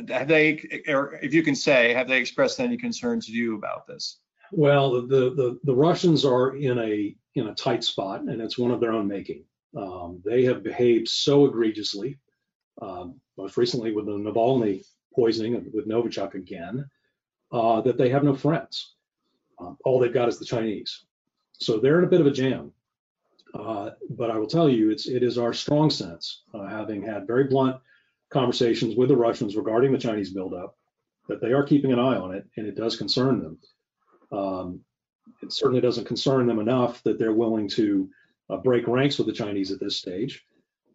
have 0.09 0.27
they, 0.27 0.83
or 0.87 1.19
if 1.23 1.33
you 1.33 1.41
can 1.41 1.55
say, 1.55 1.93
have 1.93 2.07
they 2.07 2.19
expressed 2.19 2.59
any 2.59 2.77
concerns 2.77 3.25
to 3.25 3.31
you 3.31 3.55
about 3.55 3.87
this? 3.87 4.19
Well, 4.51 5.01
the 5.01 5.31
the 5.31 5.59
the 5.63 5.75
Russians 5.75 6.25
are 6.25 6.55
in 6.55 6.77
a 6.77 7.15
in 7.33 7.47
a 7.47 7.55
tight 7.55 7.83
spot, 7.83 8.21
and 8.21 8.39
it's 8.39 8.59
one 8.59 8.71
of 8.71 8.81
their 8.81 8.93
own 8.93 9.07
making. 9.07 9.45
Um, 9.75 10.21
they 10.23 10.43
have 10.43 10.63
behaved 10.63 11.07
so 11.07 11.45
egregiously, 11.45 12.19
um, 12.81 13.19
most 13.37 13.57
recently 13.57 13.93
with 13.93 14.05
the 14.05 14.11
Navalny 14.11 14.83
poisoning 15.15 15.71
with 15.73 15.87
Novichok 15.87 16.35
again, 16.35 16.85
uh, 17.51 17.81
that 17.81 17.97
they 17.97 18.09
have 18.09 18.23
no 18.23 18.35
friends. 18.35 18.93
Um, 19.61 19.77
all 19.85 19.99
they've 19.99 20.13
got 20.13 20.29
is 20.29 20.39
the 20.39 20.45
Chinese. 20.45 21.05
So 21.53 21.79
they're 21.79 21.99
in 21.99 22.05
a 22.05 22.09
bit 22.09 22.21
of 22.21 22.27
a 22.27 22.31
jam. 22.31 22.71
Uh, 23.53 23.91
but 24.09 24.31
I 24.31 24.37
will 24.37 24.47
tell 24.47 24.69
you, 24.69 24.91
it's 24.91 25.07
it 25.07 25.23
is 25.23 25.37
our 25.37 25.53
strong 25.53 25.89
sense, 25.89 26.43
uh, 26.53 26.67
having 26.67 27.01
had 27.01 27.27
very 27.27 27.45
blunt 27.45 27.77
conversations 28.29 28.95
with 28.95 29.09
the 29.09 29.15
Russians 29.15 29.57
regarding 29.57 29.91
the 29.91 29.97
Chinese 29.97 30.31
buildup, 30.31 30.77
that 31.27 31.41
they 31.41 31.51
are 31.51 31.63
keeping 31.63 31.91
an 31.91 31.99
eye 31.99 32.15
on 32.15 32.33
it, 32.33 32.45
and 32.55 32.65
it 32.65 32.75
does 32.75 32.95
concern 32.95 33.41
them. 33.41 33.57
Um, 34.31 34.79
it 35.43 35.51
certainly 35.51 35.81
doesn't 35.81 36.07
concern 36.07 36.47
them 36.47 36.59
enough 36.59 37.03
that 37.03 37.19
they're 37.19 37.33
willing 37.33 37.67
to 37.69 38.09
uh, 38.49 38.57
break 38.57 38.87
ranks 38.87 39.17
with 39.17 39.27
the 39.27 39.33
Chinese 39.33 39.71
at 39.71 39.79
this 39.79 39.97
stage. 39.97 40.45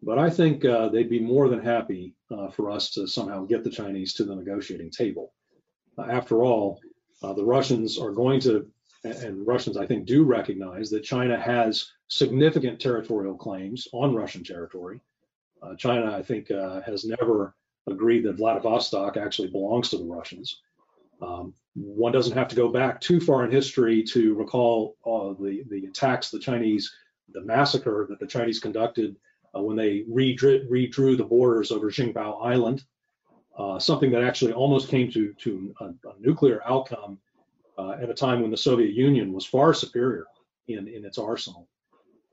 But 0.01 0.17
I 0.19 0.29
think 0.29 0.65
uh, 0.65 0.89
they'd 0.89 1.09
be 1.09 1.19
more 1.19 1.49
than 1.49 1.63
happy 1.63 2.15
uh, 2.31 2.49
for 2.49 2.71
us 2.71 2.91
to 2.91 3.07
somehow 3.07 3.45
get 3.45 3.63
the 3.63 3.69
Chinese 3.69 4.13
to 4.15 4.23
the 4.23 4.35
negotiating 4.35 4.91
table. 4.91 5.33
Uh, 5.97 6.03
after 6.09 6.43
all, 6.43 6.79
uh, 7.23 7.33
the 7.33 7.45
Russians 7.45 7.97
are 7.97 8.11
going 8.11 8.39
to, 8.41 8.67
and 9.03 9.45
Russians, 9.45 9.77
I 9.77 9.85
think, 9.85 10.05
do 10.05 10.23
recognize 10.23 10.89
that 10.91 11.03
China 11.03 11.39
has 11.39 11.91
significant 12.07 12.79
territorial 12.79 13.35
claims 13.35 13.87
on 13.91 14.15
Russian 14.15 14.43
territory. 14.43 15.01
Uh, 15.61 15.75
China, 15.75 16.15
I 16.15 16.21
think, 16.21 16.51
uh, 16.51 16.81
has 16.81 17.05
never 17.05 17.55
agreed 17.87 18.23
that 18.25 18.37
Vladivostok 18.37 19.17
actually 19.17 19.49
belongs 19.49 19.89
to 19.89 19.97
the 19.97 20.03
Russians. 20.03 20.61
Um, 21.21 21.53
one 21.73 22.11
doesn't 22.11 22.37
have 22.37 22.47
to 22.49 22.55
go 22.55 22.69
back 22.69 23.01
too 23.01 23.19
far 23.19 23.43
in 23.43 23.51
history 23.51 24.03
to 24.03 24.35
recall 24.35 24.97
uh, 25.05 25.41
the, 25.41 25.63
the 25.69 25.87
attacks 25.87 26.29
the 26.29 26.39
Chinese, 26.39 26.93
the 27.33 27.41
massacre 27.41 28.05
that 28.09 28.19
the 28.19 28.27
Chinese 28.27 28.59
conducted 28.59 29.15
uh, 29.55 29.61
when 29.61 29.77
they 29.77 30.03
redrew, 30.11 30.67
redrew 30.69 31.17
the 31.17 31.23
borders 31.23 31.71
over 31.71 31.89
Jingzhou 31.89 32.45
Island 32.45 32.83
uh, 33.57 33.79
something 33.79 34.11
that 34.11 34.23
actually 34.23 34.53
almost 34.53 34.89
came 34.89 35.11
to, 35.11 35.33
to 35.33 35.73
a, 35.79 35.85
a 35.85 36.13
nuclear 36.19 36.61
outcome 36.65 37.17
uh, 37.77 37.91
at 38.01 38.09
a 38.09 38.13
time 38.13 38.41
when 38.41 38.51
the 38.51 38.57
Soviet 38.57 38.93
Union 38.93 39.33
was 39.33 39.45
far 39.45 39.73
superior 39.73 40.25
in, 40.67 40.87
in 40.87 41.05
its 41.05 41.17
arsenal. 41.17 41.67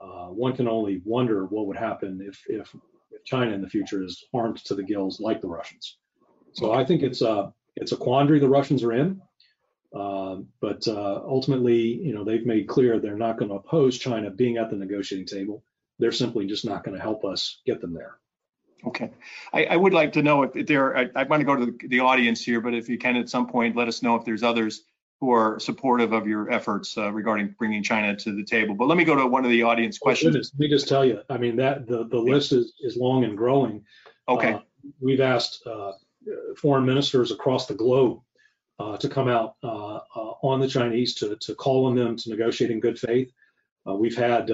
Uh, 0.00 0.26
one 0.26 0.54
can 0.54 0.68
only 0.68 1.00
wonder 1.04 1.46
what 1.46 1.66
would 1.66 1.76
happen 1.76 2.20
if, 2.26 2.42
if, 2.48 2.74
if, 3.10 3.24
China 3.24 3.52
in 3.52 3.62
the 3.62 3.68
future 3.68 4.04
is 4.04 4.26
armed 4.34 4.58
to 4.58 4.74
the 4.74 4.82
gills 4.82 5.18
like 5.18 5.40
the 5.40 5.48
Russians. 5.48 5.96
So 6.52 6.72
I 6.72 6.84
think 6.84 7.02
it's 7.02 7.22
a, 7.22 7.54
it's 7.74 7.92
a 7.92 7.96
quandary 7.96 8.38
the 8.38 8.48
Russians 8.48 8.82
are 8.82 8.92
in. 8.92 9.22
Uh, 9.94 10.40
but 10.60 10.86
uh, 10.88 11.22
ultimately, 11.24 11.78
you 11.78 12.12
know, 12.12 12.24
they've 12.24 12.44
made 12.44 12.68
clear 12.68 12.98
they're 12.98 13.16
not 13.16 13.38
going 13.38 13.48
to 13.48 13.56
oppose 13.56 13.96
China 13.96 14.30
being 14.30 14.58
at 14.58 14.68
the 14.68 14.76
negotiating 14.76 15.26
table. 15.26 15.62
They're 15.98 16.12
simply 16.12 16.46
just 16.46 16.66
not 16.66 16.84
going 16.84 16.96
to 16.96 17.02
help 17.02 17.24
us 17.24 17.60
get 17.64 17.80
them 17.80 17.94
there. 17.94 18.18
Okay. 18.86 19.10
I, 19.52 19.64
I, 19.64 19.76
would 19.76 19.94
like 19.94 20.12
to 20.12 20.22
know 20.22 20.42
if 20.42 20.66
there, 20.66 20.96
I, 20.96 21.08
I 21.16 21.22
want 21.22 21.40
to 21.40 21.44
go 21.44 21.56
to 21.56 21.66
the, 21.66 21.88
the, 21.88 22.00
audience 22.00 22.44
here, 22.44 22.60
but 22.60 22.74
if 22.74 22.88
you 22.88 22.98
can 22.98 23.16
at 23.16 23.30
some 23.30 23.46
point, 23.46 23.76
let 23.76 23.88
us 23.88 24.02
know 24.02 24.14
if 24.14 24.24
there's 24.26 24.42
others 24.42 24.84
who 25.20 25.30
are 25.30 25.58
supportive 25.58 26.12
of 26.12 26.26
your 26.26 26.50
efforts 26.50 26.98
uh, 26.98 27.10
regarding 27.10 27.54
bringing 27.58 27.82
China 27.82 28.14
to 28.14 28.36
the 28.36 28.44
table. 28.44 28.74
But 28.74 28.86
let 28.86 28.98
me 28.98 29.04
go 29.04 29.14
to 29.14 29.26
one 29.26 29.44
of 29.44 29.50
the 29.50 29.62
audience 29.62 29.98
oh, 30.02 30.04
questions. 30.04 30.52
Let 30.52 30.60
me 30.60 30.68
just 30.68 30.86
tell 30.86 31.04
you, 31.04 31.20
I 31.30 31.38
mean, 31.38 31.56
that 31.56 31.86
the, 31.86 32.06
the 32.08 32.18
list 32.18 32.52
is, 32.52 32.74
is 32.80 32.96
long 32.96 33.24
and 33.24 33.36
growing. 33.36 33.84
Okay. 34.28 34.52
Uh, 34.52 34.60
we've 35.00 35.20
asked 35.20 35.66
uh, 35.66 35.92
foreign 36.56 36.84
ministers 36.84 37.30
across 37.30 37.66
the 37.66 37.74
globe 37.74 38.20
uh, 38.78 38.96
to 38.96 39.08
come 39.08 39.28
out 39.28 39.56
uh, 39.62 39.96
uh, 39.96 40.32
on 40.42 40.60
the 40.60 40.68
Chinese 40.68 41.14
to, 41.14 41.36
to 41.36 41.54
call 41.54 41.86
on 41.86 41.94
them 41.94 42.16
to 42.16 42.30
negotiate 42.30 42.70
in 42.70 42.80
good 42.80 42.98
faith. 42.98 43.30
we've 43.86 44.16
had 44.16 44.50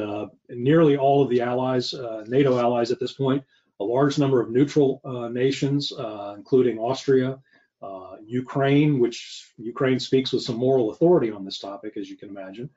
nearly 0.51 0.97
all 0.97 1.23
of 1.23 1.31
the 1.31 1.41
allies, 1.41 1.95
NATO 2.27 2.59
allies 2.59 2.91
at 2.91 3.01
this 3.01 3.13
point, 3.13 3.43
a 3.81 3.85
large 3.85 4.19
number 4.19 4.41
of 4.41 4.51
neutral 4.51 5.01
uh, 5.05 5.29
nations, 5.29 5.91
uh, 5.93 6.35
including 6.37 6.79
Austria, 6.79 7.39
uh, 7.83 8.17
Ukraine, 8.25 8.99
which 8.99 9.53
Ukraine 9.57 9.99
speaks 9.99 10.33
with 10.33 10.43
some 10.43 10.57
moral 10.57 10.91
authority 10.91 11.33
on 11.33 11.45
this 11.45 11.59
topic, 11.59 11.97
as 11.97 12.09
you 12.09 12.17
can 12.17 12.29
imagine, 12.29 12.69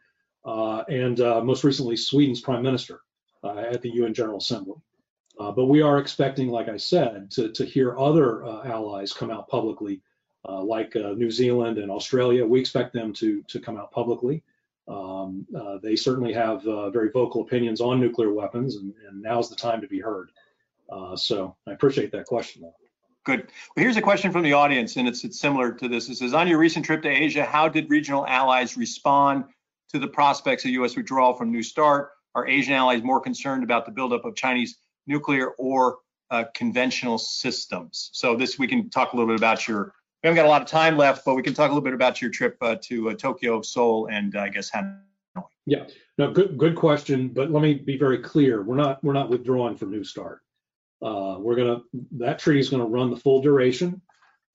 and 0.45 1.19
most 1.45 1.63
recently 1.63 1.97
Sweden's 1.97 2.41
prime 2.41 2.63
minister 2.63 3.01
at 3.43 3.81
the 3.81 3.91
UN 3.95 4.13
General 4.13 4.37
Assembly. 4.37 4.77
Uh, 5.39 5.51
but 5.51 5.65
we 5.65 5.81
are 5.81 5.97
expecting, 5.97 6.49
like 6.49 6.69
I 6.69 6.77
said, 6.77 7.31
to, 7.31 7.51
to 7.51 7.65
hear 7.65 7.97
other 7.97 8.45
uh, 8.45 8.65
allies 8.65 9.13
come 9.13 9.31
out 9.31 9.49
publicly, 9.49 10.01
uh, 10.47 10.61
like 10.61 10.95
New 10.95 11.31
Zealand 11.31 11.79
and 11.79 11.91
Australia. 11.91 12.45
We 12.45 12.59
expect 12.59 12.93
them 12.93 13.13
to, 13.13 13.41
to 13.43 13.59
come 13.59 13.77
out 13.77 13.91
publicly. 13.91 14.43
Um, 14.87 15.47
they 15.81 15.95
certainly 15.95 16.33
have 16.33 16.63
very 16.63 17.09
vocal 17.09 17.41
opinions 17.41 17.81
on 17.81 17.99
nuclear 17.99 18.31
weapons, 18.31 18.75
and, 18.75 18.93
and 19.07 19.21
now's 19.21 19.49
the 19.49 19.55
time 19.55 19.81
to 19.81 19.87
be 19.87 19.99
heard. 19.99 20.31
Uh, 20.91 21.15
so 21.15 21.55
I 21.67 21.71
appreciate 21.71 22.11
that 22.11 22.25
question. 22.25 22.71
Good. 23.25 23.47
Well, 23.75 23.83
here's 23.83 23.95
a 23.95 24.01
question 24.01 24.31
from 24.31 24.43
the 24.43 24.53
audience, 24.53 24.97
and 24.97 25.07
it's, 25.07 25.23
it's 25.23 25.39
similar 25.39 25.71
to 25.71 25.87
this. 25.87 26.09
It 26.09 26.15
says, 26.15 26.33
on 26.33 26.47
your 26.47 26.57
recent 26.57 26.85
trip 26.85 27.01
to 27.03 27.09
Asia, 27.09 27.45
how 27.45 27.69
did 27.69 27.89
regional 27.89 28.27
allies 28.27 28.75
respond 28.75 29.45
to 29.93 29.99
the 29.99 30.07
prospects 30.07 30.65
of 30.65 30.71
U.S. 30.71 30.95
withdrawal 30.97 31.33
from 31.33 31.51
New 31.51 31.63
START? 31.63 32.11
Are 32.35 32.47
Asian 32.47 32.73
allies 32.73 33.01
more 33.01 33.21
concerned 33.21 33.63
about 33.63 33.85
the 33.85 33.91
buildup 33.91 34.25
of 34.25 34.35
Chinese 34.35 34.77
nuclear 35.07 35.49
or 35.51 35.99
uh, 36.31 36.45
conventional 36.53 37.17
systems? 37.17 38.09
So 38.11 38.35
this, 38.35 38.59
we 38.59 38.67
can 38.67 38.89
talk 38.89 39.13
a 39.13 39.15
little 39.15 39.31
bit 39.31 39.39
about 39.39 39.67
your, 39.67 39.93
we 40.21 40.27
haven't 40.27 40.35
got 40.35 40.45
a 40.45 40.49
lot 40.49 40.61
of 40.61 40.67
time 40.67 40.97
left, 40.97 41.23
but 41.23 41.35
we 41.35 41.43
can 41.43 41.53
talk 41.53 41.69
a 41.69 41.73
little 41.73 41.83
bit 41.83 41.93
about 41.93 42.21
your 42.21 42.31
trip 42.31 42.57
uh, 42.61 42.75
to 42.83 43.11
uh, 43.11 43.13
Tokyo, 43.13 43.61
Seoul, 43.61 44.07
and 44.11 44.35
uh, 44.35 44.41
I 44.41 44.49
guess 44.49 44.69
Hanoi. 44.71 44.99
Yeah, 45.65 45.85
no, 46.17 46.29
good, 46.29 46.57
good 46.57 46.75
question. 46.75 47.29
But 47.29 47.51
let 47.51 47.63
me 47.63 47.75
be 47.75 47.97
very 47.97 48.17
clear: 48.17 48.63
we're 48.63 48.75
not, 48.75 49.01
we're 49.01 49.13
not 49.13 49.29
withdrawing 49.29 49.77
from 49.77 49.91
New 49.91 50.03
START. 50.03 50.41
Uh, 51.03 51.37
we're 51.39 51.55
gonna 51.55 51.81
that 52.11 52.39
treaty 52.39 52.59
is 52.59 52.69
gonna 52.69 52.85
run 52.85 53.09
the 53.09 53.17
full 53.17 53.41
duration. 53.41 54.01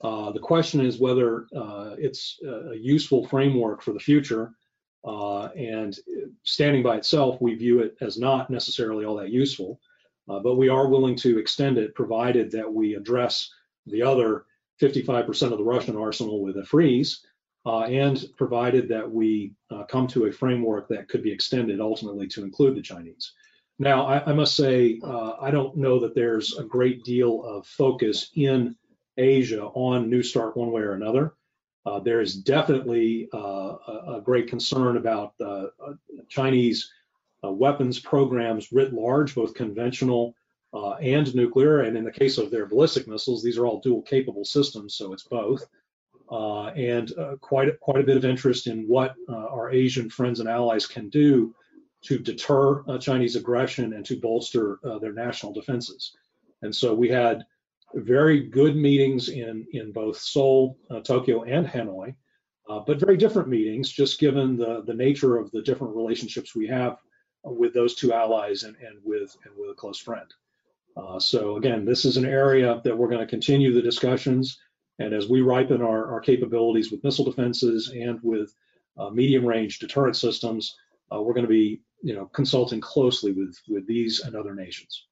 Uh, 0.01 0.31
the 0.31 0.39
question 0.39 0.81
is 0.81 0.99
whether 0.99 1.47
uh, 1.57 1.95
it's 1.99 2.39
a 2.45 2.77
useful 2.77 3.27
framework 3.27 3.83
for 3.83 3.93
the 3.93 4.01
future. 4.01 4.53
Uh, 5.05 5.47
and 5.57 5.99
standing 6.45 6.83
by 6.83 6.97
itself, 6.97 7.41
we 7.41 7.55
view 7.55 7.81
it 7.81 7.97
as 8.01 8.19
not 8.19 8.51
necessarily 8.51 9.05
all 9.05 9.17
that 9.17 9.31
useful. 9.31 9.81
Uh, 10.29 10.39
but 10.39 10.57
we 10.57 10.69
are 10.69 10.89
willing 10.89 11.17
to 11.17 11.39
extend 11.39 11.79
it, 11.79 11.95
provided 11.95 12.51
that 12.51 12.73
we 12.73 12.95
address 12.95 13.51
the 13.87 14.03
other 14.03 14.45
55% 14.81 15.51
of 15.51 15.59
the 15.59 15.65
Russian 15.65 15.97
arsenal 15.97 16.43
with 16.43 16.59
a 16.59 16.65
freeze, 16.65 17.25
uh, 17.65 17.83
and 17.85 18.25
provided 18.37 18.89
that 18.89 19.11
we 19.11 19.53
come 19.89 20.07
to 20.07 20.27
a 20.27 20.33
framework 20.33 20.89
that 20.89 21.09
could 21.09 21.23
be 21.23 21.33
extended 21.33 21.81
ultimately 21.81 22.29
to 22.29 22.45
include 22.45 22.77
the 22.77 22.83
Chinese. 22.83 23.33
Now, 23.79 24.07
I, 24.07 24.31
I 24.31 24.33
must 24.33 24.57
say, 24.57 25.01
uh, 25.03 25.35
I 25.41 25.51
don't 25.51 25.77
know 25.77 26.01
that 26.01 26.15
there's 26.15 26.57
a 26.59 26.65
great 26.65 27.05
deal 27.05 27.45
of 27.45 27.67
focus 27.67 28.31
in 28.35 28.75
Asia 29.17 29.63
on 29.63 30.11
New 30.11 30.23
START 30.23 30.57
one 30.57 30.73
way 30.73 30.83
or 30.83 30.93
another. 30.93 31.35
Uh, 31.87 32.01
there 32.01 32.21
is 32.21 32.35
definitely 32.35 33.29
uh, 33.33 33.77
a, 34.17 34.21
great 34.23 34.49
concern 34.49 34.97
about 34.97 35.33
uh, 35.41 35.67
uh, 35.85 35.95
Chinese 36.29 36.93
uh, 37.43 37.51
weapons 37.51 37.99
programs 37.99 38.71
writ 38.73 38.93
large, 38.93 39.35
both 39.35 39.55
conventional 39.55 40.35
and 41.01 41.35
nuclear. 41.35 41.81
And 41.81 41.97
in 41.97 42.05
the 42.05 42.13
case 42.13 42.37
of 42.37 42.51
their 42.51 42.67
ballistic 42.67 43.09
missiles, 43.09 43.43
these 43.43 43.57
are 43.57 43.67
all 43.67 43.81
dual 43.81 44.03
capable 44.03 44.45
systems, 44.45 44.97
so 44.97 45.13
it's 45.13 45.23
both. 45.23 45.65
and 46.31 47.11
quite 47.41 47.81
quite 47.81 48.03
a 48.03 48.07
bit 48.07 48.19
of 48.19 48.25
interest 48.25 48.67
in 48.67 48.87
what 48.87 49.15
our 49.29 49.71
Asian 49.71 50.11
friends 50.11 50.41
and 50.41 50.49
allies 50.49 50.87
can 50.87 51.09
do 51.09 51.55
to 52.05 52.19
deter 52.19 52.85
uh, 52.89 52.99
Chinese 52.99 53.37
aggression 53.37 53.93
and 53.93 54.05
to 54.07 54.17
bolster 54.17 54.79
uh, 54.85 54.99
their 54.99 55.13
national 55.13 55.53
defenses. 55.53 56.13
And 56.63 56.75
so 56.75 56.95
we 56.95 57.09
had 57.09 57.45
very 57.95 58.49
good 58.49 58.77
meetings 58.77 59.29
in, 59.29 59.67
in 59.73 59.93
both 59.93 60.19
Seoul, 60.19 60.79
uh, 60.91 61.01
Tokyo, 61.01 61.45
and 61.45 61.67
Hanoi. 61.67 62.15
uh, 62.69 62.81
but 62.81 63.01
very 63.01 63.17
different 63.17 63.49
meetings, 63.49 63.91
just 63.91 64.21
given 64.21 64.57
the, 64.57 64.83
the 64.87 64.95
nature 64.95 65.37
of 65.37 65.51
the 65.51 65.63
different 65.63 65.97
relationships 65.97 66.55
we 66.55 66.67
have 66.67 66.99
with 67.45 67.73
those 67.73 67.95
two 67.95 68.13
allies 68.13 68.63
and, 68.65 68.77
and 68.77 68.99
with 69.03 69.37
and 69.45 69.55
with 69.57 69.71
a 69.71 69.75
close 69.75 69.99
friend. 69.99 70.35
Uh, 70.97 71.19
so 71.19 71.57
again, 71.57 71.85
this 71.85 72.05
is 72.05 72.17
an 72.17 72.27
area 72.27 72.81
that 72.85 72.97
we're 72.97 73.09
going 73.09 73.21
to 73.21 73.27
continue 73.27 73.73
the 73.73 73.81
discussions. 73.83 74.59
And 74.99 75.15
as 75.15 75.29
we 75.29 75.41
ripen 75.41 75.81
our, 75.81 76.13
our 76.13 76.21
capabilities 76.21 76.91
with 76.91 77.05
missile 77.05 77.25
defenses 77.25 77.93
and 77.95 78.19
with 78.23 78.53
uh, 78.99 79.11
medium 79.11 79.47
range 79.47 79.79
deterrent 79.79 80.17
systems, 80.17 80.77
uh, 81.13 81.21
we're 81.21 81.35
going 81.35 81.47
to 81.47 81.51
be 81.51 81.81
you 82.03 82.15
know, 82.15 82.27
consulting 82.27 82.81
closely 82.81 83.33
with, 83.33 83.57
with 83.69 83.87
these 83.87 84.21
and 84.21 84.37
other 84.37 84.55
nations. 84.55 85.07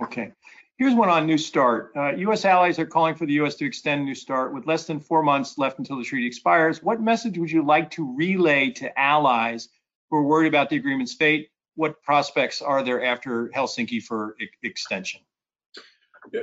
Okay. 0.00 0.32
Here's 0.78 0.94
one 0.94 1.10
on 1.10 1.26
New 1.26 1.38
START. 1.38 1.92
Uh, 1.94 2.12
U.S. 2.16 2.44
allies 2.44 2.78
are 2.78 2.86
calling 2.86 3.14
for 3.14 3.26
the 3.26 3.34
U.S. 3.34 3.56
to 3.56 3.66
extend 3.66 4.04
New 4.04 4.14
START 4.14 4.54
with 4.54 4.66
less 4.66 4.86
than 4.86 5.00
four 5.00 5.22
months 5.22 5.58
left 5.58 5.78
until 5.78 5.98
the 5.98 6.04
treaty 6.04 6.26
expires. 6.26 6.82
What 6.82 7.00
message 7.00 7.38
would 7.38 7.50
you 7.50 7.64
like 7.64 7.90
to 7.92 8.16
relay 8.16 8.70
to 8.70 8.98
allies 8.98 9.68
who 10.10 10.16
are 10.16 10.24
worried 10.24 10.48
about 10.48 10.70
the 10.70 10.76
agreement's 10.76 11.14
fate? 11.14 11.50
What 11.74 12.02
prospects 12.02 12.62
are 12.62 12.82
there 12.82 13.04
after 13.04 13.48
Helsinki 13.48 14.02
for 14.02 14.34
e 14.40 14.48
extension? 14.62 15.20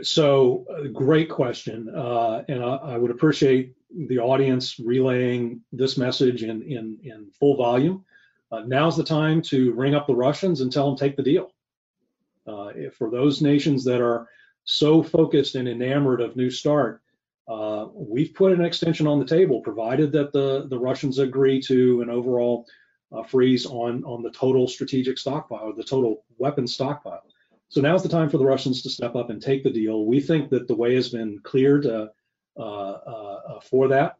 So, 0.01 0.65
uh, 0.69 0.87
great 0.87 1.29
question, 1.29 1.89
uh, 1.95 2.43
and 2.49 2.63
I, 2.63 2.75
I, 2.75 2.97
would 2.97 3.11
appreciate 3.11 3.75
the 3.95 4.19
audience 4.19 4.77
relaying 4.77 5.61
this 5.71 5.97
message 5.97 6.43
in 6.43 6.61
in, 6.63 6.97
in 7.03 7.31
full 7.39 7.55
volume. 7.55 8.03
Uh, 8.51 8.61
now's 8.65 8.97
the 8.97 9.03
time 9.03 9.41
to 9.41 9.73
ring 9.73 9.95
up 9.95 10.07
the 10.07 10.15
Russians 10.15 10.61
and 10.61 10.71
tell 10.71 10.87
them 10.87 10.97
take 10.97 11.15
the 11.15 11.23
deal. 11.23 11.51
Uh, 12.47 12.71
for 12.97 13.11
those 13.11 13.41
nations 13.41 13.83
that 13.83 14.01
are 14.01 14.27
so 14.63 15.03
focused 15.03 15.55
and 15.55 15.67
enamored 15.67 16.21
of 16.21 16.35
New 16.35 16.49
START, 16.49 17.01
uh, 17.47 17.87
we've 17.93 18.33
put 18.33 18.51
an 18.51 18.63
extension 18.63 19.07
on 19.07 19.19
the 19.19 19.25
table, 19.25 19.61
provided 19.61 20.11
that 20.11 20.31
the, 20.33 20.67
the 20.67 20.79
Russians 20.79 21.19
agree 21.19 21.61
to 21.61 22.01
an 22.01 22.09
overall 22.09 22.65
uh, 23.11 23.23
freeze 23.23 23.65
on, 23.65 24.03
on 24.03 24.21
the 24.23 24.31
total 24.31 24.67
strategic 24.67 25.17
stockpile, 25.17 25.73
the 25.73 25.83
total 25.83 26.23
weapon 26.37 26.67
stockpile. 26.67 27.23
So 27.69 27.81
now's 27.81 28.03
the 28.03 28.09
time 28.09 28.29
for 28.29 28.39
the 28.39 28.45
Russians 28.45 28.81
to 28.83 28.89
step 28.89 29.15
up 29.15 29.29
and 29.29 29.41
take 29.41 29.63
the 29.63 29.71
deal. 29.71 30.05
We 30.05 30.19
think 30.19 30.49
that 30.49 30.67
the 30.67 30.75
way 30.75 30.95
has 30.95 31.09
been 31.09 31.39
cleared 31.39 31.85
uh, 31.85 32.07
uh, 32.59 33.59
for 33.61 33.87
that, 33.89 34.15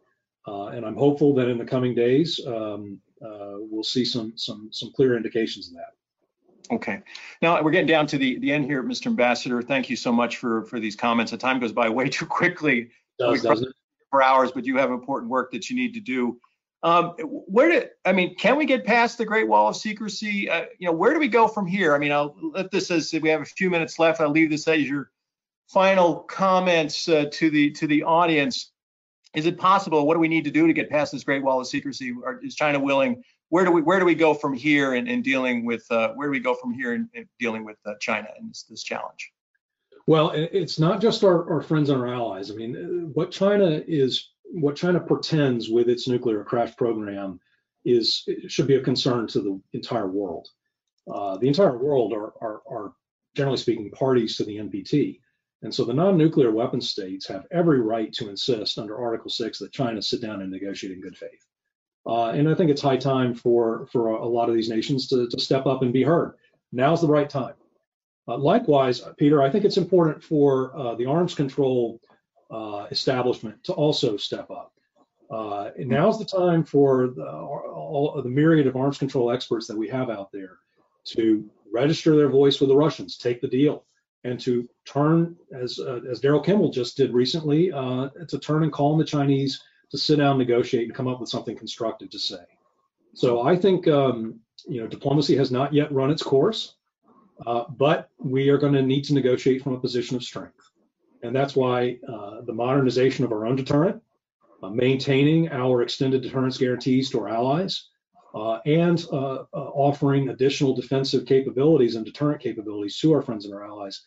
and 0.45 0.85
I'm 0.85 0.95
hopeful 0.95 1.33
that 1.35 1.47
in 1.47 1.57
the 1.57 1.65
coming 1.65 1.95
days 1.95 2.39
um, 2.45 2.99
we'll 3.21 3.83
see 3.83 4.05
some 4.05 4.33
some 4.35 4.69
some 4.71 4.91
clear 4.91 5.15
indications 5.15 5.69
of 5.69 5.75
that. 5.75 5.93
Okay. 6.71 7.01
Now 7.41 7.61
we're 7.61 7.71
getting 7.71 7.87
down 7.87 8.07
to 8.07 8.17
the, 8.17 8.37
the 8.39 8.51
end 8.51 8.65
here, 8.65 8.83
Mr. 8.83 9.07
Ambassador. 9.07 9.61
Thank 9.61 9.89
you 9.89 9.95
so 9.95 10.11
much 10.11 10.37
for, 10.37 10.65
for 10.65 10.79
these 10.79 10.95
comments. 10.95 11.31
The 11.31 11.37
time 11.37 11.59
goes 11.59 11.71
by 11.71 11.89
way 11.89 12.09
too 12.09 12.25
quickly. 12.25 12.91
Does, 13.17 13.41
doesn't 13.41 13.73
For 14.11 14.23
hours, 14.23 14.51
but 14.51 14.65
you 14.65 14.77
have 14.77 14.91
important 14.91 15.31
work 15.31 15.51
that 15.51 15.69
you 15.69 15.75
need 15.75 15.93
to 15.95 15.99
do. 15.99 16.39
Um, 16.81 17.15
where 17.19 17.69
do 17.69 17.87
I 18.05 18.13
mean? 18.13 18.35
Can 18.35 18.55
we 18.55 18.65
get 18.65 18.85
past 18.85 19.17
the 19.17 19.25
Great 19.25 19.47
Wall 19.47 19.67
of 19.67 19.75
Secrecy? 19.75 20.49
Uh, 20.49 20.65
you 20.77 20.87
know, 20.87 20.93
where 20.93 21.13
do 21.13 21.19
we 21.19 21.27
go 21.27 21.45
from 21.45 21.67
here? 21.67 21.93
I 21.93 21.97
mean, 21.97 22.13
I'll 22.13 22.35
let 22.41 22.71
this 22.71 22.89
as 22.89 23.11
we 23.11 23.27
have 23.27 23.41
a 23.41 23.45
few 23.45 23.69
minutes 23.69 23.99
left. 23.99 24.21
I'll 24.21 24.29
leave 24.29 24.49
this 24.49 24.65
as 24.65 24.87
your 24.87 25.11
final 25.67 26.15
comments 26.15 27.09
uh, 27.09 27.25
to 27.33 27.49
the 27.49 27.71
to 27.71 27.87
the 27.87 28.03
audience. 28.03 28.71
Is 29.35 29.45
it 29.45 29.57
possible? 29.57 30.07
What 30.07 30.15
do 30.15 30.19
we 30.19 30.27
need 30.27 30.45
to 30.45 30.51
do 30.51 30.65
to 30.65 30.73
get 30.73 30.89
past 30.89 31.11
this 31.11 31.23
Great 31.23 31.43
Wall 31.43 31.59
of 31.59 31.67
Secrecy? 31.67 32.13
Or 32.23 32.39
is 32.43 32.55
China 32.55 32.79
willing 32.79 33.23
where 33.49 33.65
do 33.65 33.71
we 33.71 33.81
where 33.81 33.99
do 33.99 34.05
we 34.05 34.15
go 34.15 34.33
from 34.33 34.53
here 34.53 34.93
in, 34.93 35.07
in 35.07 35.21
dealing 35.21 35.65
with 35.65 35.85
uh, 35.91 36.09
where 36.13 36.27
do 36.27 36.31
we 36.31 36.39
go 36.39 36.55
from 36.55 36.73
here 36.73 36.93
in, 36.93 37.09
in 37.13 37.27
dealing 37.39 37.65
with 37.65 37.77
uh, 37.85 37.93
China 37.99 38.27
and 38.37 38.49
this, 38.49 38.63
this 38.63 38.83
challenge? 38.83 39.31
Well, 40.07 40.31
it's 40.33 40.79
not 40.79 41.01
just 41.01 41.23
our, 41.23 41.47
our 41.53 41.61
friends 41.61 41.91
and 41.91 42.01
our 42.01 42.07
allies. 42.07 42.49
I 42.49 42.55
mean, 42.55 43.11
what 43.13 43.29
China 43.29 43.83
is, 43.87 44.31
what 44.45 44.75
China 44.75 44.99
pretends 44.99 45.69
with 45.69 45.87
its 45.87 46.07
nuclear 46.07 46.43
crash 46.43 46.75
program 46.75 47.39
is 47.85 48.27
should 48.47 48.65
be 48.65 48.75
a 48.75 48.81
concern 48.81 49.27
to 49.27 49.39
the 49.39 49.61
entire 49.73 50.07
world. 50.07 50.47
Uh, 51.11 51.37
the 51.37 51.47
entire 51.47 51.77
world 51.77 52.13
are, 52.13 52.33
are, 52.41 52.61
are 52.69 52.93
generally 53.35 53.57
speaking 53.57 53.91
parties 53.91 54.35
to 54.37 54.45
the 54.45 54.57
NPT. 54.57 55.19
And 55.61 55.73
so 55.73 55.83
the 55.83 55.93
non-nuclear 55.93 56.51
weapon 56.51 56.79
states 56.79 57.27
have 57.27 57.45
every 57.51 57.81
right 57.81 58.13
to 58.13 58.29
insist 58.29 58.79
under 58.79 58.97
Article 58.97 59.29
6 59.29 59.59
that 59.59 59.71
China 59.71 60.01
sit 60.01 60.21
down 60.21 60.41
and 60.41 60.51
negotiate 60.51 60.93
in 60.93 61.01
good 61.01 61.17
faith. 61.17 61.45
Uh, 62.07 62.27
and 62.27 62.47
I 62.47 62.55
think 62.55 62.71
it's 62.71 62.81
high 62.81 62.97
time 62.97 63.33
for, 63.33 63.87
for 63.91 64.07
a, 64.07 64.25
lot 64.25 64.47
of 64.47 64.55
these 64.55 64.69
nations 64.69 65.07
to, 65.09 65.27
to 65.27 65.39
step 65.39 65.65
up 65.65 65.81
and 65.81 65.91
be 65.91 66.01
heard. 66.01 66.35
Now's 66.71 67.01
the 67.01 67.07
right 67.07 67.29
time. 67.29 67.55
Uh, 68.27 68.37
likewise, 68.37 69.01
Peter, 69.17 69.41
I 69.43 69.49
think 69.49 69.65
it's 69.65 69.77
important 69.77 70.23
for 70.23 70.75
uh, 70.77 70.95
the 70.95 71.05
arms 71.05 71.33
control 71.33 71.99
uh, 72.51 72.87
establishment 72.89 73.63
to 73.65 73.73
also 73.73 74.17
step 74.17 74.49
up. 74.49 74.71
Uh, 75.29 75.69
now's 75.77 76.17
the 76.17 76.25
time 76.25 76.63
for 76.63 77.07
the, 77.07 77.27
all, 77.27 78.19
the 78.23 78.29
myriad 78.29 78.65
of 78.65 78.75
arms 78.75 78.97
control 78.97 79.31
experts 79.31 79.67
that 79.67 79.77
we 79.77 79.87
have 79.87 80.09
out 80.09 80.31
there 80.31 80.57
to 81.05 81.47
register 81.71 82.15
their 82.15 82.29
voice 82.29 82.59
with 82.59 82.69
the 82.69 82.75
Russians, 82.75 83.17
take 83.17 83.41
the 83.41 83.47
deal, 83.47 83.85
and 84.23 84.39
to 84.41 84.67
turn, 84.85 85.35
as 85.53 85.79
uh, 85.79 86.01
as 86.09 86.19
Daryl 86.19 86.43
Kimball 86.43 86.71
just 86.71 86.97
did 86.97 87.13
recently, 87.13 87.69
to 87.69 88.39
turn 88.41 88.63
and 88.63 88.71
call 88.71 88.91
on 88.91 88.99
the 88.99 89.05
Chinese 89.05 89.61
to 89.91 89.97
sit 89.97 90.17
down, 90.17 90.37
negotiate, 90.37 90.83
and 90.87 90.95
come 90.95 91.07
up 91.07 91.19
with 91.19 91.29
something 91.29 91.57
constructive 91.57 92.09
to 92.11 92.19
say. 92.19 92.43
So 93.13 93.41
I 93.41 93.55
think 93.55 93.87
um, 93.87 94.39
you 94.67 94.81
know 94.81 94.87
diplomacy 94.87 95.35
has 95.37 95.51
not 95.51 95.73
yet 95.73 95.91
run 95.91 96.11
its 96.11 96.23
course, 96.23 96.75
uh, 97.45 97.63
but 97.69 98.09
we 98.17 98.49
are 98.49 98.57
going 98.57 98.73
to 98.73 98.81
need 98.81 99.03
to 99.05 99.13
negotiate 99.13 99.63
from 99.63 99.73
a 99.73 99.79
position 99.79 100.15
of 100.15 100.23
strength, 100.23 100.69
and 101.23 101.35
that's 101.35 101.55
why 101.55 101.97
uh, 102.07 102.41
the 102.45 102.53
modernization 102.53 103.25
of 103.25 103.31
our 103.31 103.45
own 103.45 103.55
deterrent, 103.55 104.01
uh, 104.61 104.69
maintaining 104.69 105.49
our 105.51 105.81
extended 105.81 106.21
deterrence 106.21 106.57
guarantees 106.57 107.09
to 107.09 107.19
our 107.21 107.29
allies, 107.29 107.89
uh, 108.33 108.59
and 108.65 109.05
uh, 109.11 109.15
uh, 109.15 109.45
offering 109.53 110.29
additional 110.29 110.75
defensive 110.75 111.25
capabilities 111.25 111.95
and 111.95 112.05
deterrent 112.05 112.41
capabilities 112.41 112.97
to 112.99 113.13
our 113.13 113.21
friends 113.21 113.45
and 113.45 113.53
our 113.53 113.65
allies 113.65 114.01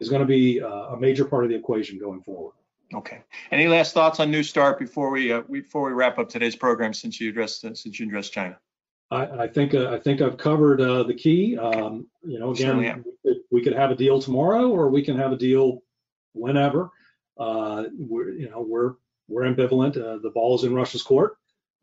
is 0.00 0.08
going 0.08 0.20
to 0.20 0.26
be 0.26 0.58
a 0.58 0.96
major 0.98 1.24
part 1.24 1.44
of 1.44 1.50
the 1.50 1.56
equation 1.56 1.98
going 1.98 2.22
forward. 2.22 2.54
Okay. 2.94 3.20
Any 3.50 3.68
last 3.68 3.92
thoughts 3.92 4.18
on 4.18 4.30
New 4.30 4.42
START 4.42 4.78
before 4.78 5.10
we 5.10 5.32
uh, 5.32 5.42
before 5.42 5.86
we 5.86 5.92
wrap 5.92 6.18
up 6.18 6.28
today's 6.28 6.56
program? 6.56 6.94
Since 6.94 7.20
you 7.20 7.28
addressed 7.28 7.64
uh, 7.64 7.74
since 7.74 8.00
you 8.00 8.06
addressed 8.06 8.32
China. 8.32 8.58
I, 9.10 9.24
I 9.26 9.48
think 9.48 9.74
uh, 9.74 9.90
I 9.90 9.98
think 9.98 10.22
I've 10.22 10.38
covered 10.38 10.80
uh, 10.80 11.02
the 11.02 11.14
key. 11.14 11.58
Um, 11.58 12.06
you 12.22 12.38
know, 12.38 12.52
again, 12.52 12.78
we 12.78 13.12
could, 13.24 13.42
we 13.50 13.62
could, 13.62 13.74
have 13.74 13.90
a 13.90 13.94
deal 13.94 14.22
tomorrow, 14.22 14.68
or 14.68 14.88
we 14.88 15.02
can 15.02 15.18
have 15.18 15.32
a 15.32 15.36
deal 15.36 15.82
whenever. 16.32 16.90
Uh, 17.38 17.84
we're 17.98 18.30
you 18.30 18.48
know 18.48 18.64
we're 18.66 18.94
we're 19.28 19.42
ambivalent. 19.42 19.96
Uh, 19.98 20.18
the 20.22 20.30
ball 20.30 20.56
is 20.56 20.64
in 20.64 20.74
Russia's 20.74 21.02
court, 21.02 21.36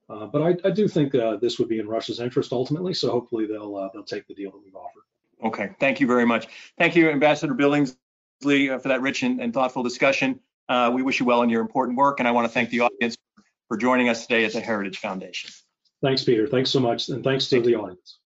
Uh, 0.07 0.27
but 0.27 0.41
I, 0.41 0.67
I, 0.67 0.71
do 0.71 0.87
think 0.87 1.15
uh, 1.15 1.37
this 1.37 1.57
would 1.57 1.67
be 1.67 1.79
in 1.79 1.87
Russia's 1.87 2.19
interest 2.19 2.53
ultimately. 2.53 2.93
So 2.93 3.09
hopefully 3.09 3.47
they'll 3.47 3.75
uh, 3.75 3.89
they'll 3.93 4.03
take 4.03 4.27
the 4.27 4.35
deal 4.35 4.51
that 4.51 4.61
we've 4.63 4.75
offered. 4.75 5.03
Okay. 5.43 5.71
Thank 5.79 5.99
you 5.99 6.07
very 6.07 6.25
much. 6.25 6.47
Thank 6.77 6.95
you, 6.95 7.09
Ambassador 7.09 7.55
Billingslea, 7.55 8.81
for 8.81 8.87
that 8.87 9.01
rich 9.01 9.23
and, 9.23 9.41
and 9.41 9.53
thoughtful 9.53 9.83
discussion. 9.83 10.39
Uh, 10.69 10.91
we 10.93 11.01
wish 11.01 11.19
you 11.19 11.25
well 11.25 11.41
in 11.41 11.49
your 11.49 11.61
important 11.61 11.97
work, 11.97 12.19
and 12.19 12.27
I 12.27 12.31
want 12.31 12.45
to 12.45 12.53
thank 12.53 12.69
the 12.69 12.81
audience 12.81 13.17
for 13.67 13.77
joining 13.77 14.09
us 14.09 14.25
today 14.25 14.45
at 14.45 14.53
the 14.53 14.61
Heritage 14.61 14.97
Foundation. 14.97 15.51
Thanks, 16.01 16.23
Peter. 16.23 16.47
Thanks 16.47 16.69
so 16.69 16.79
much, 16.79 17.09
and 17.09 17.23
thanks 17.23 17.47
to 17.49 17.61
the 17.61 17.75
audience. 17.75 18.19